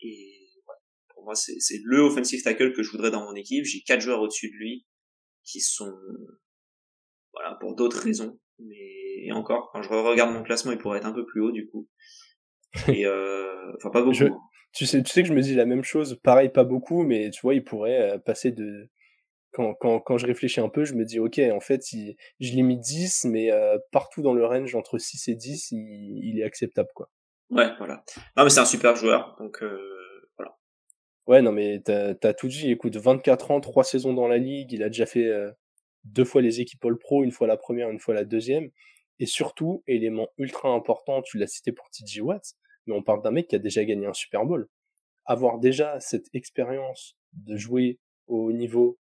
Et 0.00 0.40
pour 1.14 1.24
moi, 1.24 1.34
c'est 1.34 1.58
c'est 1.60 1.80
le 1.84 2.00
offensive 2.00 2.42
tackle 2.42 2.72
que 2.72 2.82
je 2.82 2.90
voudrais 2.90 3.10
dans 3.10 3.24
mon 3.24 3.34
équipe. 3.34 3.64
J'ai 3.64 3.82
quatre 3.82 4.00
joueurs 4.00 4.20
au-dessus 4.20 4.50
de 4.50 4.56
lui 4.56 4.86
qui 5.44 5.60
sont 5.60 5.94
voilà 7.32 7.56
pour 7.60 7.74
d'autres 7.74 8.00
raisons. 8.00 8.38
Mais 8.58 9.30
encore, 9.32 9.70
quand 9.72 9.82
je 9.82 9.88
regarde 9.88 10.32
mon 10.32 10.42
classement, 10.42 10.72
il 10.72 10.78
pourrait 10.78 10.98
être 10.98 11.06
un 11.06 11.12
peu 11.12 11.26
plus 11.26 11.40
haut 11.40 11.52
du 11.52 11.68
coup. 11.68 11.88
Et 12.88 13.06
euh, 13.06 13.72
enfin 13.76 13.90
pas 13.90 14.02
beaucoup. 14.02 14.24
Hein. 14.24 14.40
Tu 14.72 14.86
sais, 14.86 15.02
tu 15.02 15.12
sais 15.12 15.22
que 15.22 15.28
je 15.28 15.34
me 15.34 15.40
dis 15.40 15.54
la 15.54 15.66
même 15.66 15.84
chose. 15.84 16.18
Pareil, 16.22 16.48
pas 16.48 16.64
beaucoup, 16.64 17.04
mais 17.04 17.30
tu 17.30 17.40
vois, 17.42 17.54
il 17.54 17.62
pourrait 17.62 18.14
euh, 18.14 18.18
passer 18.18 18.50
de. 18.50 18.88
Quand, 19.54 19.74
quand, 19.74 20.00
quand 20.00 20.18
je 20.18 20.26
réfléchis 20.26 20.60
un 20.60 20.68
peu, 20.68 20.84
je 20.84 20.94
me 20.94 21.04
dis, 21.04 21.20
ok, 21.20 21.40
en 21.52 21.60
fait, 21.60 21.92
il, 21.92 22.16
je 22.40 22.52
l'ai 22.52 22.62
mis 22.62 22.78
10, 22.78 23.26
mais 23.26 23.52
euh, 23.52 23.78
partout 23.92 24.20
dans 24.20 24.34
le 24.34 24.44
range 24.44 24.74
entre 24.74 24.98
6 24.98 25.28
et 25.28 25.36
10, 25.36 25.70
il, 25.70 26.20
il 26.24 26.40
est 26.40 26.44
acceptable, 26.44 26.88
quoi. 26.94 27.08
Ouais, 27.50 27.68
voilà. 27.78 28.04
Non, 28.36 28.44
mais 28.44 28.50
c'est 28.50 28.60
un 28.60 28.64
super 28.64 28.96
joueur, 28.96 29.36
donc 29.38 29.62
euh, 29.62 30.28
voilà. 30.36 30.56
Ouais, 31.26 31.40
non, 31.40 31.52
mais 31.52 31.80
t'as 31.84 32.14
as 32.20 32.34
tout 32.34 32.48
dit. 32.48 32.70
Écoute, 32.70 32.96
24 32.96 33.52
ans, 33.52 33.60
3 33.60 33.84
saisons 33.84 34.12
dans 34.12 34.26
la 34.26 34.38
ligue, 34.38 34.72
il 34.72 34.82
a 34.82 34.88
déjà 34.88 35.06
fait 35.06 35.26
euh, 35.26 35.52
deux 36.02 36.24
fois 36.24 36.42
les 36.42 36.60
équipes 36.60 36.84
All 36.84 36.98
Pro, 36.98 37.22
une 37.22 37.30
fois 37.30 37.46
la 37.46 37.56
première, 37.56 37.90
une 37.90 38.00
fois 38.00 38.14
la 38.14 38.24
deuxième. 38.24 38.70
Et 39.20 39.26
surtout, 39.26 39.84
élément 39.86 40.28
ultra 40.38 40.70
important, 40.70 41.22
tu 41.22 41.38
l'as 41.38 41.46
cité 41.46 41.70
pour 41.70 41.88
TJ 41.90 42.20
Watts, 42.22 42.54
mais 42.86 42.94
on 42.94 43.02
parle 43.02 43.22
d'un 43.22 43.30
mec 43.30 43.46
qui 43.46 43.54
a 43.54 43.60
déjà 43.60 43.84
gagné 43.84 44.06
un 44.06 44.12
Super 44.12 44.44
Bowl. 44.44 44.68
Avoir 45.26 45.60
déjà 45.60 46.00
cette 46.00 46.26
expérience 46.34 47.16
de 47.34 47.56
jouer 47.56 48.00
au 48.26 48.52
niveau 48.52 48.98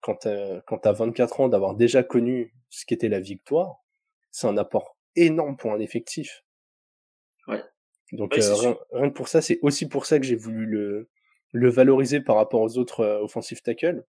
quand 0.00 0.16
t'as, 0.16 0.60
quand 0.62 0.78
t'as 0.78 0.92
24 0.92 1.40
ans, 1.40 1.48
d'avoir 1.48 1.74
déjà 1.74 2.02
connu 2.02 2.54
ce 2.70 2.84
qu'était 2.86 3.08
la 3.08 3.20
victoire, 3.20 3.84
c'est 4.30 4.46
un 4.46 4.56
apport 4.56 4.96
énorme 5.16 5.56
pour 5.56 5.72
un 5.72 5.80
effectif. 5.80 6.44
Ouais. 7.48 7.62
Donc 8.12 8.36
euh, 8.38 8.54
rien, 8.92 9.08
que 9.08 9.14
pour 9.14 9.28
ça, 9.28 9.40
c'est 9.40 9.58
aussi 9.62 9.88
pour 9.88 10.06
ça 10.06 10.18
que 10.18 10.26
j'ai 10.26 10.36
voulu 10.36 10.66
le, 10.66 11.10
le 11.52 11.70
valoriser 11.70 12.20
par 12.20 12.36
rapport 12.36 12.60
aux 12.60 12.78
autres 12.78 13.00
euh, 13.00 13.20
offensive 13.20 13.62
tackles. 13.62 14.04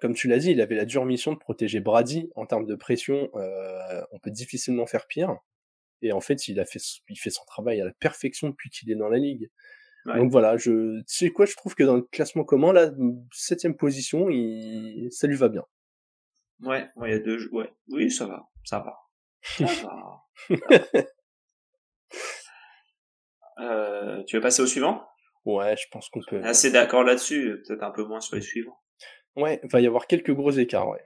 Comme 0.00 0.14
tu 0.14 0.28
l'as 0.28 0.38
dit, 0.38 0.50
il 0.50 0.60
avait 0.60 0.76
la 0.76 0.84
dure 0.84 1.04
mission 1.04 1.32
de 1.32 1.38
protéger 1.38 1.80
Brady 1.80 2.30
en 2.34 2.46
termes 2.46 2.66
de 2.66 2.74
pression. 2.74 3.30
Euh, 3.34 4.02
on 4.12 4.18
peut 4.18 4.30
difficilement 4.30 4.86
faire 4.86 5.06
pire. 5.06 5.36
Et 6.02 6.12
en 6.12 6.20
fait, 6.20 6.48
il 6.48 6.58
a 6.60 6.64
fait, 6.64 6.80
il 7.08 7.16
fait 7.16 7.30
son 7.30 7.44
travail 7.44 7.80
à 7.80 7.84
la 7.84 7.92
perfection 7.92 8.48
depuis 8.48 8.70
qu'il 8.70 8.90
est 8.90 8.94
dans 8.94 9.10
la 9.10 9.18
ligue. 9.18 9.50
Donc 10.06 10.30
voilà, 10.30 10.56
je, 10.56 11.00
tu 11.00 11.04
sais 11.06 11.30
quoi, 11.30 11.46
je 11.46 11.54
trouve 11.56 11.74
que 11.74 11.82
dans 11.82 11.96
le 11.96 12.02
classement 12.02 12.44
commun, 12.44 12.72
la 12.72 12.90
septième 13.32 13.76
position, 13.76 14.30
il, 14.30 15.08
ça 15.10 15.26
lui 15.26 15.36
va 15.36 15.48
bien. 15.48 15.64
Ouais, 16.60 16.88
il 17.04 17.10
y 17.10 17.14
a 17.14 17.18
deux, 17.18 17.48
ouais, 17.52 17.70
oui, 17.88 18.10
ça 18.10 18.26
va, 18.26 18.48
ça 18.64 18.80
va. 18.80 18.96
Ça 19.42 19.64
va. 19.82 20.22
euh, 23.58 24.22
tu 24.24 24.36
veux 24.36 24.42
passer 24.42 24.62
au 24.62 24.66
suivant? 24.66 25.06
Ouais, 25.44 25.76
je 25.76 25.86
pense 25.90 26.08
qu'on 26.08 26.20
peut. 26.28 26.42
Assez 26.44 26.70
d'accord 26.70 27.04
là-dessus, 27.04 27.62
peut-être 27.66 27.82
un 27.82 27.90
peu 27.90 28.04
moins 28.04 28.20
sur 28.20 28.36
les 28.36 28.42
suivants. 28.42 28.78
Ouais, 29.36 29.60
il 29.62 29.70
va 29.70 29.80
y 29.80 29.86
avoir 29.86 30.06
quelques 30.06 30.32
gros 30.34 30.50
écarts, 30.50 30.88
ouais. 30.88 31.04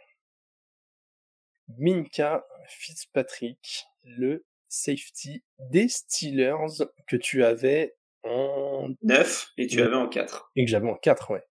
Minka 1.78 2.45
Fitzpatrick, 2.68 3.86
le 4.03 4.45
safety 4.68 5.45
des 5.70 5.88
Steelers 5.88 6.84
que 7.07 7.16
tu 7.16 7.45
avais 7.45 7.95
en 8.24 8.88
9 9.02 9.52
et 9.58 9.66
tu 9.66 9.80
avais 9.82 9.96
en 9.96 10.08
4. 10.08 10.50
Et 10.56 10.64
que 10.64 10.70
j'avais 10.70 10.88
en 10.88 10.96
4, 10.96 11.30
ouais. 11.30 11.44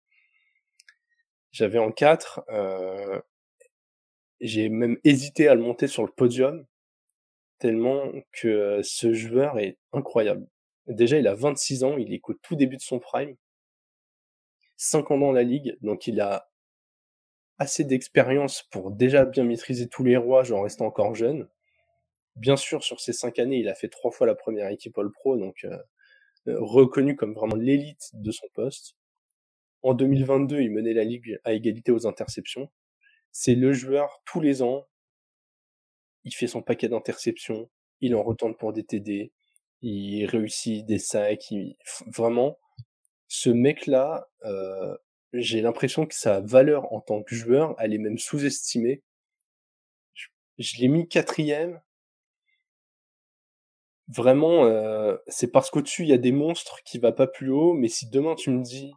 J'avais 1.50 1.78
en 1.78 1.92
4. 1.92 2.44
Euh... 2.48 3.20
J'ai 4.40 4.68
même 4.68 4.98
hésité 5.04 5.48
à 5.48 5.54
le 5.54 5.62
monter 5.62 5.86
sur 5.86 6.02
le 6.02 6.10
podium 6.10 6.66
tellement 7.58 8.10
que 8.32 8.80
ce 8.82 9.12
joueur 9.12 9.60
est 9.60 9.78
incroyable. 9.92 10.48
Déjà, 10.88 11.18
il 11.18 11.28
a 11.28 11.34
26 11.34 11.84
ans, 11.84 11.96
il 11.96 12.12
est 12.12 12.20
au 12.24 12.34
tout 12.34 12.56
début 12.56 12.76
de 12.76 12.82
son 12.82 12.98
prime. 12.98 13.36
5 14.78 15.12
ans 15.12 15.18
dans 15.18 15.30
la 15.30 15.44
ligue, 15.44 15.78
donc 15.80 16.08
il 16.08 16.20
a 16.20 16.50
assez 17.58 17.84
d'expérience 17.84 18.64
pour 18.64 18.90
déjà 18.90 19.24
bien 19.24 19.44
maîtriser 19.44 19.88
tous 19.88 20.02
les 20.02 20.16
rois 20.16 20.50
en 20.52 20.62
restant 20.62 20.86
encore 20.86 21.14
jeune. 21.14 21.48
Bien 22.34 22.56
sûr, 22.56 22.82
sur 22.82 23.00
ces 23.00 23.12
cinq 23.12 23.38
années, 23.38 23.58
il 23.58 23.68
a 23.68 23.74
fait 23.74 23.88
trois 23.88 24.10
fois 24.10 24.26
la 24.26 24.34
première 24.34 24.68
équipe 24.68 24.98
All 24.98 25.10
Pro, 25.10 25.36
donc 25.36 25.64
euh, 25.64 25.70
euh, 25.70 25.82
reconnu 26.46 27.16
comme 27.16 27.34
vraiment 27.34 27.56
l'élite 27.56 28.10
de 28.14 28.30
son 28.30 28.46
poste. 28.54 28.96
En 29.82 29.94
2022, 29.94 30.60
il 30.60 30.70
menait 30.70 30.94
la 30.94 31.04
ligue 31.04 31.38
à 31.44 31.52
égalité 31.52 31.92
aux 31.92 32.06
interceptions. 32.06 32.70
C'est 33.32 33.54
le 33.54 33.72
joueur 33.72 34.22
tous 34.24 34.40
les 34.40 34.62
ans. 34.62 34.86
Il 36.24 36.34
fait 36.34 36.46
son 36.46 36.62
paquet 36.62 36.88
d'interceptions, 36.88 37.68
il 38.00 38.14
en 38.14 38.22
retourne 38.22 38.56
pour 38.56 38.72
des 38.72 38.84
TD, 38.84 39.32
il 39.80 40.26
réussit 40.26 40.86
des 40.86 41.00
sacs, 41.00 41.52
vraiment. 42.06 42.58
Ce 43.26 43.50
mec-là, 43.50 44.28
euh, 44.44 44.96
j'ai 45.32 45.62
l'impression 45.62 46.06
que 46.06 46.14
sa 46.14 46.40
valeur 46.40 46.92
en 46.92 47.00
tant 47.00 47.22
que 47.22 47.34
joueur, 47.34 47.74
elle 47.78 47.94
est 47.94 47.98
même 47.98 48.18
sous-estimée. 48.18 49.02
je 50.58 50.80
l'ai 50.80 50.88
mis 50.88 51.08
quatrième 51.08 51.80
vraiment, 54.14 54.66
euh, 54.66 55.16
c'est 55.28 55.50
parce 55.50 55.70
qu'au-dessus, 55.70 56.02
il 56.02 56.08
y 56.08 56.12
a 56.12 56.18
des 56.18 56.32
monstres 56.32 56.80
qui 56.84 56.98
va 56.98 57.12
pas 57.12 57.26
plus 57.26 57.50
haut, 57.50 57.72
mais 57.74 57.88
si 57.88 58.08
demain 58.10 58.34
tu 58.34 58.50
me 58.50 58.62
dis, 58.62 58.92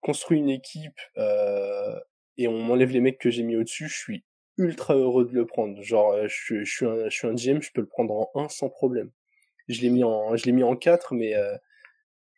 construis 0.00 0.38
une 0.38 0.50
équipe 0.50 1.00
euh, 1.16 1.98
et 2.36 2.48
on 2.48 2.60
m'enlève 2.62 2.90
les 2.90 3.00
mecs 3.00 3.18
que 3.18 3.30
j'ai 3.30 3.42
mis 3.42 3.56
au-dessus, 3.56 3.88
je 3.88 3.96
suis 3.96 4.24
ultra 4.58 4.94
heureux 4.94 5.24
de 5.24 5.32
le 5.34 5.46
prendre. 5.46 5.80
Genre, 5.82 6.12
euh, 6.12 6.26
je, 6.28 6.64
je, 6.64 6.70
suis 6.70 6.86
un, 6.86 7.08
je 7.08 7.16
suis 7.16 7.26
un 7.28 7.34
GM, 7.34 7.62
je 7.62 7.70
peux 7.72 7.80
le 7.80 7.86
prendre 7.86 8.14
en 8.14 8.30
1 8.34 8.48
sans 8.48 8.68
problème. 8.68 9.10
Je 9.68 9.80
l'ai 9.82 9.90
mis 9.90 10.04
en, 10.04 10.36
je 10.36 10.44
l'ai 10.46 10.52
mis 10.52 10.64
en 10.64 10.76
4, 10.76 11.14
mais, 11.14 11.34
euh, 11.36 11.56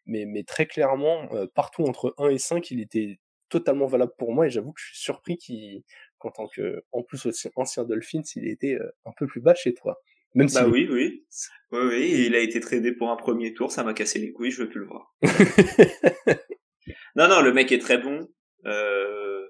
mais, 0.06 0.26
mais 0.26 0.44
très 0.44 0.66
clairement, 0.66 1.28
euh, 1.32 1.46
partout 1.54 1.84
entre 1.84 2.14
1 2.18 2.28
et 2.30 2.38
5, 2.38 2.70
il 2.70 2.80
était 2.80 3.18
totalement 3.48 3.86
valable 3.86 4.12
pour 4.18 4.32
moi 4.32 4.46
et 4.46 4.50
j'avoue 4.50 4.72
que 4.72 4.80
je 4.80 4.86
suis 4.88 4.98
surpris 4.98 5.36
qu'il, 5.38 5.82
qu'en 6.18 6.30
tant 6.30 6.48
que, 6.48 6.84
en 6.92 7.02
plus 7.02 7.26
aussi 7.26 7.48
ancien 7.56 7.84
Dolphins, 7.84 8.22
il 8.36 8.48
était 8.48 8.78
un 9.04 9.12
peu 9.16 9.26
plus 9.26 9.40
bas 9.40 9.54
chez 9.54 9.74
toi. 9.74 10.00
Même 10.34 10.48
bah 10.52 10.66
oui, 10.66 10.88
oui. 10.90 11.26
Oui, 11.70 11.80
oui, 11.88 12.24
il 12.26 12.34
a 12.34 12.40
été 12.40 12.60
tradé 12.60 12.92
pour 12.92 13.10
un 13.10 13.16
premier 13.16 13.54
tour, 13.54 13.70
ça 13.70 13.84
m'a 13.84 13.94
cassé 13.94 14.18
les 14.18 14.32
couilles, 14.32 14.50
je 14.50 14.62
veux 14.62 14.68
plus 14.68 14.80
le 14.80 14.86
voir. 14.86 15.14
non, 17.16 17.28
non, 17.28 17.40
le 17.40 17.52
mec 17.52 17.72
est 17.72 17.78
très 17.78 17.98
bon. 17.98 18.28
Euh, 18.66 19.48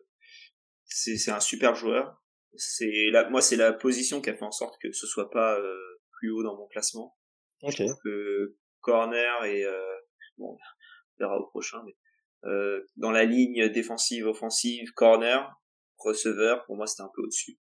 c'est 0.84 1.30
un 1.30 1.40
super 1.40 1.74
joueur. 1.74 2.22
C'est 2.56 3.10
la, 3.10 3.28
moi, 3.30 3.40
c'est 3.40 3.56
la 3.56 3.72
position 3.72 4.20
qui 4.20 4.30
a 4.30 4.34
fait 4.34 4.44
en 4.44 4.52
sorte 4.52 4.80
que 4.80 4.92
ce 4.92 5.06
soit 5.06 5.30
pas 5.30 5.58
euh, 5.58 6.00
plus 6.18 6.30
haut 6.30 6.42
dans 6.42 6.56
mon 6.56 6.66
classement. 6.68 7.16
Ok. 7.62 7.82
Que 8.02 8.56
corner 8.80 9.44
et 9.44 9.64
euh, 9.64 9.96
bon, 10.38 10.52
on 10.52 11.18
verra 11.18 11.38
au 11.38 11.46
prochain. 11.46 11.82
Mais, 11.84 11.96
euh, 12.44 12.84
dans 12.96 13.10
la 13.10 13.24
ligne 13.24 13.68
défensive, 13.70 14.26
offensive, 14.26 14.92
corner, 14.92 15.50
receveur, 15.98 16.64
pour 16.66 16.76
moi, 16.76 16.86
c'était 16.86 17.02
un 17.02 17.10
peu 17.14 17.22
au-dessus 17.22 17.58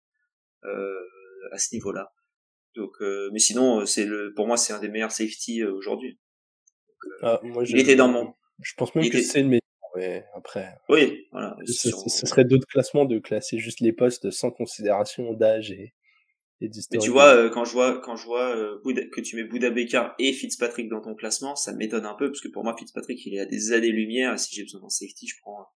euh, 0.65 0.99
à 1.51 1.57
ce 1.57 1.73
niveau-là. 1.73 2.13
Donc, 2.75 2.91
euh, 3.01 3.29
mais 3.31 3.39
sinon, 3.39 3.81
euh, 3.81 3.85
c'est 3.85 4.05
le, 4.05 4.33
pour 4.33 4.47
moi, 4.47 4.57
c'est 4.57 4.73
un 4.73 4.79
des 4.79 4.89
meilleurs 4.89 5.11
safety 5.11 5.61
euh, 5.61 5.73
aujourd'hui. 5.73 6.19
Ah, 7.21 7.39
il 7.43 7.79
était 7.79 7.95
dans 7.95 8.07
mon. 8.07 8.33
Je 8.61 8.73
pense 8.75 8.95
même 8.95 9.09
que 9.09 9.21
c'est 9.21 9.41
le 9.41 9.47
meilleur. 9.47 9.59
Après. 10.35 10.75
Oui, 10.89 11.27
voilà. 11.31 11.55
Ce, 11.67 11.91
serait 12.25 12.45
d'autres 12.45 12.65
classements 12.65 13.05
de 13.05 13.19
classer 13.19 13.59
juste 13.59 13.79
les 13.79 13.93
postes 13.93 14.31
sans 14.31 14.49
considération 14.49 15.33
d'âge 15.33 15.69
et, 15.71 15.93
et 16.61 16.69
Mais 16.91 16.97
tu 16.97 17.11
vois, 17.11 17.51
quand 17.51 17.63
je 17.63 17.73
vois, 17.73 18.01
quand 18.01 18.15
je 18.15 18.25
vois 18.25 18.55
que 18.83 19.21
tu 19.21 19.35
mets 19.35 19.43
Bouda 19.43 19.69
Baker 19.69 20.07
et 20.17 20.33
Fitzpatrick 20.33 20.89
dans 20.89 20.99
ton 20.99 21.13
classement, 21.13 21.55
ça 21.55 21.73
m'étonne 21.73 22.07
un 22.07 22.15
peu 22.15 22.31
parce 22.31 22.41
que 22.41 22.47
pour 22.47 22.63
moi, 22.63 22.75
Fitzpatrick, 22.75 23.23
il 23.27 23.35
est 23.35 23.41
à 23.41 23.45
des 23.45 23.71
années-lumière. 23.71 24.39
Si 24.39 24.55
j'ai 24.55 24.63
besoin 24.63 24.81
d'un 24.81 24.89
safety, 24.89 25.27
je 25.27 25.35
prends, 25.41 25.67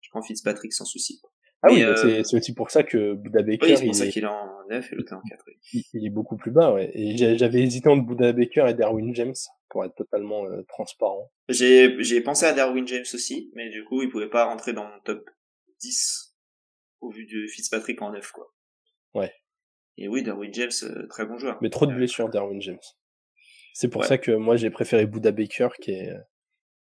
je 0.00 0.10
prends 0.10 0.22
Fitzpatrick 0.22 0.72
sans 0.72 0.84
souci. 0.84 1.20
Ah 1.64 1.68
oui, 1.70 1.84
euh, 1.84 2.24
c'est 2.24 2.36
aussi 2.36 2.54
pour 2.54 2.70
ça 2.70 2.82
que 2.82 3.14
Bouddha 3.14 3.42
Baker. 3.42 3.66
Oui, 3.66 3.76
c'est 3.76 3.84
pour 3.86 3.94
ça 3.94 4.06
qu'il 4.08 4.24
est 4.24 4.26
en 4.26 4.66
9 4.68 4.92
et 4.92 4.96
l'autre 4.96 5.14
en 5.14 5.20
4. 5.20 5.44
Il, 5.94 6.06
est 6.06 6.10
beaucoup 6.10 6.36
plus 6.36 6.50
bas, 6.50 6.72
ouais. 6.72 6.90
Et 6.94 7.16
j'avais 7.38 7.62
hésité 7.62 7.88
entre 7.88 8.04
Bouddha 8.04 8.32
Baker 8.32 8.66
et 8.68 8.74
Darwin 8.74 9.14
James, 9.14 9.34
pour 9.68 9.84
être 9.84 9.94
totalement 9.94 10.44
euh, 10.46 10.62
transparent. 10.68 11.30
J'ai 11.48 12.20
pensé 12.20 12.46
à 12.46 12.52
Darwin 12.52 12.86
James 12.88 13.04
aussi, 13.14 13.52
mais 13.54 13.70
du 13.70 13.84
coup, 13.84 14.02
il 14.02 14.08
pouvait 14.08 14.28
pas 14.28 14.46
rentrer 14.46 14.72
dans 14.72 14.84
mon 14.84 14.98
top 15.04 15.24
10 15.80 16.34
au 17.00 17.10
vu 17.10 17.26
de 17.26 17.46
Fitzpatrick 17.46 18.02
en 18.02 18.10
9, 18.10 18.32
quoi. 18.32 18.52
Ouais. 19.14 19.32
Et 19.98 20.08
oui, 20.08 20.24
Darwin 20.24 20.52
James, 20.52 20.70
euh, 20.82 21.06
très 21.06 21.26
bon 21.26 21.38
joueur. 21.38 21.58
Mais 21.62 21.70
trop 21.70 21.86
de 21.86 21.94
blessures, 21.94 22.28
Darwin 22.28 22.60
James. 22.60 22.78
C'est 23.72 23.88
pour 23.88 24.04
ça 24.04 24.18
que 24.18 24.32
moi, 24.32 24.56
j'ai 24.56 24.70
préféré 24.70 25.06
Bouddha 25.06 25.30
Baker, 25.30 25.68
qui 25.80 25.92
est, 25.92 26.12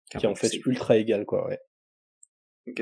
qui 0.09 0.17
est 0.17 0.25
en 0.25 0.35
fait 0.35 0.53
ultra 0.65 0.97
égal, 0.97 1.25
quoi, 1.25 1.47
ouais. 1.47 1.59
Ok. 2.67 2.81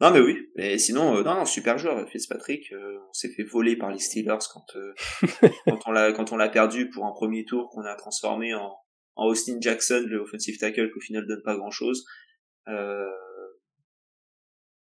Non 0.00 0.10
mais 0.10 0.20
oui, 0.20 0.48
mais 0.56 0.78
sinon 0.78 1.16
euh, 1.16 1.22
non, 1.22 1.34
non 1.34 1.44
super 1.44 1.76
joueur 1.76 2.08
Fitzpatrick, 2.08 2.72
euh, 2.72 2.98
on 3.08 3.12
s'est 3.12 3.28
fait 3.28 3.42
voler 3.42 3.76
par 3.76 3.90
les 3.90 3.98
Steelers 3.98 4.38
quand 4.50 4.76
euh, 4.76 4.94
quand 5.66 5.80
on 5.86 5.92
l'a 5.92 6.12
quand 6.12 6.32
on 6.32 6.36
l'a 6.36 6.48
perdu 6.48 6.88
pour 6.88 7.04
un 7.04 7.12
premier 7.12 7.44
tour 7.44 7.68
qu'on 7.70 7.82
a 7.82 7.94
transformé 7.96 8.54
en 8.54 8.74
en 9.16 9.26
Austin 9.26 9.58
Jackson, 9.60 10.04
le 10.06 10.20
offensive 10.20 10.56
tackle, 10.58 10.90
qu'au 10.90 11.00
final 11.00 11.26
donne 11.26 11.42
pas 11.42 11.54
grand 11.54 11.70
chose. 11.70 12.06
Euh, 12.68 13.06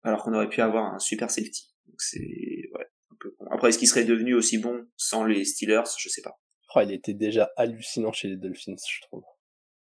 alors 0.03 0.23
qu'on 0.23 0.35
aurait 0.35 0.49
pu 0.49 0.61
avoir 0.61 0.95
un 0.95 0.99
super 0.99 1.31
safety. 1.31 1.75
Donc 1.87 2.01
c'est 2.01 2.21
ouais, 2.21 2.87
un 3.11 3.17
peu 3.19 3.35
Après, 3.51 3.71
est-ce 3.71 3.79
qu'il 3.79 3.89
serait 3.89 4.05
devenu 4.05 4.35
aussi 4.35 4.59
bon 4.59 4.87
sans 4.97 5.25
les 5.25 5.45
Steelers? 5.45 5.85
Je 5.99 6.09
sais 6.11 6.23
pas. 6.23 6.39
Oh, 6.75 6.81
il 6.83 6.93
était 6.93 7.15
déjà 7.15 7.51
hallucinant 7.57 8.13
chez 8.13 8.29
les 8.29 8.37
Dolphins, 8.37 8.77
je 8.77 9.01
trouve. 9.03 9.23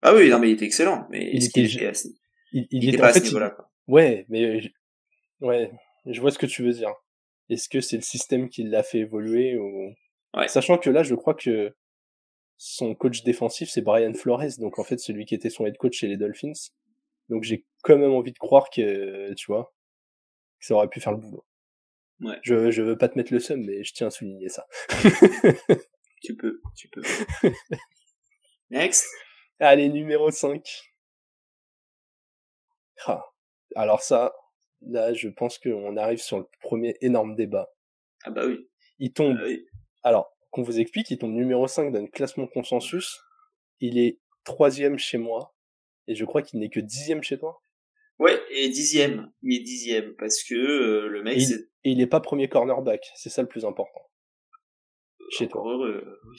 Ah 0.01 0.15
oui, 0.15 0.31
non, 0.31 0.39
mais 0.39 0.51
il 0.51 0.55
était 0.55 0.65
excellent. 0.65 1.07
Mais 1.11 1.31
il 1.33 1.45
était, 1.45 1.65
il, 1.65 2.03
il, 2.53 2.67
il, 2.71 2.89
était, 2.89 2.99
pas 2.99 3.09
à 3.09 3.13
ce 3.13 3.21
niveau-là. 3.21 3.57
Ouais, 3.87 4.25
mais 4.29 4.63
ouais, 5.41 5.71
je 6.07 6.21
vois 6.21 6.31
ce 6.31 6.39
que 6.39 6.47
tu 6.47 6.63
veux 6.63 6.73
dire. 6.73 6.93
Est-ce 7.49 7.69
que 7.69 7.81
c'est 7.81 7.97
le 7.97 8.03
système 8.03 8.49
qui 8.49 8.65
l'a 8.65 8.83
fait 8.83 8.99
évoluer 9.01 9.57
ou 9.57 9.95
ouais. 10.35 10.49
sachant 10.49 10.79
que 10.79 10.91
là, 10.91 11.03
je 11.03 11.15
crois 11.15 11.35
que 11.35 11.75
son 12.59 12.95
coach 12.95 13.23
défensif 13.23 13.69
c'est 13.71 13.83
Brian 13.83 14.15
Flores, 14.15 14.59
donc 14.59 14.79
en 14.79 14.85
fait 14.85 14.99
celui 14.99 15.27
qui 15.27 15.35
était 15.35 15.51
son 15.51 15.67
head 15.67 15.77
coach 15.77 15.99
chez 15.99 16.09
les 16.09 16.17
Dolphins. 16.17 16.71
Donc 17.29 17.43
j'ai 17.43 17.67
quand 17.83 17.99
même 17.99 18.13
envie 18.13 18.33
de 18.33 18.39
croire 18.39 18.71
que 18.71 19.35
tu 19.35 19.47
vois, 19.47 19.75
que 20.61 20.67
ça 20.67 20.75
aurait 20.75 20.89
pu 20.89 21.01
faire 21.01 21.13
le 21.13 21.19
boulot. 21.19 21.45
Ouais. 22.21 22.39
Je 22.43 22.71
je 22.71 22.83
veux 22.83 22.97
pas 22.97 23.09
te 23.09 23.19
mettre 23.19 23.33
le 23.33 23.41
seum, 23.41 23.63
mais 23.63 23.85
je 23.85 23.93
tiens 23.93 24.07
à 24.07 24.11
souligner 24.11 24.49
ça. 24.49 24.67
tu 26.23 26.35
peux, 26.35 26.61
tu 26.75 26.89
peux. 26.89 27.03
Next. 28.71 29.07
Allez, 29.59 29.89
numéro 29.89 30.31
5. 30.31 30.67
Ah. 33.07 33.23
Alors 33.75 34.03
ça, 34.03 34.35
là, 34.83 35.13
je 35.15 35.29
pense 35.29 35.59
qu'on 35.59 35.97
arrive 35.97 36.19
sur 36.19 36.39
le 36.39 36.47
premier 36.61 36.97
énorme 37.01 37.35
débat. 37.35 37.73
Ah 38.25 38.31
bah 38.31 38.47
oui. 38.47 38.69
Il 38.99 39.13
tombe. 39.13 39.39
Ah 39.43 40.09
Alors, 40.09 40.37
qu'on 40.51 40.63
vous 40.63 40.81
explique, 40.81 41.11
il 41.11 41.19
tombe 41.19 41.33
numéro 41.33 41.67
5 41.67 41.93
dans 41.93 42.01
le 42.01 42.09
classement 42.09 42.47
consensus. 42.47 43.21
Il 43.81 43.99
est 43.99 44.21
troisième 44.45 44.99
chez 44.99 45.19
moi. 45.19 45.55
Et 46.09 46.15
je 46.15 46.25
crois 46.25 46.43
qu'il 46.43 46.61
n'est 46.61 46.71
que 46.71 46.81
dixième 46.81 47.23
chez 47.23 47.39
toi. 47.39 47.63
Ouais, 48.19 48.41
et 48.51 48.69
dixième. 48.69 49.31
Il 49.43 49.61
est 49.61 49.63
dixième 49.63 50.15
parce 50.17 50.43
que 50.43 50.55
euh, 50.55 51.09
le 51.09 51.23
mec. 51.23 51.37
Et 51.37 51.43
il, 51.43 51.69
il 51.85 52.01
est 52.01 52.07
pas 52.07 52.21
premier 52.21 52.49
cornerback. 52.49 53.11
C'est 53.15 53.29
ça 53.29 53.43
le 53.43 53.49
plus 53.49 53.65
important. 53.65 54.01
Chez 55.31 55.49
toi. 55.49 55.63
Heureux, 55.63 56.21
oui. 56.31 56.39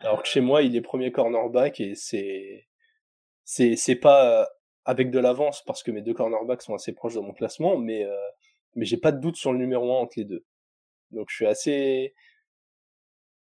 Alors 0.00 0.22
que 0.22 0.28
chez 0.28 0.40
moi, 0.40 0.62
il 0.62 0.74
est 0.76 0.80
premier 0.80 1.12
cornerback 1.12 1.80
et 1.80 1.94
c'est 1.94 2.66
c'est 3.44 3.76
c'est 3.76 3.96
pas 3.96 4.48
avec 4.84 5.10
de 5.10 5.18
l'avance 5.18 5.62
parce 5.66 5.82
que 5.82 5.90
mes 5.90 6.02
deux 6.02 6.14
cornerbacks 6.14 6.62
sont 6.62 6.74
assez 6.74 6.92
proches 6.92 7.14
de 7.14 7.20
mon 7.20 7.32
classement, 7.32 7.76
mais 7.76 8.04
euh, 8.04 8.16
mais 8.74 8.84
j'ai 8.84 8.96
pas 8.96 9.12
de 9.12 9.20
doute 9.20 9.36
sur 9.36 9.52
le 9.52 9.58
numéro 9.58 9.92
1 9.92 10.00
entre 10.00 10.14
les 10.16 10.24
deux. 10.24 10.44
Donc 11.10 11.28
je 11.30 11.36
suis 11.36 11.46
assez 11.46 12.14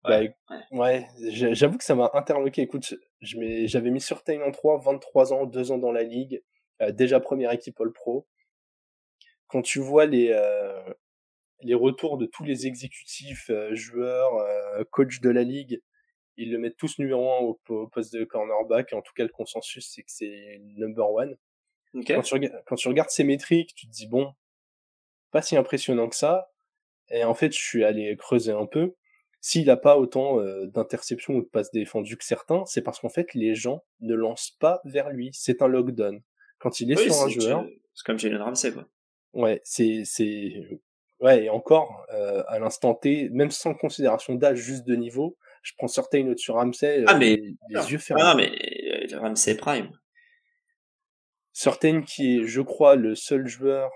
ouais, 0.04 0.34
bah, 0.48 0.56
ouais. 0.72 1.06
j'avoue 1.52 1.78
que 1.78 1.84
ça 1.84 1.94
m'a 1.94 2.10
interloqué. 2.14 2.62
Écoute, 2.62 2.94
j'avais 3.20 3.90
mis 3.90 4.00
sur 4.00 4.22
en 4.28 4.50
3, 4.50 4.80
23 4.80 5.32
ans, 5.32 5.46
2 5.46 5.72
ans 5.72 5.78
dans 5.78 5.92
la 5.92 6.02
ligue, 6.02 6.42
euh, 6.80 6.92
déjà 6.92 7.20
première 7.20 7.52
équipe 7.52 7.80
All 7.80 7.92
Pro. 7.92 8.26
Quand 9.46 9.62
tu 9.62 9.80
vois 9.80 10.06
les 10.06 10.30
euh, 10.32 10.82
les 11.62 11.74
retours 11.74 12.18
de 12.18 12.26
tous 12.26 12.44
les 12.44 12.66
exécutifs, 12.66 13.50
euh, 13.50 13.74
joueurs, 13.74 14.34
euh, 14.36 14.84
coachs 14.90 15.20
de 15.20 15.30
la 15.30 15.42
ligue, 15.42 15.80
ils 16.36 16.50
le 16.50 16.58
mettent 16.58 16.76
tous 16.76 16.98
numéro 16.98 17.30
1 17.30 17.38
au, 17.68 17.86
poste 17.86 18.12
de 18.14 18.24
cornerback. 18.24 18.92
En 18.92 19.02
tout 19.02 19.12
cas, 19.14 19.24
le 19.24 19.28
consensus, 19.28 19.90
c'est 19.90 20.02
que 20.02 20.10
c'est 20.10 20.60
number 20.76 21.10
one. 21.10 21.36
Quand, 22.06 22.22
tu 22.22 22.50
quand 22.66 22.76
tu 22.76 22.88
regardes 22.88 23.10
ces 23.10 23.24
métriques, 23.24 23.74
tu 23.74 23.86
te 23.86 23.92
dis, 23.92 24.06
bon, 24.06 24.32
pas 25.30 25.42
si 25.42 25.56
impressionnant 25.56 26.08
que 26.08 26.16
ça. 26.16 26.50
Et 27.10 27.24
en 27.24 27.34
fait, 27.34 27.52
je 27.52 27.58
suis 27.58 27.84
allé 27.84 28.16
creuser 28.16 28.52
un 28.52 28.66
peu. 28.66 28.94
S'il 29.40 29.66
n'a 29.66 29.76
pas 29.76 29.98
autant 29.98 30.38
euh, 30.38 30.66
d'interceptions 30.66 31.34
ou 31.34 31.42
de 31.42 31.48
passes 31.48 31.72
défendues 31.72 32.16
que 32.16 32.24
certains, 32.24 32.64
c'est 32.64 32.80
parce 32.80 33.00
qu'en 33.00 33.08
fait, 33.08 33.34
les 33.34 33.54
gens 33.54 33.82
ne 34.00 34.14
lancent 34.14 34.56
pas 34.60 34.80
vers 34.84 35.10
lui. 35.10 35.30
C'est 35.32 35.62
un 35.62 35.66
lockdown. 35.66 36.22
Quand 36.58 36.80
il 36.80 36.92
est 36.92 36.96
sur 36.96 37.20
un 37.22 37.28
joueur... 37.28 37.66
C'est 37.92 38.06
comme 38.06 38.18
Jalen 38.18 38.40
Ramsey, 38.40 38.72
quoi. 38.72 38.86
Ouais, 39.34 39.60
c'est, 39.64 40.02
c'est, 40.04 40.54
ouais, 41.20 41.44
et 41.44 41.50
encore, 41.50 42.06
euh, 42.12 42.42
à 42.48 42.58
l'instant 42.58 42.94
T, 42.94 43.30
même 43.30 43.50
sans 43.50 43.74
considération 43.74 44.34
d'âge, 44.34 44.58
juste 44.58 44.86
de 44.86 44.94
niveau, 44.94 45.36
je 45.62 45.72
prends 45.78 45.88
Certain 45.88 46.26
au 46.28 46.36
sur 46.36 46.54
Ramsey, 46.54 47.04
ah, 47.06 47.16
mais, 47.16 47.40
les, 47.70 47.92
yeux 47.92 47.98
fermés. 47.98 48.22
Ah, 48.24 48.34
mais 48.34 48.50
euh, 49.12 49.18
Ramsey 49.18 49.56
Prime. 49.56 49.90
Certain 51.52 52.02
qui 52.02 52.38
est, 52.38 52.46
je 52.46 52.60
crois, 52.60 52.96
le 52.96 53.14
seul 53.14 53.46
joueur, 53.46 53.90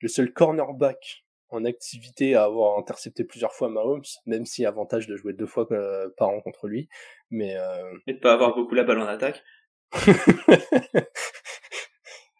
le 0.00 0.08
seul 0.08 0.32
cornerback 0.32 1.24
en 1.50 1.64
activité 1.64 2.34
à 2.34 2.44
avoir 2.44 2.78
intercepté 2.78 3.24
plusieurs 3.24 3.54
fois 3.54 3.68
Mahomes, 3.68 4.02
même 4.26 4.46
si 4.46 4.66
avantage 4.66 5.06
de 5.06 5.16
jouer 5.16 5.32
deux 5.32 5.46
fois 5.46 5.66
euh, 5.72 6.08
par 6.16 6.28
an 6.28 6.40
contre 6.40 6.68
lui. 6.68 6.88
Mais 7.30 7.56
euh... 7.56 7.98
Et 8.06 8.14
de 8.14 8.18
pas 8.18 8.34
avoir 8.34 8.54
beaucoup 8.54 8.74
la 8.74 8.84
balle 8.84 9.00
en 9.00 9.06
attaque. 9.06 9.42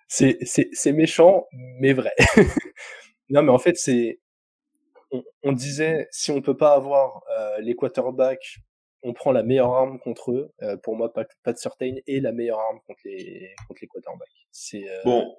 c'est 0.09 0.39
c'est 0.43 0.93
méchant, 0.93 1.47
mais 1.53 1.95
vrai. 1.95 2.13
non, 3.31 3.43
mais 3.43 3.51
en 3.51 3.59
fait 3.59 3.77
c'est 3.77 4.21
on, 5.11 5.53
disait 5.53 6.09
si 6.11 6.31
on 6.31 6.43
peut 6.43 6.57
pas 6.57 6.75
avoir 6.75 7.23
euh, 7.39 7.61
les 7.61 7.75
quarterbacks, 7.75 8.57
on 9.03 9.13
prend 9.13 9.33
la 9.33 9.43
meilleure 9.43 9.73
arme 9.75 9.99
contre 10.01 10.33
eux. 10.33 10.53
Euh, 10.63 10.77
pour 10.77 10.97
moi, 10.97 11.13
Pat, 11.13 11.29
Pat 11.43 11.57
Certain 11.57 11.95
est 12.07 12.21
la 12.21 12.33
meilleure 12.33 12.59
arme 12.59 12.81
contre 12.87 13.01
les 13.05 13.55
contre 13.67 13.81
les 13.83 13.89
quarterbacks. 13.89 14.29
C'est 14.51 14.89
euh, 14.89 15.03
bon 15.05 15.37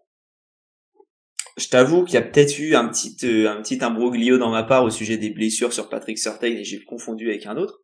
je 1.59 1.67
t'avoue 1.67 2.05
qu'il 2.05 2.15
y 2.15 2.17
a 2.17 2.21
peut-être 2.21 2.57
eu 2.57 2.75
un 2.75 2.87
petit 2.87 3.15
euh, 3.23 3.49
un 3.49 3.61
petit 3.61 3.83
imbroglio 3.83 4.37
dans 4.37 4.49
ma 4.49 4.63
part 4.63 4.83
au 4.83 4.89
sujet 4.89 5.17
des 5.17 5.29
blessures 5.29 5.73
sur 5.73 5.89
Patrick 5.89 6.17
Surtain 6.17 6.47
et 6.47 6.63
j'ai 6.63 6.83
confondu 6.83 7.29
avec 7.29 7.45
un 7.45 7.57
autre. 7.57 7.81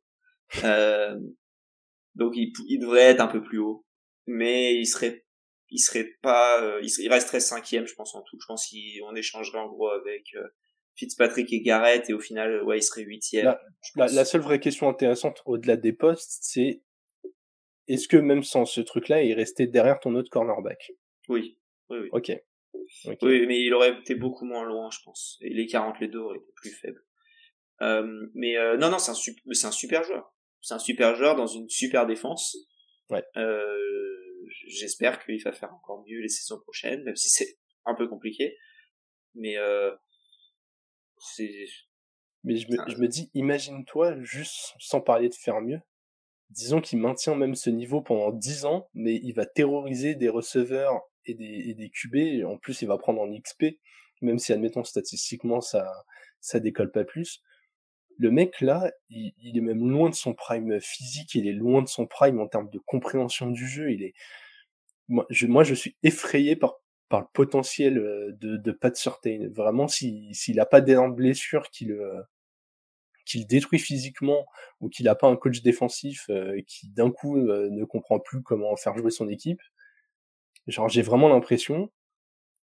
Euh, 0.63 1.15
donc 2.15 2.33
il, 2.36 2.53
il, 2.67 2.79
devrait 2.79 3.01
être 3.01 3.19
un 3.19 3.27
peu 3.27 3.41
plus 3.41 3.59
haut, 3.59 3.86
mais 4.25 4.75
il 4.75 4.86
serait 4.86 5.25
il 5.69 5.79
serait 5.79 6.07
pas 6.21 6.61
euh, 6.61 6.79
il, 6.81 6.89
il, 6.99 7.09
resterait 7.11 7.39
cinquième 7.39 7.86
je 7.86 7.95
pense 7.95 8.15
en 8.15 8.21
tout. 8.21 8.38
Je 8.39 8.45
pense 8.45 8.69
qu'on 8.69 9.15
échangerait 9.15 9.59
en 9.59 9.67
gros 9.67 9.89
avec 9.89 10.23
euh, 10.36 10.47
Fitzpatrick 10.95 11.51
et 11.51 11.61
Garrett 11.61 12.09
et 12.09 12.13
au 12.13 12.19
final 12.19 12.63
ouais 12.63 12.79
il 12.79 12.83
serait 12.83 13.03
huitième. 13.03 13.55
La, 13.95 14.07
la, 14.07 14.25
seule 14.25 14.41
vraie 14.41 14.59
question 14.59 14.87
intéressante 14.87 15.41
au-delà 15.45 15.75
des 15.77 15.93
postes 15.93 16.39
c'est 16.41 16.81
est-ce 17.87 18.07
que 18.07 18.17
même 18.17 18.43
sans 18.43 18.65
ce 18.65 18.81
truc-là 18.81 19.23
il 19.23 19.33
restait 19.33 19.67
derrière 19.67 19.99
ton 19.99 20.15
autre 20.15 20.29
cornerback? 20.29 20.91
Oui. 21.29 21.59
Oui, 21.89 21.99
oui. 21.99 22.09
Ok. 22.11 22.31
Oui, 23.21 23.45
mais 23.47 23.61
il 23.61 23.73
aurait 23.73 23.97
été 23.99 24.15
beaucoup 24.15 24.45
moins 24.45 24.65
loin, 24.65 24.89
je 24.91 24.99
pense. 25.03 25.37
Et 25.41 25.49
les 25.49 25.65
40 25.65 25.99
les 25.99 26.07
deux 26.07 26.19
auraient 26.19 26.37
été 26.37 26.51
plus 26.55 26.71
faibles. 26.71 27.03
Euh, 27.81 28.27
mais 28.33 28.57
euh, 28.57 28.77
non, 28.77 28.89
non, 28.89 28.99
c'est 28.99 29.11
un, 29.11 29.53
c'est 29.53 29.67
un 29.67 29.71
super 29.71 30.03
joueur. 30.03 30.33
C'est 30.61 30.73
un 30.73 30.79
super 30.79 31.15
joueur 31.15 31.35
dans 31.35 31.47
une 31.47 31.69
super 31.69 32.05
défense. 32.05 32.57
Ouais. 33.09 33.23
Euh, 33.37 34.45
j'espère 34.67 35.23
qu'il 35.23 35.41
va 35.43 35.51
faire 35.51 35.73
encore 35.73 36.03
mieux 36.07 36.21
les 36.21 36.29
saisons 36.29 36.59
prochaines, 36.59 37.03
même 37.03 37.15
si 37.15 37.29
c'est 37.29 37.57
un 37.85 37.95
peu 37.95 38.07
compliqué. 38.07 38.57
Mais 39.35 39.57
euh, 39.57 39.91
c'est. 41.26 41.65
Mais 42.43 42.57
je 42.57 42.69
me, 42.69 42.78
je 42.88 42.97
me 42.97 43.07
dis, 43.07 43.32
imagine-toi, 43.34 44.21
juste 44.21 44.76
sans 44.80 45.01
parler 45.01 45.30
de 45.30 45.34
faire 45.34 45.61
mieux, 45.61 45.80
disons 46.49 46.82
qu'il 46.82 46.99
maintient 46.99 47.36
même 47.36 47.55
ce 47.55 47.69
niveau 47.69 48.01
pendant 48.01 48.32
10 48.32 48.65
ans, 48.65 48.88
mais 48.93 49.15
il 49.15 49.34
va 49.34 49.45
terroriser 49.45 50.15
des 50.15 50.30
receveurs 50.30 51.01
et 51.26 51.34
des, 51.34 51.63
et 51.67 51.73
des 51.73 51.89
QB. 51.89 52.45
En 52.45 52.57
plus, 52.57 52.82
il 52.82 52.88
va 52.88 52.97
prendre 52.97 53.21
en 53.21 53.32
XP, 53.32 53.78
même 54.21 54.39
si, 54.39 54.53
admettons, 54.53 54.84
statistiquement, 54.84 55.61
ça, 55.61 55.91
ça 56.39 56.59
décolle 56.59 56.91
pas 56.91 57.03
plus. 57.03 57.41
Le 58.17 58.32
mec, 58.32 58.61
là, 58.61 58.91
il, 59.09 59.34
il, 59.39 59.57
est 59.57 59.61
même 59.61 59.89
loin 59.89 60.09
de 60.09 60.15
son 60.15 60.34
prime 60.34 60.80
physique, 60.80 61.36
il 61.36 61.47
est 61.47 61.53
loin 61.53 61.82
de 61.82 61.88
son 61.88 62.05
prime 62.05 62.39
en 62.39 62.47
termes 62.47 62.69
de 62.69 62.80
compréhension 62.80 63.49
du 63.49 63.67
jeu. 63.67 63.91
Il 63.91 64.03
est, 64.03 64.13
moi, 65.07 65.26
je, 65.30 65.47
moi, 65.47 65.63
je 65.63 65.73
suis 65.73 65.97
effrayé 66.03 66.55
par, 66.55 66.76
par 67.09 67.21
le 67.21 67.27
potentiel 67.33 67.97
euh, 67.97 68.31
de, 68.39 68.57
de 68.57 68.71
Pat 68.71 68.95
Surtain. 68.95 69.49
Vraiment, 69.51 69.87
s'il 69.87 70.33
si, 70.35 70.59
a 70.59 70.65
pas 70.65 70.81
d'énormes 70.81 71.15
blessures 71.15 71.69
qui 71.71 71.85
le, 71.85 72.23
qu'il 73.25 73.47
détruit 73.47 73.79
physiquement 73.79 74.45
ou 74.81 74.89
qu'il 74.89 75.07
a 75.07 75.15
pas 75.15 75.27
un 75.27 75.35
coach 75.35 75.61
défensif 75.61 76.25
euh, 76.29 76.61
qui 76.67 76.89
d'un 76.89 77.11
coup 77.11 77.37
euh, 77.37 77.69
ne 77.71 77.83
comprend 77.85 78.19
plus 78.19 78.41
comment 78.43 78.75
faire 78.75 78.97
jouer 78.97 79.11
son 79.11 79.29
équipe, 79.29 79.61
Genre, 80.67 80.89
j'ai 80.89 81.01
vraiment 81.03 81.29
l'impression, 81.29 81.91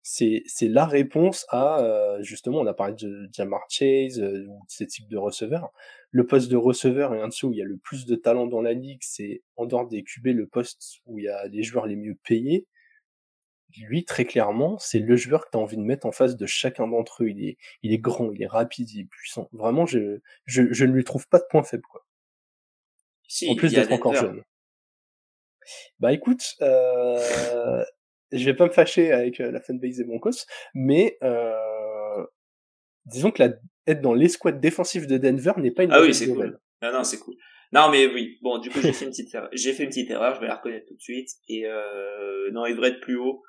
c'est 0.02 0.44
c'est 0.48 0.68
la 0.68 0.86
réponse 0.86 1.46
à 1.50 1.80
euh, 1.82 2.22
justement, 2.24 2.60
on 2.60 2.66
a 2.68 2.74
parlé 2.74 2.96
de 2.96 3.30
Jamar 3.32 3.62
Chase 3.70 4.20
euh, 4.20 4.46
ou 4.48 4.60
de 4.66 4.70
ces 4.70 4.88
types 4.88 5.08
de 5.08 5.18
receveurs. 5.18 5.72
Le 6.12 6.26
poste 6.26 6.50
de 6.50 6.58
receveur 6.58 7.14
et 7.14 7.22
en 7.24 7.28
dessous 7.28 7.50
où 7.50 7.54
il 7.54 7.60
y 7.60 7.62
a 7.62 7.66
le 7.66 7.78
plus 7.78 8.06
de 8.06 8.16
talent 8.16 8.48
dans 8.48 8.62
la 8.62 8.74
ligue, 8.74 9.02
c'est 9.02 9.44
en 9.56 9.66
dehors 9.66 9.88
des 9.88 10.04
QB 10.04 10.28
le 10.28 10.48
poste 10.48 11.02
où 11.06 11.20
il 11.20 11.26
y 11.26 11.28
a 11.28 11.48
les 11.48 11.64
joueurs 11.64 11.88
les 11.88 11.96
mieux 11.96 12.16
payés. 12.24 12.68
Lui, 13.82 14.06
très 14.06 14.26
clairement, 14.26 14.78
c'est 14.78 15.00
le 15.00 15.16
joueur 15.16 15.46
que 15.46 15.52
tu 15.52 15.58
as 15.58 15.62
envie 15.62 15.78
de 15.78 15.82
mettre 15.82 16.06
en 16.06 16.12
face 16.12 16.36
de 16.36 16.46
chacun 16.46 16.88
d'entre 16.88 17.24
eux. 17.24 17.30
Il 17.30 17.48
est, 17.48 17.58
il 17.84 17.94
est 17.94 17.98
grand, 17.98 18.32
il 18.32 18.42
est 18.42 18.48
rapide, 18.48 18.90
il 18.92 19.02
est 19.02 19.10
puissant. 19.10 19.50
Vraiment, 19.52 19.86
je, 19.86 20.20
je, 20.46 20.72
je 20.72 20.86
ne 20.86 20.94
lui 20.94 21.04
trouve 21.04 21.28
pas 21.28 21.40
de 21.40 21.46
point 21.50 21.64
faible, 21.64 21.84
quoi. 21.90 22.06
Si, 23.28 23.50
en 23.50 23.56
plus 23.56 23.74
d'être 23.74 23.92
encore 23.92 24.14
jeune. 24.14 24.44
Bah 26.00 26.14
écoute, 26.14 26.44
euh, 26.62 27.84
je 28.32 28.46
vais 28.46 28.54
pas 28.54 28.68
me 28.68 28.72
fâcher 28.72 29.12
avec 29.12 29.40
euh, 29.40 29.52
la 29.52 29.60
fanbase 29.60 29.98
des 29.98 30.04
Broncos, 30.04 30.46
mais 30.76 31.18
euh, 31.24 32.24
disons 33.06 33.32
que 33.32 33.42
la, 33.42 33.54
être 33.88 34.02
dans 34.02 34.14
l'escouade 34.14 34.62
défensive 34.62 35.08
de 35.08 35.18
Denver 35.18 35.54
n'est 35.58 35.72
pas 35.72 35.84
une 35.84 35.92
ah 35.92 36.02
oui 36.02 36.14
c'est 36.14 36.28
cool. 36.28 36.60
Ah 36.82 36.92
non 36.92 37.04
c'est 37.04 37.18
cool. 37.18 37.36
Non, 37.72 37.90
mais 37.90 38.08
oui. 38.08 38.38
Bon, 38.42 38.60
du 38.60 38.70
coup, 38.70 38.80
j'ai 38.80 38.94
fait 38.94 39.06
une 39.06 39.12
petite 39.12 39.34
erreur. 39.34 39.50
J'ai 39.52 39.74
fait 39.74 39.84
une 39.84 39.90
petite 39.90 40.10
erreur. 40.10 40.36
Je 40.36 40.40
vais 40.40 40.48
la 40.48 40.56
reconnaître 40.56 40.86
tout 40.88 40.96
de 40.96 41.02
suite. 41.02 41.30
Et 41.50 41.66
euh, 41.66 42.50
non, 42.52 42.66
il 42.68 42.76
devrait 42.76 42.90
être 42.90 43.02
plus 43.02 43.18
haut. 43.18 43.44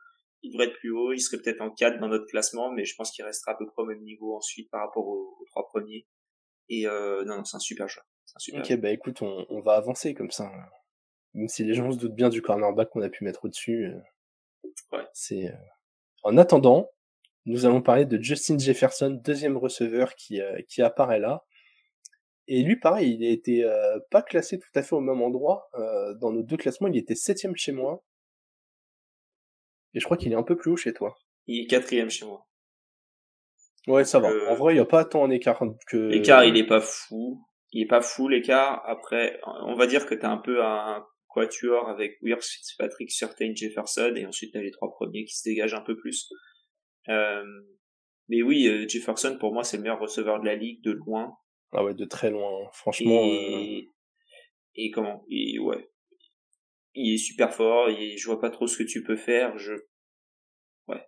Il 0.46 0.52
devrait 0.52 0.68
être 0.68 0.78
plus 0.78 0.92
haut. 0.92 1.12
Il 1.12 1.18
serait 1.18 1.38
peut-être 1.38 1.60
en 1.60 1.70
4 1.70 1.98
dans 1.98 2.06
notre 2.06 2.26
classement, 2.26 2.70
mais 2.70 2.84
je 2.84 2.94
pense 2.94 3.10
qu'il 3.10 3.24
restera 3.24 3.52
à 3.52 3.54
peu 3.56 3.66
près 3.66 3.82
au 3.82 3.84
même 3.84 4.02
niveau 4.02 4.36
ensuite 4.36 4.70
par 4.70 4.80
rapport 4.80 5.04
aux, 5.04 5.36
trois 5.48 5.66
premiers. 5.66 6.06
Et 6.68 6.86
euh, 6.86 7.24
non, 7.24 7.38
non, 7.38 7.44
c'est 7.44 7.56
un 7.56 7.60
super. 7.60 7.86
Un 7.86 8.38
super 8.38 8.60
ok, 8.60 8.76
bah 8.76 8.90
écoute, 8.90 9.22
on, 9.22 9.44
on, 9.48 9.60
va 9.60 9.74
avancer 9.74 10.14
comme 10.14 10.30
ça. 10.30 10.52
Même 11.34 11.48
si 11.48 11.64
les 11.64 11.74
gens 11.74 11.90
se 11.90 11.98
doutent 11.98 12.14
bien 12.14 12.28
du 12.28 12.42
cornerback 12.42 12.90
qu'on 12.90 13.02
a 13.02 13.08
pu 13.08 13.24
mettre 13.24 13.44
au-dessus. 13.44 13.86
Euh, 13.86 14.68
ouais. 14.96 15.04
C'est. 15.12 15.48
Euh, 15.48 15.56
en 16.22 16.36
attendant, 16.36 16.92
nous 17.44 17.66
allons 17.66 17.82
parler 17.82 18.06
de 18.06 18.22
Justin 18.22 18.56
Jefferson, 18.56 19.20
deuxième 19.24 19.56
receveur 19.56 20.14
qui, 20.14 20.40
qui 20.68 20.80
apparaît 20.80 21.20
là. 21.20 21.44
Et 22.46 22.62
lui, 22.62 22.76
pareil, 22.76 23.16
il 23.18 23.26
a 23.26 23.30
été 23.30 23.64
pas 24.10 24.22
classé 24.22 24.58
tout 24.58 24.70
à 24.74 24.82
fait 24.82 24.94
au 24.94 25.00
même 25.00 25.22
endroit. 25.22 25.68
Dans 26.20 26.32
nos 26.32 26.42
deux 26.42 26.56
classements, 26.56 26.88
il 26.88 26.96
était 26.96 27.14
septième 27.14 27.56
chez 27.56 27.70
moi. 27.70 28.02
Et 29.96 30.00
je 30.00 30.04
crois 30.04 30.18
qu'il 30.18 30.30
est 30.30 30.36
un 30.36 30.42
peu 30.42 30.56
plus 30.56 30.70
haut 30.70 30.76
chez 30.76 30.92
toi. 30.92 31.16
Il 31.46 31.62
est 31.62 31.66
quatrième 31.66 32.10
chez 32.10 32.26
moi. 32.26 32.46
Ouais, 33.86 34.04
ça 34.04 34.18
va. 34.18 34.28
En 34.50 34.54
vrai, 34.54 34.74
il 34.74 34.76
n'y 34.76 34.82
a 34.82 34.84
pas 34.84 35.06
tant 35.06 35.22
en 35.22 35.30
écart 35.30 35.58
que... 35.88 35.96
L'écart, 35.96 36.44
il 36.44 36.56
est 36.58 36.66
pas 36.66 36.80
fou. 36.82 37.42
Il 37.72 37.82
est 37.82 37.88
pas 37.88 38.02
fou, 38.02 38.28
l'écart. 38.28 38.82
Après, 38.86 39.40
on 39.64 39.74
va 39.74 39.86
dire 39.86 40.04
que 40.06 40.14
t'as 40.14 40.28
un 40.28 40.36
peu 40.36 40.62
un 40.62 41.06
quatuor 41.28 41.88
avec 41.88 42.18
Wirtz, 42.20 42.46
Fitzpatrick, 42.46 43.10
Certain, 43.10 43.54
Jefferson, 43.54 44.12
et 44.16 44.26
ensuite 44.26 44.52
t'as 44.52 44.60
les 44.60 44.70
trois 44.70 44.90
premiers 44.90 45.24
qui 45.24 45.34
se 45.34 45.48
dégagent 45.48 45.74
un 45.74 45.82
peu 45.82 45.96
plus. 45.96 46.30
Euh, 47.08 47.44
mais 48.28 48.42
oui, 48.42 48.66
euh, 48.66 48.86
Jefferson, 48.86 49.38
pour 49.38 49.54
moi, 49.54 49.64
c'est 49.64 49.78
le 49.78 49.82
meilleur 49.82 50.00
receveur 50.00 50.40
de 50.40 50.46
la 50.46 50.56
ligue, 50.56 50.82
de 50.82 50.92
loin. 50.92 51.32
Ah 51.72 51.84
ouais, 51.84 51.94
de 51.94 52.04
très 52.04 52.30
loin, 52.30 52.50
franchement. 52.72 53.22
Et, 53.24 53.86
euh, 53.86 53.92
et 54.74 54.90
comment? 54.90 55.24
Et 55.30 55.58
Ouais. 55.58 55.88
Il 56.96 57.14
est 57.14 57.18
super 57.18 57.54
fort, 57.54 57.88
et 57.88 58.16
je 58.16 58.26
vois 58.26 58.40
pas 58.40 58.50
trop 58.50 58.66
ce 58.66 58.76
que 58.76 58.82
tu 58.82 59.02
peux 59.02 59.16
faire. 59.16 59.56
Je... 59.58 59.74
Ouais. 60.88 61.02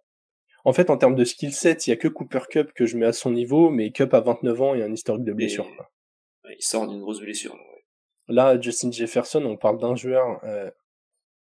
En 0.64 0.72
fait, 0.72 0.90
en 0.90 0.96
termes 0.96 1.14
de 1.14 1.24
skill 1.24 1.52
set, 1.52 1.86
il 1.86 1.90
y 1.90 1.92
a 1.92 1.96
que 1.96 2.08
Cooper 2.08 2.42
Cup 2.50 2.72
que 2.74 2.86
je 2.86 2.96
mets 2.96 3.06
à 3.06 3.12
son 3.12 3.30
niveau, 3.30 3.70
mais 3.70 3.90
Cup 3.90 4.14
a 4.14 4.20
29 4.20 4.62
ans 4.62 4.74
et 4.74 4.82
un 4.82 4.92
historique 4.92 5.24
de 5.24 5.32
blessure. 5.32 5.66
Il 6.44 6.62
sort 6.62 6.86
d'une 6.86 7.00
grosse 7.00 7.20
blessure. 7.20 7.56
Là, 8.28 8.54
Là, 8.54 8.60
Justin 8.60 8.92
Jefferson, 8.92 9.44
on 9.44 9.56
parle 9.56 9.78
d'un 9.78 9.96
joueur 9.96 10.40
euh, 10.44 10.70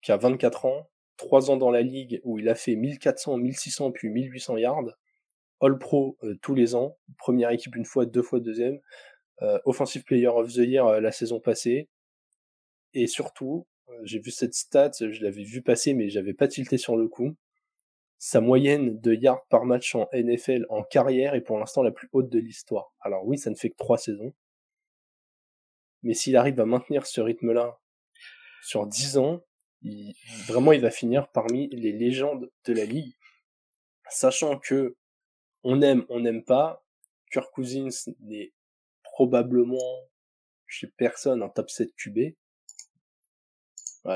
qui 0.02 0.12
a 0.12 0.16
24 0.16 0.64
ans, 0.64 0.90
3 1.18 1.50
ans 1.50 1.56
dans 1.56 1.70
la 1.70 1.82
ligue 1.82 2.20
où 2.24 2.38
il 2.38 2.48
a 2.48 2.54
fait 2.54 2.76
1400, 2.76 3.36
1600 3.36 3.92
puis 3.92 4.08
1800 4.08 4.56
yards. 4.56 4.96
All 5.60 5.78
Pro 5.78 6.16
euh, 6.22 6.36
tous 6.40 6.54
les 6.54 6.74
ans, 6.74 6.96
première 7.18 7.50
équipe 7.50 7.76
une 7.76 7.84
fois, 7.84 8.06
deux 8.06 8.22
fois 8.22 8.40
deuxième, 8.40 8.80
euh, 9.42 9.58
Offensive 9.64 10.04
Player 10.04 10.28
of 10.28 10.52
the 10.52 10.58
Year 10.58 10.86
euh, 10.86 11.00
la 11.00 11.12
saison 11.12 11.40
passée, 11.40 11.88
et 12.94 13.06
surtout, 13.06 13.66
j'ai 14.02 14.18
vu 14.18 14.30
cette 14.30 14.54
stat, 14.54 14.92
je 15.00 15.22
l'avais 15.22 15.44
vu 15.44 15.62
passer 15.62 15.94
mais 15.94 16.08
j'avais 16.08 16.34
pas 16.34 16.48
tilté 16.48 16.78
sur 16.78 16.96
le 16.96 17.08
coup, 17.08 17.36
sa 18.18 18.40
moyenne 18.40 19.00
de 19.00 19.14
yards 19.14 19.46
par 19.48 19.64
match 19.64 19.94
en 19.94 20.08
NFL 20.12 20.66
en 20.68 20.82
carrière 20.82 21.34
est 21.34 21.40
pour 21.40 21.58
l'instant 21.58 21.82
la 21.82 21.90
plus 21.90 22.08
haute 22.12 22.28
de 22.28 22.38
l'histoire. 22.38 22.92
Alors 23.00 23.26
oui, 23.26 23.38
ça 23.38 23.50
ne 23.50 23.54
fait 23.54 23.70
que 23.70 23.76
trois 23.76 23.98
saisons, 23.98 24.34
mais 26.02 26.14
s'il 26.14 26.36
arrive 26.36 26.60
à 26.60 26.66
maintenir 26.66 27.06
ce 27.06 27.20
rythme-là 27.20 27.78
sur 28.62 28.86
10 28.86 29.18
ans, 29.18 29.42
vraiment 30.46 30.72
il 30.72 30.80
va 30.80 30.90
finir 30.90 31.30
parmi 31.30 31.68
les 31.68 31.92
légendes 31.92 32.50
de 32.66 32.72
la 32.72 32.84
ligue, 32.84 33.14
sachant 34.08 34.58
que 34.58 34.96
on 35.62 35.82
aime, 35.82 36.04
on 36.08 36.20
n'aime 36.20 36.44
pas. 36.44 36.84
Kirk 37.32 37.52
Cousins 37.52 38.12
n'est 38.20 38.52
probablement 39.02 40.08
chez 40.66 40.86
personne 40.86 41.42
un 41.42 41.48
top 41.48 41.70
7 41.70 41.94
QB. 41.96 42.34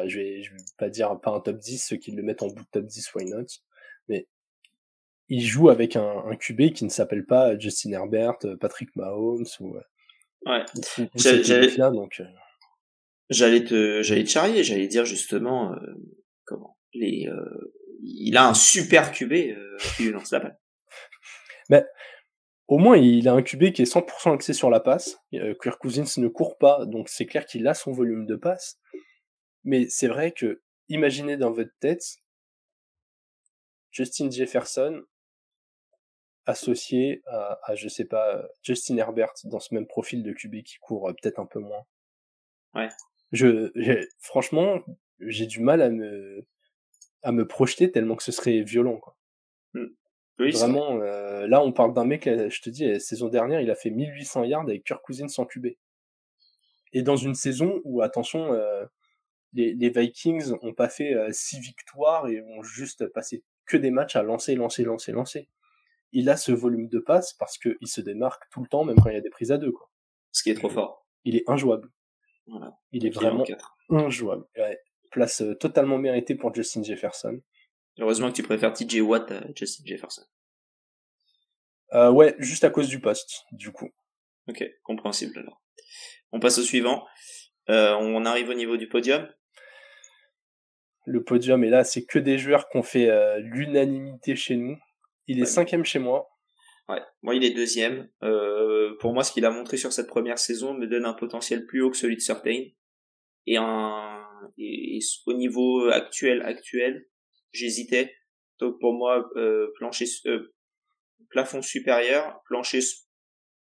Je 0.07 0.19
vais, 0.19 0.43
je 0.43 0.53
vais 0.53 0.61
pas 0.79 0.89
dire 0.89 1.19
pas 1.21 1.31
un 1.31 1.41
top 1.41 1.59
10, 1.59 1.79
ceux 1.79 1.97
qui 1.97 2.13
le 2.13 2.23
mettent 2.23 2.43
en 2.43 2.49
bout 2.49 2.63
de 2.63 2.69
top 2.71 2.87
10, 2.87 3.15
why 3.15 3.25
not? 3.27 3.47
Mais 4.09 4.27
il 5.29 5.43
joue 5.45 5.71
avec 5.71 5.97
un, 5.97 6.25
un 6.27 6.37
QB 6.37 6.73
qui 6.73 6.85
ne 6.85 6.91
s'appelle 6.91 7.25
pas 7.25 7.59
Justin 7.59 7.93
Herbert, 7.93 8.39
Patrick 8.61 8.95
Mahomes 8.97 9.47
ou. 9.61 9.77
Ouais. 10.47 10.65
J'allais 11.15 11.77
donc. 11.77 12.21
Euh. 12.21 12.25
J'allais 13.31 13.65
te, 13.65 14.03
j'allais 14.03 14.25
te 14.25 14.29
charrier, 14.29 14.63
j'allais 14.63 14.87
dire 14.87 15.07
justement 15.07 15.73
euh, 15.73 15.79
comment? 16.45 16.77
Les. 16.93 17.27
Euh, 17.27 17.73
il 18.03 18.37
a 18.37 18.47
un 18.47 18.55
super 18.55 19.13
QB 19.13 19.33
qui 19.97 20.03
lui 20.05 20.11
lance 20.11 20.31
la 20.31 20.41
balle. 20.41 20.59
Mais 21.71 21.85
au 22.67 22.79
moins, 22.79 22.97
il 22.97 23.29
a 23.29 23.33
un 23.33 23.43
QB 23.43 23.73
qui 23.73 23.83
est 23.83 23.93
100% 23.93 24.35
axé 24.35 24.53
sur 24.53 24.71
la 24.71 24.81
passe. 24.81 25.19
Euh, 25.35 25.55
Kirk 25.63 25.79
Cousins 25.79 26.05
ne 26.19 26.29
court 26.29 26.57
pas, 26.59 26.87
donc 26.87 27.09
c'est 27.09 27.27
clair 27.27 27.45
qu'il 27.47 27.67
a 27.67 27.75
son 27.75 27.93
volume 27.93 28.27
de 28.27 28.37
passe. 28.37 28.79
Mais 29.65 29.89
c'est 29.89 30.09
vrai 30.09 30.33
que, 30.33 30.63
imaginez 30.89 31.37
dans 31.37 31.51
votre 31.51 31.73
tête, 31.81 32.19
Justin 33.91 34.31
Jefferson 34.31 35.03
associé 36.47 37.23
à, 37.27 37.59
à, 37.63 37.75
je 37.75 37.89
sais 37.89 38.05
pas, 38.05 38.47
Justin 38.63 38.99
Herbert 38.99 39.33
dans 39.45 39.61
ce 39.61 39.75
même 39.75 39.87
profil 39.87 40.23
de 40.23 40.33
QB 40.33 40.63
qui 40.63 40.77
court 40.79 41.09
euh, 41.09 41.13
peut-être 41.13 41.39
un 41.39 41.47
peu 41.47 41.59
moins. 41.59 41.85
Ouais. 42.75 42.89
Je, 43.33 43.73
franchement, 44.19 44.81
j'ai 45.21 45.47
du 45.47 45.61
mal 45.61 45.81
à 45.81 45.91
me, 45.91 46.47
à 47.23 47.33
me 47.33 47.47
projeter 47.47 47.91
tellement 47.91 48.17
que 48.17 48.23
ce 48.23 48.33
serait 48.33 48.61
violent, 48.63 48.99
quoi. 48.99 49.17
Hmm. 49.73 49.89
Vraiment, 50.39 51.01
euh, 51.01 51.47
là, 51.47 51.63
on 51.63 51.73
parle 51.73 51.95
d'un 51.95 52.05
mec, 52.05 52.25
je 52.25 52.61
te 52.61 52.69
dis, 52.69 52.87
la 52.87 52.99
saison 52.99 53.29
dernière, 53.29 53.61
il 53.61 53.71
a 53.71 53.77
fait 53.77 53.91
1800 53.91 54.45
yards 54.45 54.63
avec 54.63 54.85
Kirk 54.85 55.01
Cousins 55.03 55.29
sans 55.29 55.47
QB. 55.47 55.69
Et 56.93 57.03
dans 57.03 57.17
une 57.17 57.35
saison 57.35 57.81
où, 57.85 58.03
attention, 58.03 58.53
euh, 58.53 58.85
les, 59.55 59.75
les, 59.75 59.89
Vikings 59.89 60.53
ont 60.63 60.75
pas 60.75 60.89
fait 60.89 61.15
euh, 61.15 61.29
six 61.33 61.61
victoires 61.61 62.29
et 62.29 62.43
ont 62.43 62.63
juste 62.63 63.07
passé 63.09 63.45
que 63.67 63.77
des 63.77 63.91
matchs 63.91 64.17
à 64.17 64.23
lancer, 64.23 64.55
lancer, 64.55 64.85
lancer, 64.85 65.13
lancer. 65.13 65.49
Il 66.13 66.29
a 66.29 66.37
ce 66.37 66.53
volume 66.53 66.89
de 66.89 66.99
passe 66.99 67.33
parce 67.35 67.59
qu'il 67.59 67.89
se 67.89 68.01
démarque 68.01 68.43
tout 68.51 68.61
le 68.61 68.69
temps, 68.69 68.85
même 68.85 68.97
quand 68.97 69.11
il 69.11 69.15
y 69.15 69.19
a 69.19 69.23
des 69.23 69.31
prises 69.31 69.53
à 69.53 69.59
deux, 69.59 69.73
quoi. 69.73 69.91
Ce 70.33 70.43
qui 70.43 70.51
est 70.51 70.55
trop 70.55 70.69
fort. 70.69 71.07
Il 71.25 71.37
est 71.37 71.49
injouable. 71.49 71.91
Voilà. 72.47 72.77
Il 72.93 73.07
est 73.07 73.11
vraiment 73.11 73.45
injouable. 73.89 74.45
Place 75.11 75.43
totalement 75.61 75.99
méritée 75.99 76.35
pour 76.35 76.55
Justin 76.55 76.83
Jefferson. 76.83 77.41
Heureusement 77.99 78.31
que 78.31 78.37
tu 78.37 78.43
préfères 78.43 78.73
TJ 78.73 79.01
Watt 79.01 79.31
à 79.31 79.45
Justin 79.55 79.85
Jefferson. 79.87 80.25
Euh, 81.93 82.11
ouais, 82.11 82.35
juste 82.39 82.65
à 82.65 82.71
cause 82.71 82.89
du 82.89 83.01
poste, 83.01 83.45
du 83.53 83.71
coup. 83.71 83.91
Ok, 84.49 84.65
compréhensible 84.83 85.39
alors. 85.39 85.63
On 86.33 86.41
passe 86.41 86.59
au 86.59 86.63
suivant. 86.63 87.07
Euh, 87.71 87.95
on 87.95 88.25
arrive 88.25 88.49
au 88.49 88.55
niveau 88.55 88.77
du 88.77 88.89
podium. 88.89 89.29
Le 91.07 91.23
podium 91.23 91.63
est 91.65 91.71
là, 91.71 91.85
c'est 91.85 92.05
que 92.05 92.19
des 92.19 92.39
joueurs 92.39 92.69
qui 92.69 92.79
ont 92.79 92.83
fait 92.83 93.11
euh, 93.11 93.39
l'unanimité 93.41 94.37
chez 94.37 94.57
nous. 94.57 94.77
Il 95.27 95.41
est 95.41 95.47
cinquième 95.47 95.85
chez 95.85 95.99
moi. 95.99 96.29
Ouais, 96.89 97.01
moi 97.23 97.35
il 97.35 97.45
est 97.45 97.51
deuxième. 97.51 98.09
Euh, 98.23 98.97
pour 99.01 99.13
moi, 99.13 99.25
ce 99.25 99.33
qu'il 99.33 99.45
a 99.45 99.51
montré 99.51 99.77
sur 99.77 99.93
cette 99.93 100.07
première 100.07 100.39
saison 100.39 100.75
me 100.75 100.87
donne 100.87 101.05
un 101.05 101.15
potentiel 101.15 101.67
plus 101.67 101.83
haut 101.83 101.91
que 101.91 101.97
celui 101.97 102.17
de 102.17 102.21
Certain. 102.21 102.63
Et, 103.47 103.57
un, 103.59 104.25
et 104.57 104.99
au 105.27 105.35
niveau 105.35 105.89
actuel, 105.89 106.43
actuel, 106.43 107.07
j'hésitais. 107.53 108.15
Donc 108.59 108.79
pour 108.81 108.95
moi, 108.95 109.29
euh, 109.37 109.71
plancher, 109.77 110.07
plafond 111.29 111.61
supérieur, 111.61 112.41
plancher, 112.47 112.81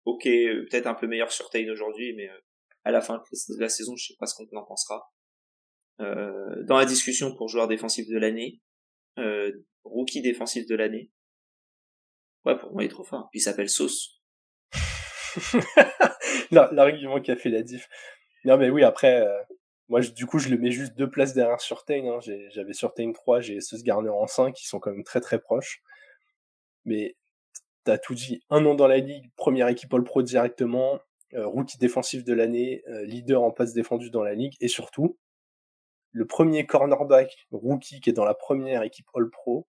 ok, 0.04 0.24
peut-être 0.24 0.86
un 0.86 0.94
peu 0.94 1.06
meilleur 1.06 1.32
sur 1.32 1.48
Tain 1.48 1.70
aujourd'hui, 1.70 2.14
mais 2.14 2.28
à 2.84 2.90
la 2.90 3.00
fin 3.00 3.18
de 3.18 3.60
la 3.60 3.68
saison, 3.68 3.94
je 3.96 4.08
sais 4.08 4.16
pas 4.18 4.26
ce 4.26 4.34
qu'on 4.34 4.56
en 4.56 4.64
pensera. 4.64 5.02
Dans 6.03 6.76
la 6.76 6.84
discussion 6.84 7.34
pour 7.34 7.48
joueur 7.48 7.68
défensif 7.68 8.09
de 8.09 8.18
l'année, 8.18 8.61
rookie 9.84 10.22
défensif 10.22 10.66
de 10.66 10.74
l'année. 10.74 11.11
Ouais, 12.44 12.59
pour 12.59 12.72
moi, 12.72 12.82
il 12.82 12.86
est 12.86 12.88
trop 12.88 13.05
fort. 13.05 13.28
il 13.32 13.40
s'appelle 13.40 13.68
Sauce. 13.68 14.20
L'argument 16.50 17.20
qui 17.20 17.30
a 17.30 17.36
fait 17.36 17.50
la 17.50 17.62
diff. 17.62 17.88
Non, 18.44 18.57
mais 18.59 18.70
oui, 18.70 18.82
après, 18.82 19.24
moi, 19.92 20.00
du 20.00 20.24
coup, 20.24 20.38
je 20.38 20.48
le 20.48 20.57
mets 20.57 20.70
juste 20.70 20.96
deux 20.96 21.11
places 21.11 21.34
derrière 21.34 21.61
Surtain. 21.61 22.07
Hein. 22.07 22.18
J'avais 22.50 22.72
Surtain 22.72 23.12
3, 23.12 23.40
j'ai 23.40 23.61
Sus 23.61 23.82
Garner 23.82 24.09
en 24.09 24.26
5, 24.26 24.55
qui 24.55 24.66
sont 24.66 24.80
quand 24.80 24.90
même 24.90 25.05
très 25.05 25.20
très 25.20 25.38
proches. 25.38 25.82
Mais 26.86 27.14
t'as 27.84 27.98
tout 27.98 28.14
dit. 28.14 28.42
Un 28.48 28.64
an 28.64 28.74
dans 28.74 28.86
la 28.86 28.96
ligue, 28.96 29.30
première 29.36 29.68
équipe 29.68 29.92
All-Pro 29.92 30.22
directement, 30.22 30.98
euh, 31.34 31.46
rookie 31.46 31.76
défensif 31.76 32.24
de 32.24 32.32
l'année, 32.32 32.82
euh, 32.88 33.05
leader 33.05 33.42
en 33.42 33.50
passe 33.50 33.74
défendue 33.74 34.09
dans 34.09 34.22
la 34.22 34.34
ligue, 34.34 34.55
et 34.61 34.68
surtout, 34.68 35.18
le 36.12 36.26
premier 36.26 36.66
cornerback 36.66 37.46
rookie 37.50 38.00
qui 38.00 38.10
est 38.10 38.12
dans 38.12 38.24
la 38.24 38.34
première 38.34 38.82
équipe 38.82 39.06
All-Pro. 39.14 39.66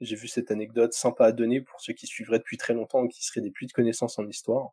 J'ai 0.00 0.16
vu 0.16 0.28
cette 0.28 0.50
anecdote 0.50 0.92
sympa 0.94 1.26
à 1.26 1.32
donner 1.32 1.60
pour 1.60 1.80
ceux 1.80 1.92
qui 1.92 2.06
suivraient 2.06 2.38
depuis 2.38 2.56
très 2.56 2.72
longtemps 2.72 3.04
et 3.04 3.08
qui 3.08 3.24
seraient 3.24 3.42
des 3.42 3.50
puits 3.50 3.66
de 3.66 3.72
connaissances 3.72 4.18
en 4.18 4.26
histoire. 4.26 4.70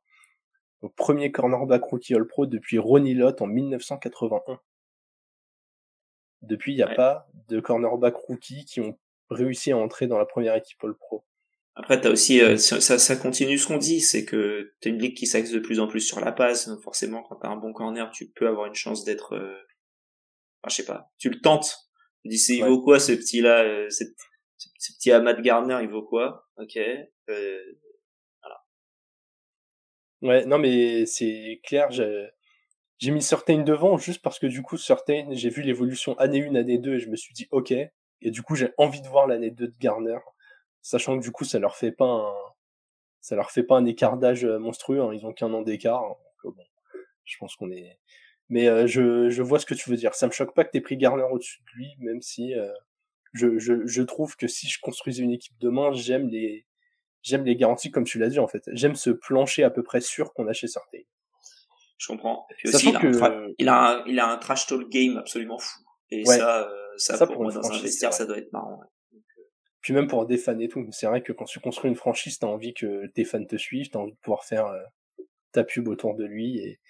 Donc, 0.81 0.95
premier 0.95 1.31
cornerback 1.31 1.83
rookie 1.83 2.15
All-Pro 2.15 2.45
depuis 2.45 2.77
Ronnie 2.77 3.15
Lott 3.15 3.41
en 3.41 3.47
1981. 3.47 4.59
Depuis, 6.43 6.73
il 6.73 6.75
n'y 6.75 6.83
a 6.83 6.93
pas 6.93 7.27
de 7.49 7.59
cornerback 7.59 8.15
rookie 8.15 8.63
qui 8.65 8.79
ont 8.79 8.97
réussi 9.29 9.71
à 9.71 9.77
entrer 9.77 10.07
dans 10.07 10.19
la 10.19 10.25
première 10.25 10.55
équipe 10.55 10.81
All 10.83 10.95
Pro. 10.95 11.25
Après, 11.75 11.99
t'as 11.99 12.09
aussi, 12.09 12.41
euh, 12.41 12.57
ça, 12.57 12.79
ça 12.79 13.15
continue 13.15 13.57
ce 13.57 13.67
qu'on 13.67 13.77
dit, 13.77 14.01
c'est 14.01 14.25
que 14.25 14.73
t'as 14.81 14.89
une 14.89 14.99
ligue 14.99 15.15
qui 15.15 15.27
s'axe 15.27 15.51
de 15.51 15.59
plus 15.59 15.79
en 15.79 15.87
plus 15.87 16.01
sur 16.01 16.19
la 16.19 16.31
passe, 16.31 16.67
donc 16.67 16.81
forcément, 16.81 17.21
quand 17.23 17.35
t'as 17.35 17.49
un 17.49 17.55
bon 17.55 17.71
corner, 17.71 18.09
tu 18.11 18.27
peux 18.27 18.47
avoir 18.47 18.65
une 18.65 18.75
chance 18.75 19.03
d'être, 19.03 19.35
euh... 19.35 19.55
enfin, 20.61 20.69
je 20.69 20.75
sais 20.75 20.85
pas, 20.85 21.11
tu 21.17 21.29
le 21.29 21.39
tentes. 21.39 21.75
Tu 22.23 22.29
dis, 22.29 22.37
c'est, 22.37 22.57
il 22.57 22.65
vaut 22.65 22.81
quoi, 22.81 22.99
ce 22.99 23.11
petit-là, 23.13 23.63
euh, 23.63 23.89
ce, 23.89 24.03
petit 24.97 25.11
Ahmad 25.11 25.41
Gardner, 25.41 25.79
il 25.81 25.89
vaut 25.89 26.03
quoi? 26.03 26.47
Ok, 26.57 26.77
euh, 26.77 27.63
voilà. 28.41 28.63
Ouais, 30.21 30.45
non, 30.45 30.57
mais 30.57 31.05
c'est 31.05 31.61
clair, 31.63 31.91
j'ai, 31.91 32.27
j'ai 32.97 33.11
mis 33.11 33.21
Certain 33.21 33.59
devant 33.63 33.97
juste 33.97 34.21
parce 34.21 34.39
que 34.39 34.47
du 34.47 34.61
coup, 34.61 34.77
Certain, 34.77 35.27
j'ai 35.31 35.49
vu 35.49 35.61
l'évolution 35.61 36.17
année 36.17 36.47
1, 36.47 36.55
année 36.55 36.77
2 36.77 36.95
et 36.95 36.99
je 36.99 37.09
me 37.09 37.15
suis 37.15 37.33
dit, 37.33 37.47
ok. 37.51 37.71
Et 38.21 38.31
du 38.31 38.41
coup, 38.41 38.55
j'ai 38.55 38.73
envie 38.77 39.01
de 39.01 39.07
voir 39.07 39.27
l'année 39.27 39.51
2 39.51 39.67
de 39.67 39.75
Garner 39.79 40.17
sachant 40.87 41.17
que 41.17 41.23
du 41.23 41.31
coup 41.31 41.43
ça 41.43 41.59
leur 41.59 41.75
fait 41.75 41.91
pas 41.91 42.05
un 42.05 42.33
ça 43.19 43.35
leur 43.35 43.51
fait 43.51 43.63
pas 43.63 43.75
un 43.75 43.85
écart 43.85 44.17
d'âge 44.17 44.45
euh, 44.45 44.57
monstrueux 44.57 45.01
hein. 45.01 45.13
ils 45.13 45.25
ont 45.25 45.33
qu'un 45.33 45.53
an 45.53 45.61
d'écart 45.61 46.01
hein. 46.01 46.15
donc, 46.43 46.55
bon 46.55 46.63
je 47.25 47.35
pense 47.39 47.55
qu'on 47.57 47.71
est 47.71 47.99
mais 48.49 48.67
euh, 48.67 48.87
je, 48.87 49.29
je 49.29 49.41
vois 49.41 49.59
ce 49.59 49.65
que 49.65 49.73
tu 49.73 49.89
veux 49.89 49.95
dire. 49.95 50.13
Ça 50.15 50.27
me 50.27 50.31
choque 50.31 50.53
pas 50.53 50.63
que 50.63 50.71
t'aies 50.71 50.81
pris 50.81 50.97
Garner 50.97 51.25
au-dessus 51.29 51.59
de 51.61 51.77
lui 51.77 51.87
même 51.99 52.21
si 52.21 52.53
euh, 52.53 52.71
je, 53.33 53.57
je, 53.57 53.85
je 53.85 54.01
trouve 54.01 54.35
que 54.35 54.47
si 54.47 54.67
je 54.67 54.79
construisais 54.79 55.23
une 55.23 55.31
équipe 55.31 55.53
demain 55.59 55.91
j'aime 55.93 56.27
les 56.27 56.65
j'aime 57.23 57.43
les 57.43 57.55
garanties 57.55 57.91
comme 57.91 58.05
tu 58.05 58.19
l'as 58.19 58.29
dit 58.29 58.39
en 58.39 58.47
fait. 58.47 58.63
J'aime 58.73 58.95
ce 58.95 59.09
plancher 59.09 59.63
à 59.63 59.69
peu 59.69 59.83
près 59.83 60.01
sûr 60.01 60.33
qu'on 60.33 60.47
a 60.47 60.53
chez 60.53 60.67
Sarté. 60.67 61.07
Je 61.97 62.07
comprends. 62.07 62.45
Et 62.51 62.53
puis 62.55 62.69
aussi 62.69 62.89
il 62.89 62.95
a, 62.95 62.99
un 62.99 63.47
il, 63.57 63.69
a 63.69 63.91
un, 63.91 64.05
il 64.05 64.19
a 64.19 64.29
un 64.29 64.37
trash 64.37 64.67
talk 64.67 64.89
game 64.89 65.17
absolument 65.17 65.57
fou. 65.57 65.81
Et 66.09 66.23
ça, 66.25 66.69
ça, 66.97 67.27
pour, 67.27 67.43
moi 67.43 67.51
dans 67.51 67.71
un 67.71 67.81
vestiaire 67.81 68.13
ça 68.13 68.25
doit 68.25 68.37
être 68.37 68.51
marrant 68.53 68.81
puis 69.87 69.93
même 69.93 70.07
pour 70.07 70.25
des 70.25 70.37
fans 70.37 70.59
et 70.59 70.67
tout. 70.67 70.85
C'est 70.91 71.07
vrai 71.07 71.23
que 71.23 71.31
quand 71.31 71.45
tu 71.45 71.61
construis 71.61 71.89
une 71.89 71.95
franchise, 71.95 72.39
t'as 72.39 72.47
envie 72.47 72.73
que 72.73 73.07
tes 73.07 73.23
fans 73.23 73.45
te 73.45 73.55
suivent, 73.55 73.89
t'as 73.89 73.99
envie 73.99 74.11
de 74.11 74.17
pouvoir 74.17 74.43
faire 74.43 74.65
euh, 74.65 74.81
ta 75.53 75.63
pub 75.63 75.87
autour 75.87 76.13
de 76.15 76.25
lui. 76.25 76.59
Et 76.59 76.81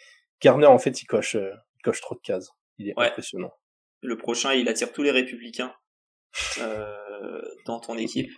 Garner, 0.42 0.68
en 0.68 0.78
fait, 0.78 1.02
il 1.02 1.06
coche, 1.06 1.36
euh, 1.36 1.52
il 1.76 1.82
coche 1.82 2.02
trop 2.02 2.16
de 2.16 2.22
cases. 2.22 2.50
Il 2.78 2.90
est 2.90 2.94
impressionnant. 2.98 3.54
Le 4.02 4.18
prochain, 4.18 4.54
il 4.54 4.70
attire 4.70 4.92
tous 4.92 5.04
les 5.04 5.12
républicains 5.12 5.74
euh, 6.60 7.42
dans 7.66 7.80
ton 7.80 7.98
équipe. 7.98 8.32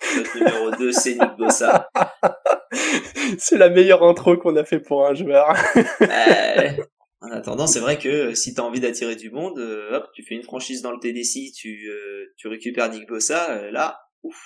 Numéro 0.34 0.70
2, 0.70 0.92
c'est 0.92 1.14
Nick 1.14 1.36
Bossa. 1.36 1.88
c'est 3.38 3.58
la 3.58 3.68
meilleure 3.68 4.02
intro 4.02 4.36
qu'on 4.36 4.56
a 4.56 4.64
fait 4.64 4.80
pour 4.80 5.06
un 5.06 5.14
joueur. 5.14 5.54
En 7.22 7.30
attendant, 7.32 7.66
c'est 7.66 7.80
vrai 7.80 7.98
que 7.98 8.34
si 8.34 8.54
t'as 8.54 8.62
envie 8.62 8.80
d'attirer 8.80 9.14
du 9.14 9.30
monde, 9.30 9.58
euh, 9.58 9.94
hop, 9.94 10.10
tu 10.14 10.22
fais 10.22 10.34
une 10.34 10.42
franchise 10.42 10.80
dans 10.80 10.90
le 10.90 10.98
TDC, 10.98 11.52
tu, 11.54 11.86
euh, 11.90 12.32
tu 12.38 12.48
récupères 12.48 12.88
Nick 12.88 13.06
Bossa, 13.06 13.58
euh, 13.58 13.70
là, 13.70 14.00
ouf. 14.22 14.42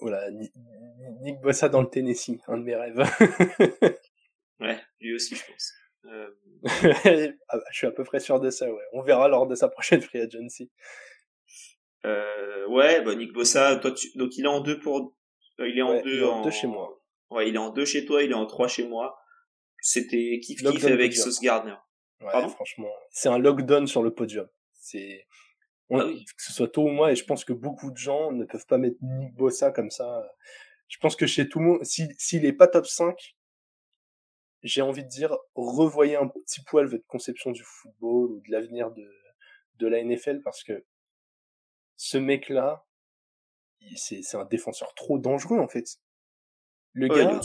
Voilà, 0.00 0.30
Nick 0.30 1.40
Bossa 1.42 1.68
dans 1.68 1.82
le 1.82 1.90
Tennessee, 1.90 2.40
un 2.46 2.56
de 2.56 2.62
mes 2.62 2.74
rêves. 2.74 2.98
ouais, 4.60 4.80
lui 5.00 5.14
aussi, 5.14 5.34
je 5.34 5.44
pense. 5.44 5.72
ah 6.04 6.28
bah, 6.64 7.64
je 7.70 7.76
suis 7.76 7.86
à 7.86 7.90
peu 7.90 8.04
près 8.04 8.20
sûr 8.20 8.40
de 8.40 8.50
ça, 8.50 8.70
ouais. 8.70 8.84
On 8.92 9.02
verra 9.02 9.28
lors 9.28 9.46
de 9.46 9.54
sa 9.54 9.68
prochaine 9.68 10.00
free 10.00 10.20
agency. 10.20 10.70
ouais, 12.04 13.02
bah 13.02 13.14
Nick 13.14 13.32
Bossa, 13.32 13.76
toi, 13.76 13.92
tu... 13.92 14.08
donc 14.16 14.36
il 14.36 14.44
est 14.44 14.48
en 14.48 14.60
deux 14.60 14.78
pour, 14.78 15.14
il 15.58 15.78
est 15.78 15.82
en 15.82 16.00
deux, 16.00 16.14
il 16.14 16.20
est 16.20 16.24
en 16.24 16.42
deux 16.42 16.50
chez 16.50 16.66
moi. 16.66 17.00
Ouais, 17.30 17.48
il 17.48 17.54
est 17.54 17.58
en 17.58 17.70
deux 17.70 17.84
chez 17.84 18.04
toi, 18.04 18.22
il 18.22 18.30
est 18.30 18.34
en 18.34 18.46
trois 18.46 18.68
chez 18.68 18.86
moi 18.86 19.18
c'était 19.80 20.40
kiff 20.42 20.62
kiff 20.62 20.84
avec 20.84 21.14
Sauce 21.14 21.40
Gardner. 21.40 21.76
Ouais, 22.20 22.48
franchement, 22.48 22.90
c'est 23.10 23.28
un 23.28 23.38
lockdown 23.38 23.86
sur 23.86 24.02
le 24.02 24.12
podium. 24.12 24.48
C'est 24.72 25.26
ah 25.90 26.02
que 26.02 26.42
ce 26.42 26.52
soit 26.52 26.68
toi 26.68 26.84
ou 26.84 26.88
moi, 26.88 27.12
et 27.12 27.16
je 27.16 27.24
pense 27.24 27.44
que 27.44 27.52
beaucoup 27.52 27.90
de 27.90 27.96
gens 27.96 28.32
ne 28.32 28.44
peuvent 28.44 28.66
pas 28.66 28.76
mettre 28.76 28.96
Nick 29.00 29.34
Bossa 29.34 29.70
comme 29.70 29.90
ça. 29.90 30.22
Je 30.88 30.98
pense 30.98 31.16
que 31.16 31.26
chez 31.26 31.48
tout 31.48 31.60
le 31.60 31.64
monde, 31.64 31.84
s'il 31.84 32.08
si, 32.18 32.36
est 32.38 32.52
pas 32.52 32.66
top 32.66 32.86
5, 32.86 33.36
j'ai 34.62 34.82
envie 34.82 35.04
de 35.04 35.08
dire, 35.08 35.36
revoyez 35.54 36.16
un 36.16 36.28
petit 36.28 36.62
poil 36.64 36.86
votre 36.86 37.06
conception 37.06 37.52
du 37.52 37.62
football 37.64 38.32
ou 38.32 38.40
de 38.40 38.50
l'avenir 38.50 38.90
de, 38.90 39.06
de 39.76 39.86
la 39.86 40.02
NFL 40.02 40.42
parce 40.42 40.62
que 40.64 40.84
ce 41.96 42.18
mec-là, 42.18 42.86
c'est, 43.96 44.22
c'est 44.22 44.36
un 44.36 44.44
défenseur 44.44 44.94
trop 44.94 45.18
dangereux 45.18 45.58
en 45.58 45.68
fait. 45.68 45.86
Le 46.92 47.08
gars, 47.08 47.40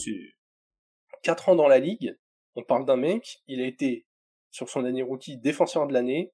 4 1.21 1.49
ans 1.49 1.55
dans 1.55 1.67
la 1.67 1.79
ligue, 1.79 2.17
on 2.55 2.63
parle 2.63 2.85
d'un 2.85 2.97
mec, 2.97 3.41
il 3.47 3.61
a 3.61 3.65
été, 3.65 4.05
sur 4.51 4.69
son 4.69 4.85
année 4.85 5.01
rookie, 5.01 5.37
défenseur 5.37 5.87
de 5.87 5.93
l'année. 5.93 6.33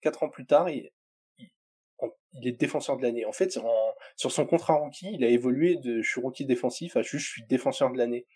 Quatre 0.00 0.22
ans 0.22 0.28
plus 0.28 0.46
tard, 0.46 0.70
il, 0.70 0.90
il, 1.38 2.48
est 2.48 2.52
défenseur 2.52 2.96
de 2.96 3.02
l'année. 3.02 3.24
En 3.24 3.32
fait, 3.32 3.50
sur 4.16 4.32
son 4.32 4.46
contrat 4.46 4.74
rookie, 4.74 5.12
il 5.12 5.24
a 5.24 5.28
évolué 5.28 5.76
de 5.76 6.02
je 6.02 6.08
suis 6.08 6.20
rookie 6.20 6.46
défensif 6.46 6.96
à 6.96 7.02
juste 7.02 7.26
je 7.26 7.30
suis 7.30 7.46
défenseur 7.46 7.92
de 7.92 7.98
l'année. 7.98 8.26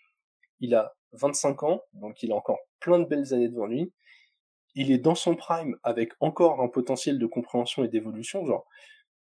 Il 0.59 0.75
a 0.75 0.93
25 1.13 1.63
ans, 1.63 1.81
donc 1.93 2.21
il 2.23 2.31
a 2.31 2.35
encore 2.35 2.59
plein 2.79 2.99
de 2.99 3.05
belles 3.05 3.33
années 3.33 3.49
devant 3.49 3.65
lui. 3.65 3.93
Il 4.75 4.91
est 4.91 4.97
dans 4.97 5.15
son 5.15 5.35
prime 5.35 5.77
avec 5.83 6.11
encore 6.19 6.61
un 6.61 6.67
potentiel 6.67 7.17
de 7.17 7.25
compréhension 7.25 7.83
et 7.83 7.87
d'évolution. 7.87 8.45
Genre, 8.45 8.65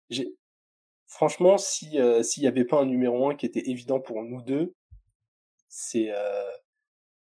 j'ai, 0.09 0.35
franchement, 1.07 1.57
si 1.57 1.99
euh, 1.99 2.23
s'il 2.23 2.41
n'y 2.41 2.47
avait 2.47 2.65
pas 2.65 2.79
un 2.79 2.85
numéro 2.85 3.29
1 3.29 3.35
qui 3.35 3.45
était 3.45 3.69
évident 3.69 3.99
pour 3.99 4.23
nous 4.23 4.41
deux, 4.41 4.75
c'est 5.67 6.11
euh, 6.11 6.51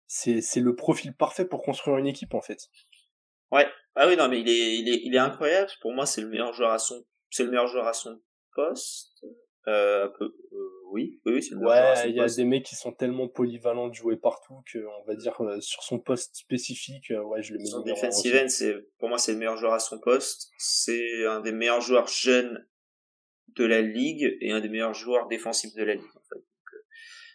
c'est 0.07 0.59
le 0.59 0.75
profil 0.75 1.15
parfait 1.15 1.45
pour 1.45 1.63
construire 1.63 1.97
une 1.97 2.07
équipe 2.07 2.33
en 2.33 2.41
fait. 2.41 2.59
Ouais. 3.51 3.67
Ah 3.95 4.07
oui 4.07 4.17
non 4.17 4.27
mais 4.27 4.41
il 4.41 4.49
est 4.49 4.77
il 4.77 4.89
est 4.89 5.01
il 5.03 5.15
est 5.15 5.19
incroyable. 5.19 5.71
Pour 5.81 5.93
moi 5.93 6.05
c'est 6.05 6.21
le 6.21 6.27
meilleur 6.27 6.53
joueur 6.53 6.71
à 6.71 6.79
son 6.79 7.03
c'est 7.29 7.43
le 7.43 7.49
meilleur 7.49 7.67
joueur 7.67 7.87
à 7.87 7.93
son 7.93 8.19
poste. 8.53 9.25
Euh, 9.67 10.09
peu, 10.19 10.25
euh, 10.25 10.82
oui 10.93 11.19
oui 11.25 11.41
c'est 11.41 11.55
à 11.55 11.95
son 11.95 12.07
il 12.07 12.15
y 12.15 12.19
a 12.19 12.27
des 12.27 12.45
mecs 12.45 12.63
qui 12.63 12.75
sont 12.75 12.91
tellement 12.91 13.27
polyvalents 13.27 13.87
de 13.87 13.93
jouer 13.93 14.15
partout 14.15 14.61
que 14.71 14.79
on 15.01 15.05
va 15.05 15.15
dire 15.15 15.41
euh, 15.41 15.59
sur 15.59 15.83
son 15.83 15.99
poste 15.99 16.35
spécifique 16.35 17.11
euh, 17.11 17.21
ouais 17.23 17.41
je 17.41 17.53
le 17.53 17.59
mets 17.59 17.65
son 17.65 17.81
defensive 17.81 18.35
end 18.35 18.47
c'est 18.47 18.75
pour 18.99 19.09
moi 19.09 19.17
c'est 19.17 19.33
le 19.33 19.39
meilleur 19.39 19.57
joueur 19.57 19.73
à 19.73 19.79
son 19.79 19.99
poste. 19.99 20.51
C'est 20.57 21.25
un 21.25 21.41
des 21.41 21.51
meilleurs 21.51 21.81
joueurs 21.81 22.07
jeunes 22.07 22.65
de 23.55 23.65
la 23.65 23.81
ligue 23.81 24.37
et 24.41 24.51
un 24.51 24.61
des 24.61 24.69
meilleurs 24.69 24.93
joueurs 24.93 25.27
défensifs 25.27 25.73
de 25.73 25.83
la 25.83 25.95
ligue 25.95 26.15
en 26.15 26.21
fait 26.29 26.43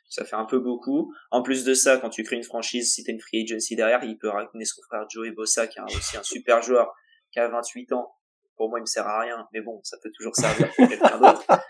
ça 0.08 0.24
fait 0.24 0.36
un 0.36 0.46
peu 0.46 0.58
beaucoup. 0.58 1.14
En 1.30 1.42
plus 1.42 1.64
de 1.64 1.74
ça, 1.74 1.98
quand 1.98 2.08
tu 2.08 2.22
crées 2.22 2.36
une 2.36 2.42
franchise, 2.42 2.94
si 2.94 3.04
t'as 3.04 3.12
une 3.12 3.20
free 3.20 3.42
agency 3.42 3.76
derrière, 3.76 4.02
il 4.04 4.16
peut 4.16 4.30
ramener 4.30 4.64
son 4.64 4.80
frère 4.82 5.04
Joey 5.10 5.32
Bossa, 5.32 5.66
qui 5.66 5.78
est 5.78 5.82
aussi 5.82 6.16
un 6.16 6.22
super 6.22 6.62
joueur, 6.62 6.94
qui 7.30 7.40
a 7.40 7.48
28 7.48 7.92
ans. 7.92 8.14
Pour 8.56 8.70
moi, 8.70 8.78
il 8.78 8.82
me 8.82 8.86
sert 8.86 9.06
à 9.06 9.20
rien, 9.20 9.46
mais 9.52 9.60
bon, 9.60 9.80
ça 9.84 9.98
peut 10.02 10.10
toujours 10.16 10.34
servir 10.34 10.74
pour 10.74 10.88
quelqu'un 10.88 11.18
d'autre. 11.18 11.44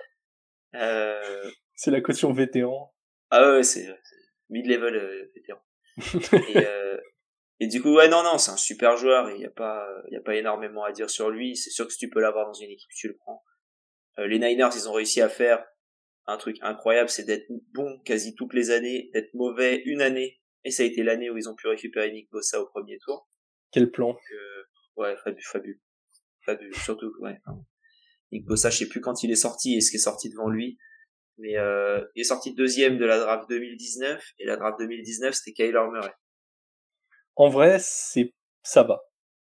Euh... 0.74 1.50
C'est 1.78 1.92
la 1.92 2.00
caution 2.00 2.32
vétéran. 2.32 2.92
Ah 3.30 3.52
ouais, 3.52 3.62
c'est 3.62 3.86
mid-level 4.50 4.96
euh, 4.96 5.30
vétéran. 5.32 5.60
et, 6.48 6.56
euh... 6.56 6.98
et 7.60 7.68
du 7.68 7.80
coup, 7.80 7.94
ouais, 7.94 8.08
non, 8.08 8.24
non, 8.24 8.36
c'est 8.36 8.50
un 8.50 8.56
super 8.56 8.96
joueur, 8.96 9.30
il 9.30 9.38
n'y 9.38 9.46
a 9.46 9.50
pas, 9.50 9.86
il 10.08 10.14
y 10.14 10.16
a 10.16 10.20
pas 10.20 10.34
énormément 10.34 10.82
à 10.82 10.90
dire 10.90 11.08
sur 11.08 11.30
lui. 11.30 11.56
C'est 11.56 11.70
sûr 11.70 11.86
que 11.86 11.92
si 11.92 11.98
tu 12.00 12.10
peux 12.10 12.20
l'avoir 12.20 12.46
dans 12.46 12.52
une 12.52 12.70
équipe, 12.70 12.90
tu 12.90 13.06
le 13.06 13.16
prends. 13.16 13.44
Euh, 14.18 14.26
les 14.26 14.40
Niners, 14.40 14.70
ils 14.74 14.88
ont 14.88 14.92
réussi 14.92 15.20
à 15.20 15.28
faire 15.28 15.64
un 16.26 16.36
truc 16.36 16.56
incroyable, 16.62 17.10
c'est 17.10 17.22
d'être 17.24 17.46
bon 17.72 18.00
quasi 18.00 18.34
toutes 18.34 18.54
les 18.54 18.70
années, 18.72 19.10
d'être 19.14 19.32
mauvais 19.34 19.80
une 19.84 20.02
année, 20.02 20.40
et 20.64 20.72
ça 20.72 20.82
a 20.82 20.86
été 20.86 21.04
l'année 21.04 21.30
où 21.30 21.38
ils 21.38 21.48
ont 21.48 21.54
pu 21.54 21.68
récupérer 21.68 22.10
Nick 22.10 22.28
Bossa 22.32 22.60
au 22.60 22.66
premier 22.66 22.98
tour. 22.98 23.30
Quel 23.70 23.92
plan 23.92 24.16
euh, 24.32 24.62
Ouais, 24.96 25.16
fabuleux, 25.22 25.42
fabuleux, 25.44 25.80
fabuleux, 26.44 26.72
surtout, 26.72 27.12
ouais. 27.20 27.38
Nick 28.32 28.46
Bossa, 28.46 28.68
je 28.68 28.78
sais 28.78 28.88
plus 28.88 29.00
quand 29.00 29.22
il 29.22 29.30
est 29.30 29.36
sorti 29.36 29.76
et 29.76 29.80
ce 29.80 29.92
qui 29.92 29.96
est 29.96 30.00
sorti 30.00 30.28
devant 30.28 30.48
lui, 30.48 30.76
mais 31.38 31.56
euh, 31.56 32.04
il 32.14 32.20
est 32.20 32.24
sorti 32.24 32.54
deuxième 32.54 32.98
de 32.98 33.04
la 33.04 33.18
draft 33.18 33.48
2019, 33.48 34.32
et 34.38 34.46
la 34.46 34.56
draft 34.56 34.78
2019, 34.78 35.34
c'était 35.34 35.52
Kyler 35.52 35.84
Murray. 35.90 36.12
En 37.36 37.48
vrai, 37.48 37.78
c'est 37.80 38.34
ça 38.62 38.82
va. 38.82 39.00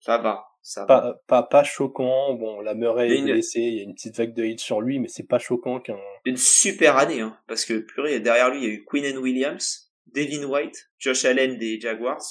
Ça 0.01 0.19
va 0.19 0.45
pas, 0.87 1.21
pas, 1.27 1.43
pas 1.43 1.65
choquant. 1.65 2.35
Bon, 2.35 2.61
la 2.61 2.75
Murray 2.75 3.19
est 3.19 3.23
blessée, 3.23 3.61
il 3.61 3.75
y 3.75 3.81
a 3.81 3.83
une 3.83 3.95
petite 3.95 4.17
vague 4.17 4.35
de 4.35 4.45
hits 4.45 4.59
sur 4.59 4.81
lui, 4.81 5.01
mais 5.01 5.09
c'est 5.09 5.27
pas 5.27 5.39
choquant 5.39 5.81
qu'un. 5.81 5.99
Une 6.25 6.37
super 6.37 6.97
année, 6.97 7.21
hein, 7.21 7.37
parce 7.49 7.65
que 7.65 7.79
purée, 7.79 8.21
derrière 8.21 8.51
lui, 8.51 8.59
il 8.59 8.65
y 8.65 8.71
a 8.71 8.75
eu 8.75 8.85
Quinn 8.85 9.19
Williams, 9.19 9.93
Devin 10.07 10.45
White, 10.45 10.91
Josh 10.99 11.25
Allen 11.25 11.59
des 11.59 11.81
Jaguars. 11.81 12.23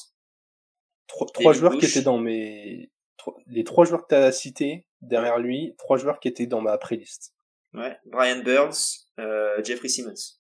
Trois, 1.08 1.28
trois 1.34 1.54
joueurs 1.54 1.78
qui 1.78 1.86
étaient 1.86 2.02
dans 2.02 2.18
mes. 2.18 2.90
Les 3.48 3.64
trois 3.64 3.86
joueurs 3.86 4.04
que 4.08 4.16
tu 4.16 4.16
as 4.16 4.32
cités 4.32 4.86
derrière 5.02 5.38
lui, 5.38 5.76
trois 5.78 5.98
joueurs 5.98 6.20
qui 6.20 6.28
étaient 6.28 6.48
dans 6.48 6.62
ma 6.62 6.78
playlist. 6.78 7.34
Ouais, 7.74 7.98
Brian 8.06 8.44
Burns, 8.44 9.08
euh, 9.20 9.64
Jeffrey 9.64 9.88
Simmons. 9.88 10.40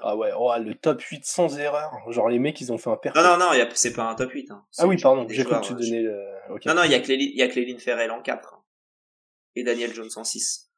Ah 0.00 0.16
ouais, 0.16 0.30
oh, 0.36 0.52
le 0.58 0.74
top 0.74 1.00
8 1.00 1.24
sans 1.24 1.58
erreur. 1.58 1.92
Genre 2.10 2.28
les 2.28 2.38
mecs, 2.38 2.60
ils 2.60 2.72
ont 2.72 2.78
fait 2.78 2.90
un 2.90 2.96
perfect. 2.96 3.24
Non, 3.24 3.36
non, 3.36 3.52
non, 3.52 3.68
c'est 3.74 3.92
pas 3.92 4.04
un 4.04 4.14
top 4.14 4.30
8. 4.30 4.50
Hein. 4.50 4.64
Ah 4.78 4.86
oui, 4.86 4.96
pardon, 5.00 5.26
j'ai 5.28 5.44
cru 5.44 5.60
que 5.60 5.66
tu 5.66 5.74
donnais 5.74 6.02
le... 6.02 6.16
Non, 6.66 6.74
non, 6.74 6.84
il 6.84 6.92
y 6.92 7.42
a 7.42 7.48
Cléline 7.48 7.80
Ferrell 7.80 8.10
en 8.10 8.22
4. 8.22 8.54
Hein. 8.54 8.62
Et 9.56 9.64
Daniel 9.64 9.92
Jones 9.92 10.10
en 10.14 10.24
6. 10.24 10.70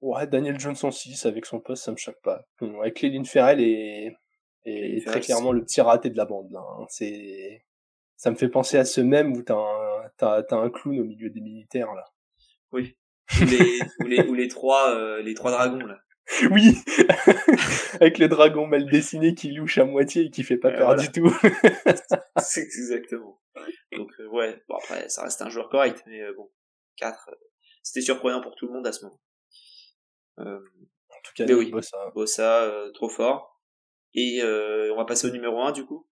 Ouais, 0.00 0.26
Daniel 0.26 0.58
Jones 0.58 0.76
en 0.82 0.90
6 0.90 1.26
avec 1.26 1.46
son 1.46 1.60
poste, 1.60 1.84
ça 1.84 1.92
me 1.92 1.96
choque 1.96 2.20
pas. 2.22 2.46
Ouais, 2.60 2.92
Cléline 2.92 3.26
Ferrell 3.26 3.60
est, 3.60 4.16
est 4.64 5.06
très 5.06 5.20
clairement 5.20 5.52
le 5.52 5.62
petit 5.62 5.80
raté 5.80 6.08
de 6.08 6.16
la 6.16 6.24
bande. 6.24 6.50
Là. 6.50 6.60
Hein. 6.60 6.86
C'est... 6.88 7.64
Ça 8.16 8.30
me 8.30 8.36
fait 8.36 8.48
penser 8.48 8.78
à 8.78 8.84
ce 8.84 9.00
même 9.00 9.36
où 9.36 9.42
t'as 9.42 9.56
un, 9.56 10.08
t'as, 10.16 10.42
t'as 10.42 10.56
un 10.56 10.70
clown 10.70 11.00
au 11.00 11.04
milieu 11.04 11.28
des 11.28 11.40
militaires. 11.40 11.92
là. 11.92 12.04
Oui. 12.72 12.96
Ou 13.40 13.44
les, 13.44 13.80
ou 14.00 14.06
les, 14.06 14.28
ou 14.28 14.34
les, 14.34 14.48
trois, 14.48 14.94
euh, 14.94 15.22
les 15.22 15.34
trois 15.34 15.50
dragons 15.50 15.86
là. 15.86 15.98
Oui, 16.50 16.74
avec 18.00 18.18
le 18.18 18.28
dragon 18.28 18.66
mal 18.66 18.86
dessiné 18.86 19.34
qui 19.34 19.52
louche 19.52 19.78
à 19.78 19.84
moitié 19.84 20.24
et 20.24 20.30
qui 20.30 20.42
fait 20.42 20.56
pas 20.56 20.70
peur 20.70 20.96
du 20.96 21.10
tout. 21.12 21.30
c'est 22.38 22.62
exactement. 22.62 23.40
Donc 23.92 24.10
euh, 24.20 24.28
ouais, 24.28 24.62
bon 24.68 24.76
après 24.76 25.08
ça 25.08 25.22
reste 25.22 25.42
un 25.42 25.50
joueur 25.50 25.68
correct, 25.68 26.02
mais 26.06 26.22
euh, 26.22 26.32
bon, 26.34 26.50
4, 26.96 27.28
euh, 27.28 27.34
c'était 27.82 28.00
surprenant 28.00 28.40
pour 28.40 28.54
tout 28.56 28.66
le 28.66 28.72
monde 28.72 28.86
à 28.86 28.92
ce 28.92 29.04
moment. 29.04 29.20
en 30.38 31.22
tout 31.24 31.32
cas, 31.36 31.44
mais 31.46 31.54
oui, 31.54 31.70
Bossa, 32.14 32.90
trop 32.94 33.08
fort. 33.08 33.60
Et 34.14 34.40
on 34.42 34.96
va 34.96 35.04
passer 35.04 35.28
au 35.28 35.30
numéro 35.30 35.60
1 35.60 35.72
du 35.72 35.84
coup. 35.84 36.08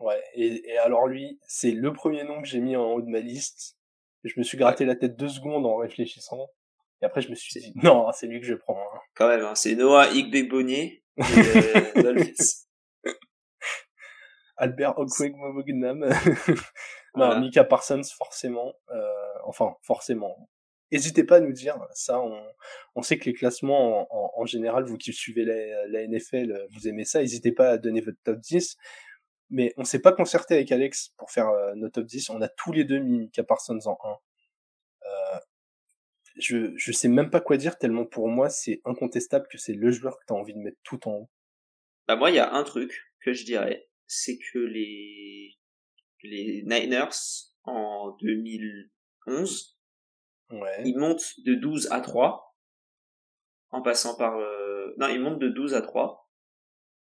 Ouais, 0.00 0.22
et, 0.34 0.70
et 0.70 0.78
alors 0.78 1.06
lui, 1.06 1.40
c'est 1.46 1.72
le 1.72 1.92
premier 1.92 2.24
nom 2.24 2.40
que 2.40 2.48
j'ai 2.48 2.60
mis 2.60 2.76
en 2.76 2.92
haut 2.92 3.02
de 3.02 3.08
ma 3.08 3.20
liste. 3.20 3.76
Je 4.24 4.34
me 4.38 4.42
suis 4.42 4.58
gratté 4.58 4.84
la 4.84 4.94
tête 4.94 5.16
deux 5.16 5.28
secondes 5.28 5.66
en 5.66 5.76
réfléchissant. 5.76 6.48
Et 7.00 7.04
après, 7.04 7.20
je 7.20 7.30
me 7.30 7.34
suis 7.34 7.60
dit, 7.60 7.72
non, 7.82 8.06
c'est 8.12 8.26
lui 8.28 8.40
que 8.40 8.46
je 8.46 8.54
prends. 8.54 8.78
Hein. 8.78 9.00
Quand 9.14 9.28
même, 9.28 9.44
hein, 9.44 9.54
c'est 9.54 9.74
Noah 9.74 10.08
Igbe 10.12 10.52
Albert 14.56 14.98
Okwegmognam. 14.98 16.08
non, 17.16 17.40
Mika 17.40 17.64
Parsons, 17.64 18.02
forcément. 18.16 18.72
Euh, 18.90 19.04
enfin, 19.44 19.74
forcément. 19.82 20.48
N'hésitez 20.92 21.24
pas 21.24 21.36
à 21.36 21.40
nous 21.40 21.52
dire, 21.52 21.76
ça, 21.94 22.20
on, 22.20 22.40
on 22.94 23.02
sait 23.02 23.18
que 23.18 23.24
les 23.24 23.32
classements, 23.32 24.06
en, 24.14 24.40
en, 24.40 24.46
général, 24.46 24.84
vous 24.84 24.98
qui 24.98 25.12
suivez 25.12 25.44
la, 25.44 25.86
la, 25.88 26.06
NFL, 26.06 26.66
vous 26.70 26.86
aimez 26.86 27.04
ça, 27.04 27.20
n'hésitez 27.20 27.50
pas 27.50 27.70
à 27.70 27.78
donner 27.78 28.02
votre 28.02 28.18
top 28.22 28.38
10. 28.38 28.76
Mais 29.52 29.74
on 29.76 29.84
s'est 29.84 30.00
pas 30.00 30.12
concerté 30.12 30.54
avec 30.54 30.72
Alex 30.72 31.10
pour 31.18 31.30
faire 31.30 31.48
euh, 31.48 31.74
nos 31.74 31.90
top 31.90 32.06
10. 32.06 32.30
On 32.30 32.40
a 32.40 32.48
tous 32.48 32.72
les 32.72 32.84
deux 32.84 32.98
mis 32.98 33.18
Mika 33.18 33.44
Parsons 33.44 33.78
en 33.84 33.98
1. 34.02 34.18
Euh, 35.04 35.38
je, 36.38 36.72
je 36.74 36.92
sais 36.92 37.08
même 37.08 37.28
pas 37.28 37.40
quoi 37.40 37.58
dire 37.58 37.76
tellement 37.76 38.06
pour 38.06 38.28
moi 38.28 38.48
c'est 38.48 38.80
incontestable 38.86 39.46
que 39.52 39.58
c'est 39.58 39.74
le 39.74 39.90
joueur 39.90 40.18
que 40.18 40.24
tu 40.26 40.32
as 40.32 40.36
envie 40.36 40.54
de 40.54 40.58
mettre 40.58 40.78
tout 40.82 41.06
en 41.06 41.12
haut. 41.12 41.30
Bah 42.08 42.16
moi 42.16 42.30
il 42.30 42.36
y 42.36 42.40
a 42.40 42.54
un 42.54 42.64
truc 42.64 43.12
que 43.20 43.34
je 43.34 43.44
dirais, 43.44 43.88
c'est 44.06 44.38
que 44.38 44.58
les 44.58 45.58
les 46.22 46.62
Niners 46.62 47.50
en 47.64 48.16
2011 48.20 49.78
ouais. 50.50 50.82
ils 50.84 50.96
montent 50.96 51.34
de 51.44 51.54
12 51.54 51.90
à 51.90 52.00
3 52.00 52.56
en 53.70 53.82
passant 53.82 54.16
par 54.16 54.38
euh... 54.38 54.94
non 54.98 55.08
ils 55.08 55.20
montent 55.20 55.40
de 55.40 55.48
12 55.48 55.74
à 55.74 55.82
3 55.82 56.30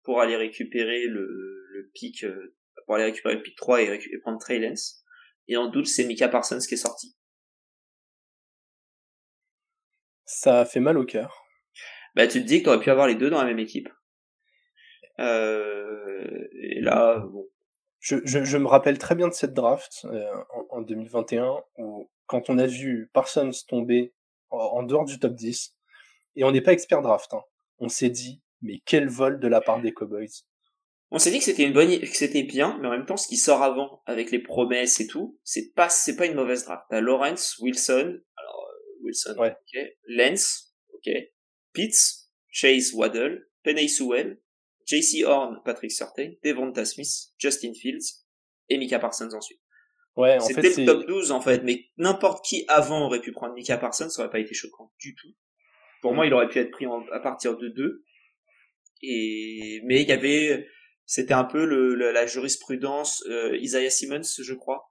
pour 0.02 0.20
aller 0.20 0.36
récupérer 0.36 1.06
le, 1.06 1.45
le 1.76 1.90
pic 1.94 2.24
euh, 2.24 2.56
pour 2.84 2.94
aller 2.94 3.04
récupérer 3.04 3.34
le 3.34 3.42
pic 3.42 3.56
3 3.56 3.82
et, 3.82 4.00
et 4.12 4.18
prendre 4.18 4.38
Trey 4.38 4.58
Lance 4.58 5.04
et 5.48 5.56
en 5.56 5.68
12 5.68 5.92
c'est 5.92 6.04
Mika 6.04 6.28
Parsons 6.28 6.58
qui 6.66 6.74
est 6.74 6.78
sorti 6.78 7.16
Ça 10.24 10.64
fait 10.64 10.80
mal 10.80 10.98
au 10.98 11.04
cœur. 11.04 11.44
Bah, 12.14 12.26
tu 12.26 12.42
te 12.42 12.46
dis 12.46 12.60
que 12.60 12.64
t'aurais 12.64 12.80
pu 12.80 12.90
avoir 12.90 13.06
les 13.06 13.14
deux 13.14 13.30
dans 13.30 13.38
la 13.38 13.44
même 13.44 13.58
équipe. 13.58 13.88
Euh, 15.20 16.48
et 16.52 16.80
là, 16.80 17.18
bon. 17.18 17.46
Je, 18.00 18.16
je, 18.24 18.44
je, 18.44 18.58
me 18.58 18.66
rappelle 18.66 18.98
très 18.98 19.14
bien 19.14 19.26
de 19.26 19.32
cette 19.32 19.52
draft 19.52 20.04
euh, 20.04 20.32
en, 20.70 20.78
en, 20.78 20.82
2021 20.82 21.56
où 21.78 22.08
quand 22.26 22.50
on 22.50 22.58
a 22.58 22.66
vu 22.66 23.10
Parsons 23.12 23.50
tomber 23.66 24.14
en, 24.50 24.82
dehors 24.84 25.04
du 25.04 25.18
top 25.18 25.34
10 25.34 25.74
et 26.36 26.44
on 26.44 26.52
n'est 26.52 26.60
pas 26.60 26.72
expert 26.72 27.02
draft, 27.02 27.34
hein, 27.34 27.42
on 27.78 27.88
s'est 27.88 28.10
dit 28.10 28.42
mais 28.62 28.80
quel 28.84 29.08
vol 29.08 29.40
de 29.40 29.48
la 29.48 29.60
part 29.60 29.80
des 29.80 29.92
Cowboys. 29.92 30.44
On 31.10 31.18
s'est 31.18 31.30
dit 31.30 31.38
que 31.38 31.44
c'était 31.44 31.62
une 31.62 31.72
bonne, 31.72 32.00
que 32.00 32.06
c'était 32.16 32.42
bien, 32.42 32.78
mais 32.80 32.88
en 32.88 32.90
même 32.90 33.06
temps, 33.06 33.16
ce 33.16 33.28
qui 33.28 33.36
sort 33.36 33.62
avant 33.62 34.02
avec 34.06 34.30
les 34.30 34.40
promesses 34.40 35.00
et 35.00 35.06
tout, 35.06 35.38
c'est 35.44 35.72
pas, 35.74 35.88
c'est 35.88 36.16
pas 36.16 36.26
une 36.26 36.34
mauvaise 36.34 36.64
draft. 36.64 36.84
T'as 36.90 37.00
Lawrence, 37.00 37.56
Wilson, 37.60 38.18
Wilson, 39.02 39.36
ouais. 39.38 39.52
ok. 39.52 39.82
Lance, 40.08 40.74
ok. 40.92 41.12
Pitts, 41.72 42.28
Chase 42.50 42.92
Waddle, 42.92 43.48
Penny 43.62 43.88
Sewell, 43.88 44.40
JC 44.86 45.24
Horn, 45.24 45.60
Patrick 45.64 45.92
Surtain, 45.92 46.32
Devonta 46.44 46.84
Smith, 46.84 47.32
Justin 47.38 47.72
Fields 47.74 48.24
et 48.68 48.78
Mika 48.78 48.98
Parsons 48.98 49.28
ensuite. 49.34 49.60
Ouais, 50.16 50.38
en 50.38 50.40
C'était 50.40 50.62
le 50.62 50.86
top 50.86 51.06
12 51.06 51.30
en 51.30 51.40
fait, 51.40 51.62
mais 51.62 51.84
n'importe 51.98 52.44
qui 52.44 52.64
avant 52.68 53.06
aurait 53.06 53.20
pu 53.20 53.32
prendre 53.32 53.54
Mika 53.54 53.76
Parsons, 53.76 54.08
ça 54.08 54.22
aurait 54.22 54.30
pas 54.30 54.38
été 54.38 54.54
choquant 54.54 54.92
du 54.98 55.14
tout. 55.14 55.28
Pour 56.00 56.14
moi, 56.14 56.26
il 56.26 56.32
aurait 56.32 56.48
pu 56.48 56.58
être 56.58 56.70
pris 56.70 56.86
à 57.12 57.20
partir 57.20 57.56
de 57.56 57.68
2. 57.68 58.04
Et 59.02 59.82
mais 59.84 60.02
il 60.02 60.08
y 60.08 60.12
avait 60.12 60.66
c'était 61.06 61.34
un 61.34 61.44
peu 61.44 61.64
le, 61.64 61.94
la 61.94 62.26
jurisprudence 62.26 63.24
euh, 63.28 63.56
Isaiah 63.56 63.90
Simmons, 63.90 64.22
je 64.22 64.54
crois, 64.54 64.90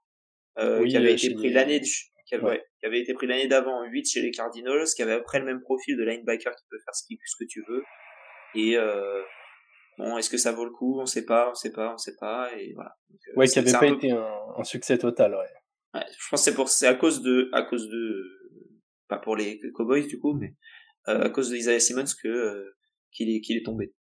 euh, 0.57 0.85
qui 0.85 0.97
avait 0.97 1.13
été 1.13 1.33
pris 1.33 1.51
l'année 1.51 1.81
qui 1.81 1.91
qui 2.25 2.35
avait 2.35 2.99
été 2.99 3.13
pris 3.13 3.27
l'année 3.27 3.47
d'avant 3.47 3.83
8 3.83 4.05
chez 4.09 4.21
les 4.21 4.31
Cardinals, 4.31 4.87
qui 4.95 5.03
avait 5.03 5.13
après 5.13 5.39
le 5.39 5.45
même 5.45 5.61
profil 5.61 5.95
de 5.95 6.03
linebacker 6.03 6.55
qui 6.55 6.65
peut 6.69 6.79
faire 6.83 6.95
ce, 6.95 7.03
ce 7.23 7.35
que 7.37 7.47
tu 7.47 7.63
veux. 7.67 7.83
Et 8.55 8.77
euh, 8.77 9.21
bon, 9.97 10.17
est-ce 10.17 10.29
que 10.29 10.37
ça 10.37 10.51
vaut 10.51 10.65
le 10.65 10.71
coup? 10.71 10.99
On 10.99 11.05
sait 11.05 11.25
pas, 11.25 11.51
on 11.51 11.53
sait 11.53 11.71
pas, 11.71 11.93
on 11.93 11.97
sait 11.97 12.15
pas, 12.19 12.49
et 12.57 12.73
voilà. 12.73 12.95
Donc, 13.09 13.19
euh, 13.27 13.39
ouais, 13.39 13.47
qui 13.47 13.59
avait 13.59 13.71
pas 13.71 13.87
été 13.87 14.11
un, 14.11 14.27
un, 14.57 14.63
succès 14.63 14.97
total, 14.97 15.35
ouais. 15.35 15.45
ouais 15.93 16.05
je 16.09 16.29
pense 16.29 16.41
que 16.41 16.45
c'est 16.45 16.55
pour, 16.55 16.69
c'est 16.69 16.87
à 16.87 16.95
cause 16.95 17.21
de, 17.21 17.49
à 17.53 17.63
cause 17.63 17.89
de, 17.89 18.23
pas 19.07 19.17
pour 19.17 19.35
les 19.35 19.59
Cowboys 19.73 20.07
du 20.07 20.19
coup, 20.19 20.33
mais 20.33 20.55
euh, 21.07 21.25
à 21.25 21.29
cause 21.29 21.49
de 21.49 21.57
Isaiah 21.57 21.79
Simmons 21.79 22.05
que 22.21 22.27
euh, 22.27 22.75
qu'il 23.11 23.29
est, 23.29 23.41
qu'il 23.41 23.57
est 23.57 23.65
tombé. 23.65 23.93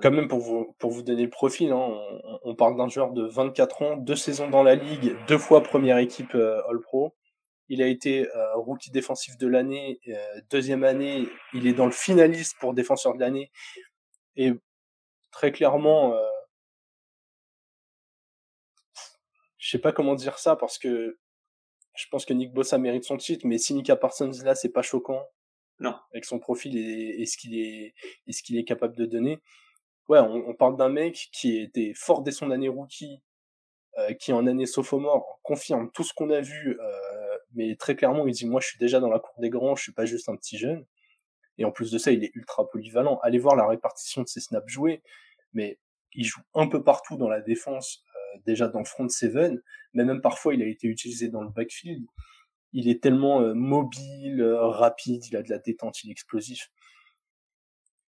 Quand 0.00 0.10
même 0.10 0.28
pour 0.28 0.40
vous 0.40 0.74
pour 0.78 0.90
vous 0.90 1.02
donner 1.02 1.24
le 1.24 1.30
profil, 1.30 1.70
hein, 1.70 1.76
on, 1.76 2.40
on, 2.42 2.54
parle 2.54 2.76
d'un 2.76 2.88
joueur 2.88 3.12
de 3.12 3.26
24 3.26 3.82
ans, 3.82 3.96
deux 3.98 4.16
saisons 4.16 4.48
dans 4.48 4.62
la 4.62 4.76
ligue, 4.76 5.14
deux 5.28 5.36
fois 5.36 5.62
première 5.62 5.98
équipe 5.98 6.34
euh, 6.34 6.62
All 6.68 6.80
Pro. 6.80 7.14
Il 7.68 7.82
a 7.82 7.86
été 7.86 8.28
euh, 8.28 8.56
rookie 8.56 8.90
défensif 8.90 9.38
de 9.38 9.46
l'année. 9.46 10.00
Euh, 10.08 10.40
deuxième 10.50 10.84
année, 10.84 11.26
il 11.54 11.66
est 11.66 11.72
dans 11.72 11.86
le 11.86 11.92
finaliste 11.92 12.56
pour 12.60 12.74
défenseur 12.74 13.14
de 13.14 13.20
l'année. 13.20 13.50
Et 14.36 14.52
très 15.30 15.50
clairement, 15.50 16.14
euh, 16.14 16.26
je 19.58 19.70
sais 19.70 19.78
pas 19.78 19.92
comment 19.92 20.14
dire 20.14 20.38
ça 20.38 20.56
parce 20.56 20.78
que 20.78 21.18
je 21.94 22.06
pense 22.10 22.24
que 22.24 22.34
Nick 22.34 22.52
Bossa 22.52 22.76
mérite 22.76 23.04
son 23.04 23.16
titre, 23.16 23.46
mais 23.46 23.56
si 23.56 23.72
Nika 23.72 23.96
Parsons 23.96 24.30
là, 24.44 24.54
c'est 24.54 24.72
pas 24.72 24.82
choquant. 24.82 25.24
Non. 25.78 25.94
Avec 26.12 26.24
son 26.24 26.38
profil 26.38 26.76
et, 26.76 27.22
et 27.22 27.26
ce 27.26 27.36
qu'il 27.36 27.56
est, 27.58 27.94
et 28.26 28.32
ce 28.32 28.42
qu'il 28.42 28.58
est 28.58 28.64
capable 28.64 28.96
de 28.96 29.06
donner. 29.06 29.40
Ouais, 30.08 30.18
on, 30.18 30.48
on 30.48 30.54
parle 30.54 30.76
d'un 30.76 30.90
mec 30.90 31.28
qui 31.32 31.58
était 31.58 31.92
fort 31.94 32.22
dès 32.22 32.32
son 32.32 32.50
année 32.50 32.68
rookie, 32.68 33.22
euh, 33.98 34.12
qui 34.14 34.32
en 34.32 34.48
année 34.48 34.66
sophomore 34.66 35.38
confirme 35.44 35.88
tout 35.92 36.02
ce 36.02 36.12
qu'on 36.12 36.30
a 36.30 36.40
vu 36.40 36.76
euh, 36.80 37.38
mais 37.54 37.76
très 37.76 37.94
clairement, 37.94 38.26
il 38.26 38.32
dit 38.32 38.44
moi 38.44 38.60
je 38.60 38.66
suis 38.66 38.78
déjà 38.78 38.98
dans 38.98 39.08
la 39.08 39.20
cour 39.20 39.34
des 39.38 39.50
grands, 39.50 39.76
je 39.76 39.84
suis 39.84 39.92
pas 39.92 40.04
juste 40.04 40.28
un 40.28 40.34
petit 40.34 40.58
jeune. 40.58 40.84
Et 41.58 41.64
en 41.64 41.70
plus 41.70 41.92
de 41.92 41.98
ça, 41.98 42.10
il 42.10 42.24
est 42.24 42.32
ultra 42.34 42.68
polyvalent. 42.68 43.20
Allez 43.22 43.38
voir 43.38 43.54
la 43.54 43.68
répartition 43.68 44.22
de 44.22 44.26
ses 44.26 44.40
snaps 44.40 44.68
joués, 44.68 45.00
mais 45.52 45.78
il 46.12 46.24
joue 46.24 46.40
un 46.54 46.66
peu 46.66 46.82
partout 46.82 47.16
dans 47.16 47.28
la 47.28 47.40
défense, 47.40 48.04
euh, 48.08 48.40
déjà 48.46 48.66
dans 48.66 48.82
front 48.84 49.08
seven, 49.08 49.62
mais 49.92 50.04
même 50.04 50.20
parfois 50.20 50.54
il 50.54 50.62
a 50.62 50.66
été 50.66 50.88
utilisé 50.88 51.28
dans 51.28 51.42
le 51.42 51.50
backfield. 51.50 52.04
Il 52.72 52.88
est 52.88 53.00
tellement 53.00 53.54
mobile, 53.54 54.42
rapide, 54.42 55.24
il 55.26 55.36
a 55.36 55.42
de 55.42 55.50
la 55.50 55.58
détente, 55.58 56.02
il 56.02 56.08
est 56.08 56.12
explosif. 56.12 56.72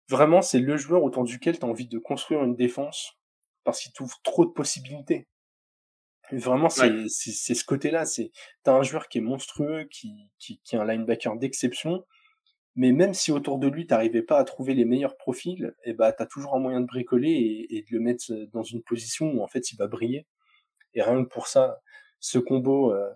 Vraiment, 0.10 0.42
c'est 0.42 0.60
le 0.60 0.76
joueur 0.76 1.04
autour 1.04 1.24
duquel 1.24 1.60
tu 1.60 1.66
as 1.66 1.70
envie 1.70 1.88
de 1.88 2.00
construire 2.00 2.44
une 2.44 2.56
défense 2.56 3.20
parce 3.64 3.82
qu'il 3.82 3.94
t'ouvre 3.94 4.20
trop 4.24 4.46
de 4.46 4.52
possibilités. 4.52 5.28
Vraiment, 6.32 6.70
c'est 6.70 7.08
c'est 7.08 7.54
ce 7.56 7.64
côté-là. 7.64 8.06
C'est 8.06 8.32
t'as 8.64 8.74
un 8.74 8.84
joueur 8.84 9.08
qui 9.08 9.20
est 9.20 9.22
monstrueux, 9.22 9.86
qui, 9.86 10.30
qui, 10.40 10.60
qui 10.64 10.76
est 10.76 10.80
un 10.80 10.86
linebacker 10.86 11.36
d'exception, 11.38 12.06
mais 12.76 12.92
même 12.92 13.14
si 13.14 13.32
autour 13.32 13.60
de 13.60 13.68
lui 13.68 13.88
t'arrivais 13.88 14.22
pas 14.22 14.40
à 14.40 14.44
trouver 14.44 14.74
les 14.76 14.86
meilleurs 14.86 15.18
profils, 15.18 15.74
et 15.86 15.92
eh 15.92 15.94
bah 15.94 16.12
t'as 16.14 16.26
toujours 16.26 16.56
un 16.56 16.60
moyen 16.60 16.82
de 16.82 16.86
bricoler 16.86 17.32
et, 17.32 17.78
et, 17.78 17.82
de 17.84 17.88
le 17.92 18.00
mettre 18.00 18.32
dans 18.52 18.64
une 18.64 18.84
position 18.84 19.32
où 19.32 19.44
en 19.44 19.48
fait 19.48 19.72
il 19.72 19.78
va 19.78 19.88
briller. 19.88 20.28
Et 20.94 21.02
rien 21.04 21.24
que 21.24 21.30
pour 21.30 21.48
ça, 21.48 21.82
ce 22.20 22.40
combo, 22.40 22.94
euh, 22.94 23.10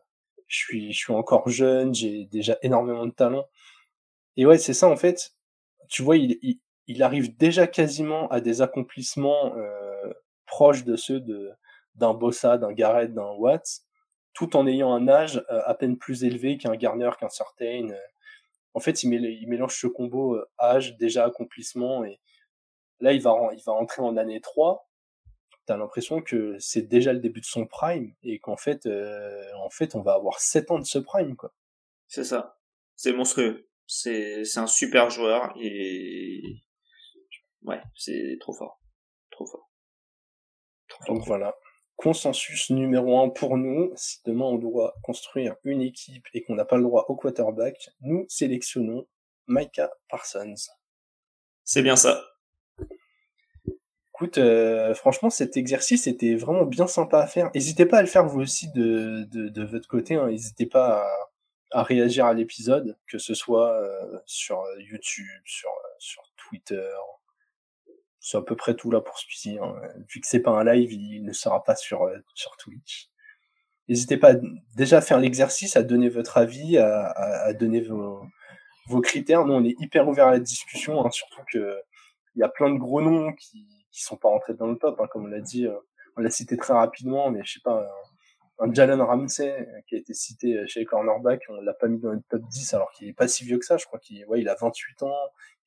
je 0.48 0.58
suis 0.58 0.94
je 0.94 0.98
suis 0.98 1.14
encore 1.14 1.50
jeune, 1.50 1.94
j'ai 1.94 2.26
déjà 2.26 2.58
énormément 2.64 3.06
de 3.06 3.12
talent. 3.12 3.46
Et 4.38 4.46
ouais, 4.46 4.58
c'est 4.58 4.74
ça 4.74 4.90
en 4.90 4.98
fait. 4.98 5.34
Tu 5.90 6.02
vois, 6.04 6.18
il, 6.18 6.40
il, 6.42 6.60
il 6.88 7.04
arrive 7.04 7.36
déjà 7.38 7.68
quasiment 7.68 8.28
à 8.30 8.42
des 8.42 8.62
accomplissements 8.62 9.56
euh, 9.56 10.14
proches 10.46 10.84
de 10.84 10.96
ceux 10.96 11.20
de 11.20 11.52
d'un 11.96 12.14
Bossa, 12.14 12.58
d'un 12.58 12.72
Garrett, 12.72 13.14
d'un 13.14 13.34
Watts, 13.34 13.84
tout 14.34 14.56
en 14.56 14.68
ayant 14.68 14.94
un 14.94 15.08
âge 15.08 15.44
euh, 15.52 15.62
à 15.66 15.76
peine 15.76 15.98
plus 15.98 16.24
élevé 16.24 16.58
qu'un 16.58 16.76
Garner, 16.76 17.12
qu'un 17.20 17.30
Certain. 17.30 17.90
Euh. 17.90 17.98
En 18.74 18.80
fait, 18.80 19.04
il, 19.04 19.10
mélange 19.48 19.80
ce 19.80 19.88
combo 19.88 20.36
euh, 20.36 20.50
âge, 20.60 20.98
déjà 20.98 21.26
accomplissement, 21.26 22.04
et 22.04 22.20
là, 23.00 23.14
il 23.14 23.22
va, 23.22 23.36
il 23.56 23.62
va 23.64 23.74
entrer 23.74 24.02
en 24.02 24.18
année 24.18 24.42
3. 24.42 24.90
T'as 25.66 25.78
l'impression 25.78 26.22
que 26.22 26.58
c'est 26.60 26.82
déjà 26.82 27.14
le 27.14 27.20
début 27.20 27.40
de 27.40 27.46
son 27.46 27.68
prime, 27.68 28.14
et 28.24 28.40
qu'en 28.40 28.58
fait, 28.58 28.88
en 28.88 29.70
fait, 29.70 29.96
on 29.96 30.02
va 30.02 30.14
avoir 30.14 30.40
7 30.40 30.72
ans 30.72 30.80
de 30.80 30.86
ce 30.86 31.00
prime, 31.00 31.36
quoi. 31.36 31.54
C'est 32.08 32.26
ça. 32.26 32.58
C'est 32.96 33.14
monstrueux. 33.14 33.70
C'est, 33.86 34.44
c'est 34.44 34.60
un 34.60 34.68
super 34.68 35.10
joueur, 35.10 35.54
et 35.58 36.42
ouais, 37.64 37.82
c'est 37.96 38.38
trop 38.40 38.54
fort. 38.54 38.82
Trop 39.32 39.46
fort. 39.46 39.70
Trop 40.88 41.14
Donc 41.14 41.26
voilà 41.26 41.56
consensus 41.96 42.70
numéro 42.70 43.20
un 43.20 43.30
pour 43.30 43.58
nous. 43.58 43.92
Si 43.96 44.20
demain 44.26 44.46
on 44.46 44.58
doit 44.58 44.96
construire 45.04 45.56
une 45.64 45.82
équipe 45.82 46.26
et 46.34 46.44
qu'on 46.44 46.56
n'a 46.56 46.66
pas 46.66 46.78
le 46.78 46.84
droit 46.84 47.06
au 47.08 47.16
quarterback, 47.16 47.90
nous 48.02 48.26
sélectionnons 48.28 49.08
Micah 49.48 49.92
Parsons. 50.10 50.56
C'est 51.64 51.82
bien 51.82 51.96
ça. 51.96 52.22
Écoute, 54.10 54.38
euh, 54.38 54.94
franchement, 54.94 55.30
cet 55.30 55.58
exercice 55.58 56.06
était 56.06 56.36
vraiment 56.36 56.66
bien 56.66 56.88
sympa 56.88 57.20
à 57.20 57.28
faire. 57.28 57.50
N'hésitez 57.56 57.86
pas 57.86 57.98
à 57.98 58.02
le 58.02 58.08
faire 58.08 58.26
vous 58.28 58.42
aussi 58.42 58.72
de, 58.74 59.24
de, 59.32 59.50
de 59.50 59.64
votre 59.64 59.88
côté. 59.88 60.16
Hein. 60.16 60.28
N'hésitez 60.28 60.66
pas 60.66 61.04
à, 61.72 61.80
à, 61.80 61.84
réagir 61.84 62.26
à 62.26 62.34
l'épisode, 62.34 62.98
que 63.08 63.18
ce 63.18 63.34
soit 63.34 63.74
euh, 63.74 64.20
sur 64.26 64.64
YouTube, 64.78 65.42
sur, 65.46 65.72
sur 65.98 66.22
Twitter. 66.38 66.92
C'est 68.26 68.38
à 68.38 68.42
peu 68.42 68.56
près 68.56 68.74
tout 68.74 68.90
là 68.90 69.02
pour 69.02 69.18
celui-ci. 69.18 69.60
Hein. 69.62 69.76
Vu 70.10 70.22
que 70.22 70.28
c'est 70.28 70.40
pas 70.40 70.52
un 70.52 70.64
live, 70.64 70.94
il 70.94 71.26
ne 71.26 71.34
sera 71.34 71.62
pas 71.62 71.76
sur, 71.76 72.10
sur 72.34 72.56
Twitch. 72.56 73.10
N'hésitez 73.90 74.16
pas 74.16 74.34
déjà 74.78 75.00
à 75.00 75.02
faire 75.02 75.20
l'exercice, 75.20 75.76
à 75.76 75.84
donner 75.84 76.08
votre 76.08 76.38
avis, 76.38 76.78
à, 76.78 77.08
à, 77.08 77.48
à 77.48 77.54
donner 77.54 77.82
vos, 77.82 78.24
vos 78.88 79.02
critères. 79.02 79.46
Nous, 79.46 79.54
on 79.54 79.66
est 79.66 79.76
hyper 79.80 80.08
ouvert 80.08 80.28
à 80.28 80.32
la 80.32 80.40
discussion, 80.40 81.06
hein, 81.06 81.12
surtout 81.12 81.42
que 81.52 81.76
il 82.36 82.40
y 82.40 82.44
a 82.44 82.50
plein 82.50 82.72
de 82.74 82.80
gros 82.80 83.02
noms 83.02 83.34
qui 83.34 83.68
qui 83.92 84.02
sont 84.02 84.18
pas 84.18 84.30
rentrés 84.30 84.56
dans 84.56 84.68
le 84.68 84.78
top, 84.78 85.00
hein, 85.00 85.08
comme 85.12 85.26
on 85.26 85.28
l'a 85.28 85.42
dit. 85.42 85.68
Euh, 85.68 85.78
on 86.16 86.22
l'a 86.22 86.30
cité 86.30 86.58
très 86.58 86.74
rapidement, 86.74 87.30
mais 87.30 87.42
je 87.44 87.54
sais 87.54 87.60
pas, 87.64 87.90
un, 88.60 88.74
Jalen 88.74 89.02
Ramsey 89.02 89.52
euh, 89.52 89.82
qui 89.88 89.96
a 89.96 89.98
été 89.98 90.14
cité 90.14 90.58
euh, 90.58 90.66
chez 90.68 90.82
les 90.82 90.86
cornerbacks, 90.86 91.44
on 91.50 91.62
l'a 91.62 91.74
pas 91.74 91.88
mis 91.88 92.00
dans 92.00 92.12
le 92.12 92.22
top 92.30 92.42
10 92.42 92.74
alors 92.74 92.92
qu'il 92.92 93.08
est 93.08 93.14
pas 93.14 93.28
si 93.28 93.44
vieux 93.44 93.58
que 93.58 93.66
ça. 93.66 93.78
Je 93.78 93.86
crois 93.86 94.00
qu'il 94.00 94.26
ouais, 94.28 94.42
il 94.42 94.50
a 94.50 94.56
28 94.56 95.04
ans, 95.04 95.16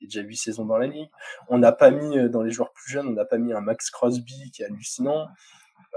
il 0.00 0.04
a 0.04 0.08
déjà 0.08 0.20
8 0.20 0.36
saisons 0.36 0.64
dans 0.64 0.78
la 0.78 0.86
ligue. 0.86 1.10
On 1.48 1.58
n'a 1.58 1.72
pas 1.72 1.90
mis 1.90 2.28
dans 2.30 2.42
les 2.42 2.50
joueurs 2.50 2.72
plus 2.72 2.90
jeunes, 2.90 3.08
on 3.08 3.12
n'a 3.12 3.24
pas 3.24 3.38
mis 3.38 3.52
un 3.52 3.60
Max 3.60 3.90
Crosby 3.90 4.50
qui 4.52 4.62
est 4.62 4.66
hallucinant. 4.66 5.26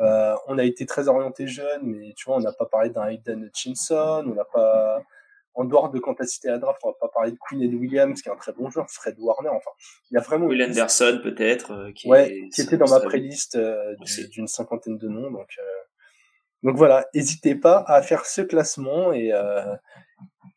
Euh, 0.01 0.35
on 0.47 0.57
a 0.57 0.63
été 0.63 0.85
très 0.85 1.07
orienté 1.09 1.47
jeune, 1.47 1.83
mais 1.83 2.13
tu 2.15 2.25
vois, 2.25 2.37
on 2.37 2.41
n'a 2.41 2.53
pas 2.53 2.65
parlé 2.65 2.89
d'un 2.89 3.07
Hayden 3.07 3.43
Hutchinson, 3.43 4.23
on 4.25 4.33
n'a 4.33 4.45
pas, 4.45 5.03
en 5.55 5.65
dehors 5.65 5.91
de 5.91 5.99
quand 5.99 6.15
t'as 6.15 6.25
cité 6.25 6.47
la 6.47 6.57
draft, 6.57 6.79
on 6.83 6.89
va 6.89 6.95
pas 6.99 7.09
parler 7.09 7.31
de 7.31 7.37
Queen 7.37 7.61
et 7.61 7.67
de 7.67 7.75
Williams, 7.75 8.21
qui 8.21 8.29
est 8.29 8.31
un 8.31 8.37
très 8.37 8.53
bon 8.53 8.69
joueur, 8.69 8.89
Fred 8.89 9.15
Warner, 9.19 9.49
enfin, 9.49 9.71
il 10.09 10.13
y 10.13 10.17
a 10.17 10.21
vraiment... 10.21 10.45
Will 10.45 10.63
Anderson, 10.63 11.19
peut-être, 11.21 11.73
euh, 11.73 11.91
qui, 11.91 12.07
ouais, 12.07 12.47
qui 12.53 12.61
était 12.61 12.77
dans 12.77 12.89
ma 12.89 13.01
playlist 13.01 13.55
euh, 13.55 13.95
d'une 14.31 14.47
cinquantaine 14.47 14.97
de 14.97 15.07
noms, 15.07 15.31
donc... 15.31 15.49
Euh, 15.59 15.63
donc 16.63 16.75
voilà, 16.75 17.07
n'hésitez 17.13 17.55
pas 17.55 17.83
à 17.87 18.01
faire 18.01 18.25
ce 18.25 18.41
classement 18.41 19.13
et, 19.13 19.31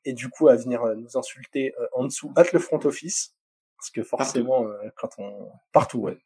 et 0.05 0.13
du 0.13 0.29
coup 0.29 0.49
à 0.49 0.57
venir 0.57 0.85
nous 0.97 1.17
insulter 1.17 1.75
en 1.93 2.05
dessous, 2.05 2.33
at 2.37 2.45
le 2.53 2.59
front 2.59 2.81
office, 2.85 3.35
parce 3.77 3.91
que 3.91 4.03
forcément, 4.03 4.67
quand 4.97 5.11
on... 5.19 5.51
Partout, 5.73 5.99
ouais, 6.01 6.19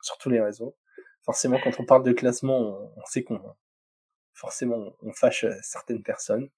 sur 0.00 0.18
tous 0.18 0.30
les 0.30 0.40
réseaux. 0.40 0.76
Forcément, 1.24 1.58
quand 1.62 1.78
on 1.78 1.84
parle 1.84 2.02
de 2.02 2.12
classement, 2.12 2.58
on, 2.58 2.92
on 2.96 3.04
sait 3.06 3.22
qu'on... 3.22 3.40
Forcément, 4.34 4.92
on 5.02 5.12
fâche 5.12 5.46
certaines 5.62 6.02
personnes. 6.02 6.48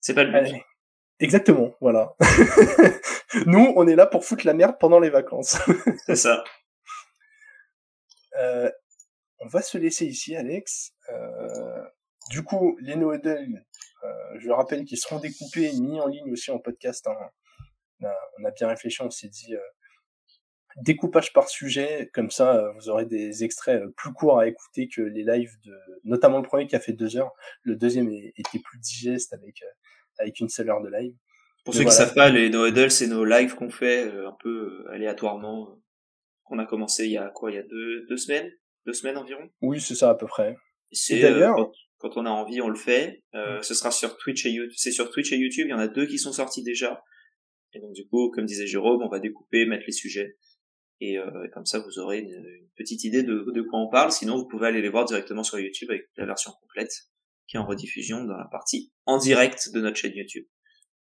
C'est 0.00 0.14
pas 0.14 0.24
le 0.24 0.30
but. 0.32 0.62
Exactement, 1.18 1.74
voilà. 1.80 2.14
Nous, 3.46 3.72
on 3.76 3.86
est 3.86 3.96
là 3.96 4.06
pour 4.06 4.24
foutre 4.24 4.46
la 4.46 4.52
merde 4.52 4.76
pendant 4.78 5.00
les 5.00 5.10
vacances. 5.10 5.58
C'est 6.06 6.16
ça. 6.16 6.44
Euh, 8.38 8.70
on 9.44 9.48
va 9.48 9.62
se 9.62 9.78
laisser 9.78 10.06
ici, 10.06 10.34
Alex. 10.36 10.92
Euh, 11.10 11.82
du 12.30 12.42
coup, 12.42 12.76
les 12.80 12.96
no 12.96 13.12
euh, 13.12 13.18
je 14.38 14.50
rappelle 14.50 14.84
qu'ils 14.84 14.98
seront 14.98 15.18
découpés 15.18 15.64
et 15.64 15.80
mis 15.80 16.00
en 16.00 16.08
ligne 16.08 16.32
aussi 16.32 16.50
en 16.50 16.58
podcast. 16.58 17.06
Hein. 17.06 17.14
On, 18.00 18.06
a, 18.06 18.14
on, 18.38 18.44
a, 18.44 18.50
bien 18.50 18.68
réfléchi, 18.68 19.02
on 19.02 19.10
s'est 19.10 19.28
dit 19.28 19.54
euh, 19.54 19.60
découpage 20.82 21.32
par 21.32 21.48
sujet, 21.48 22.10
comme 22.12 22.30
ça 22.30 22.56
euh, 22.56 22.72
vous 22.72 22.88
aurez 22.88 23.06
des 23.06 23.44
extraits 23.44 23.82
plus 23.96 24.12
courts 24.12 24.40
à 24.40 24.48
écouter 24.48 24.88
que 24.88 25.00
les 25.00 25.22
lives 25.22 25.56
de, 25.64 25.78
notamment 26.02 26.38
le 26.38 26.46
premier 26.46 26.66
qui 26.66 26.76
a 26.76 26.80
fait 26.80 26.92
deux 26.92 27.16
heures, 27.16 27.32
le 27.62 27.76
deuxième 27.76 28.10
était 28.10 28.58
plus 28.58 28.78
digeste 28.80 29.32
avec 29.32 29.62
avec 30.18 30.40
une 30.40 30.48
seule 30.48 30.70
heure 30.70 30.82
de 30.82 30.88
live. 30.88 31.14
Pour 31.64 31.74
ceux 31.74 31.84
qui 31.84 31.90
savent 31.90 32.14
pas, 32.14 32.28
les 32.28 32.50
No 32.50 32.66
Huddle, 32.66 32.90
c'est 32.90 33.06
nos 33.06 33.24
lives 33.24 33.54
qu'on 33.54 33.70
fait 33.70 34.06
euh, 34.06 34.28
un 34.28 34.36
peu 34.38 34.84
euh, 34.86 34.92
aléatoirement, 34.92 35.70
euh, 35.70 35.82
qu'on 36.44 36.58
a 36.58 36.66
commencé 36.66 37.06
il 37.06 37.12
y 37.12 37.16
a 37.16 37.30
quoi, 37.30 37.50
il 37.50 37.54
y 37.54 37.58
a 37.58 37.62
deux, 37.62 38.04
deux 38.06 38.18
semaines, 38.18 38.50
deux 38.86 38.92
semaines 38.92 39.16
environ. 39.16 39.48
Oui, 39.62 39.80
c'est 39.80 39.94
ça 39.94 40.10
à 40.10 40.14
peu 40.14 40.26
près. 40.26 40.56
C'est 40.92 41.20
d'ailleurs 41.20 41.56
quand, 41.56 41.72
quand, 41.98 42.16
on 42.16 42.26
a 42.26 42.30
envie, 42.30 42.60
on 42.60 42.68
le 42.68 42.76
fait. 42.76 43.22
Euh, 43.34 43.60
Ce 43.62 43.74
sera 43.74 43.90
sur 43.90 44.16
Twitch 44.16 44.46
et 44.46 44.50
YouTube. 44.50 44.76
C'est 44.76 44.92
sur 44.92 45.10
Twitch 45.10 45.32
et 45.32 45.36
YouTube. 45.36 45.66
Il 45.66 45.70
y 45.70 45.74
en 45.74 45.78
a 45.78 45.88
deux 45.88 46.06
qui 46.06 46.18
sont 46.18 46.32
sortis 46.32 46.62
déjà. 46.62 47.02
Et 47.72 47.80
donc 47.80 47.92
du 47.92 48.06
coup, 48.06 48.30
comme 48.30 48.44
disait 48.44 48.66
Jérôme, 48.66 49.02
on 49.02 49.08
va 49.08 49.18
découper, 49.18 49.66
mettre 49.66 49.84
les 49.86 49.92
sujets. 49.92 50.36
Et, 51.00 51.18
euh, 51.18 51.44
et 51.44 51.50
comme 51.50 51.66
ça, 51.66 51.80
vous 51.80 51.98
aurez 51.98 52.20
une, 52.20 52.30
une, 52.30 52.68
petite 52.76 53.04
idée 53.04 53.22
de, 53.22 53.46
de 53.52 53.62
quoi 53.62 53.80
on 53.80 53.88
parle. 53.88 54.12
Sinon, 54.12 54.36
vous 54.36 54.46
pouvez 54.46 54.68
aller 54.68 54.80
les 54.80 54.88
voir 54.88 55.04
directement 55.04 55.42
sur 55.42 55.58
YouTube 55.58 55.90
avec 55.90 56.08
la 56.16 56.26
version 56.26 56.52
complète 56.60 56.92
qui 57.46 57.56
est 57.56 57.60
en 57.60 57.66
rediffusion 57.66 58.24
dans 58.24 58.36
la 58.36 58.48
partie 58.50 58.92
en 59.06 59.18
direct 59.18 59.70
de 59.72 59.80
notre 59.80 59.96
chaîne 59.96 60.14
YouTube. 60.14 60.46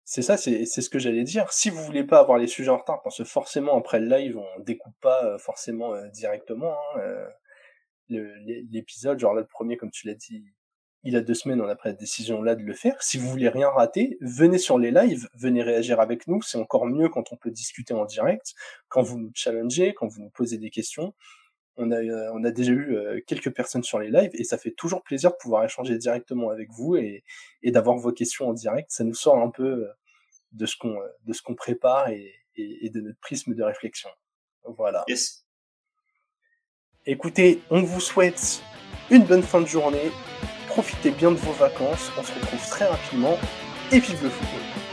C'est 0.04 0.22
ça, 0.22 0.38
c'est 0.38 0.66
ce 0.66 0.90
que 0.90 1.00
j'allais 1.00 1.24
dire. 1.24 1.52
Si 1.52 1.72
vous 1.72 1.84
voulez 1.84 2.04
pas 2.04 2.20
avoir 2.20 2.38
les 2.38 2.46
sujets 2.46 2.70
en 2.70 2.78
retard, 2.78 3.02
parce 3.04 3.18
que 3.18 3.24
forcément 3.24 3.76
après 3.76 4.00
le 4.00 4.08
live, 4.08 4.38
on 4.38 4.60
découpe 4.60 4.94
pas 5.02 5.26
euh, 5.26 5.38
forcément 5.40 5.96
euh, 5.96 6.08
directement 6.10 6.74
hein, 6.74 7.00
euh, 7.00 7.28
l'épisode. 8.10 9.20
Genre 9.20 9.34
là, 9.34 9.42
le 9.42 9.48
premier, 9.48 9.78
comme 9.78 9.92
tu 9.92 10.08
l'as 10.08 10.14
dit, 10.14 10.44
il 11.04 11.16
a 11.16 11.22
deux 11.22 11.36
semaines, 11.36 11.62
on 11.62 11.68
a 11.68 11.76
pris 11.76 11.90
la 11.90 11.96
décision 11.96 12.42
là 12.42 12.56
de 12.56 12.64
le 12.64 12.74
faire. 12.74 13.02
Si 13.04 13.18
vous 13.18 13.30
voulez 13.30 13.50
rien 13.50 13.70
rater, 13.70 14.18
venez 14.22 14.58
sur 14.58 14.80
les 14.80 14.92
lives, 14.92 15.30
venez 15.36 15.62
réagir 15.62 16.00
avec 16.00 16.28
nous. 16.28 16.42
C'est 16.42 16.58
encore 16.58 16.88
mieux 16.88 17.10
quand 17.10 17.32
on 17.32 17.38
peut 17.38 17.52
discuter 17.52 17.94
en 17.94 18.06
direct, 18.06 18.54
quand 18.88 19.04
vous 19.04 19.20
nous 19.20 19.32
challengez, 19.36 19.94
quand 19.94 20.08
vous 20.08 20.22
nous 20.22 20.32
posez 20.32 20.58
des 20.58 20.72
questions 20.72 21.14
on 21.78 21.92
a, 21.92 21.98
euh, 21.98 22.32
on 22.34 22.44
a 22.44 22.52
déjà 22.52 22.72
eu 22.72 22.96
euh, 22.96 23.20
quelques 23.26 23.54
personnes 23.54 23.84
sur 23.84 24.00
les 24.00 24.10
lives 24.10 24.32
et 24.34 24.44
ça 24.44 24.58
fait 24.58 24.72
toujours 24.72 25.04
plaisir 25.04 25.32
de 25.32 25.36
pouvoir 25.36 25.64
échanger 25.64 25.98
directement 25.98 26.50
avec 26.50 26.70
vous 26.72 26.96
et, 26.96 27.24
et 27.62 27.72
d'avoir 27.72 27.98
vos 27.98 28.12
questions 28.12 28.48
en 28.50 28.54
direct. 28.54 28.92
Ça 28.92 29.04
nous 29.04 29.14
sort 29.14 29.38
un 29.38 29.50
peu 29.50 29.64
euh, 29.64 29.94
de 30.54 30.66
ce 30.66 30.78
qu'on 30.78 30.98
de 31.26 31.34
ce 31.34 31.42
qu'on 31.42 31.56
prépare 31.56 32.10
et, 32.10 32.34
et, 32.56 32.90
de 32.90 33.02
notre 33.02 33.20
prisme 33.20 33.54
de 33.54 33.64
réflexion. 33.64 34.10
Voilà. 34.64 35.04
Yes. 35.08 35.45
Écoutez, 37.08 37.62
on 37.70 37.84
vous 37.84 38.00
souhaite 38.00 38.64
une 39.12 39.26
bonne 39.26 39.44
fin 39.44 39.62
de 39.62 39.68
journée. 39.68 40.10
Profitez 40.68 41.12
bien 41.12 41.30
de 41.30 41.36
vos 41.36 41.52
vacances. 41.52 42.12
On 42.18 42.24
se 42.24 42.34
retrouve 42.34 42.68
très 42.68 42.86
rapidement 42.86 43.38
et 43.92 44.00
vive 44.00 44.24
le 44.24 44.30
football. 44.32 44.85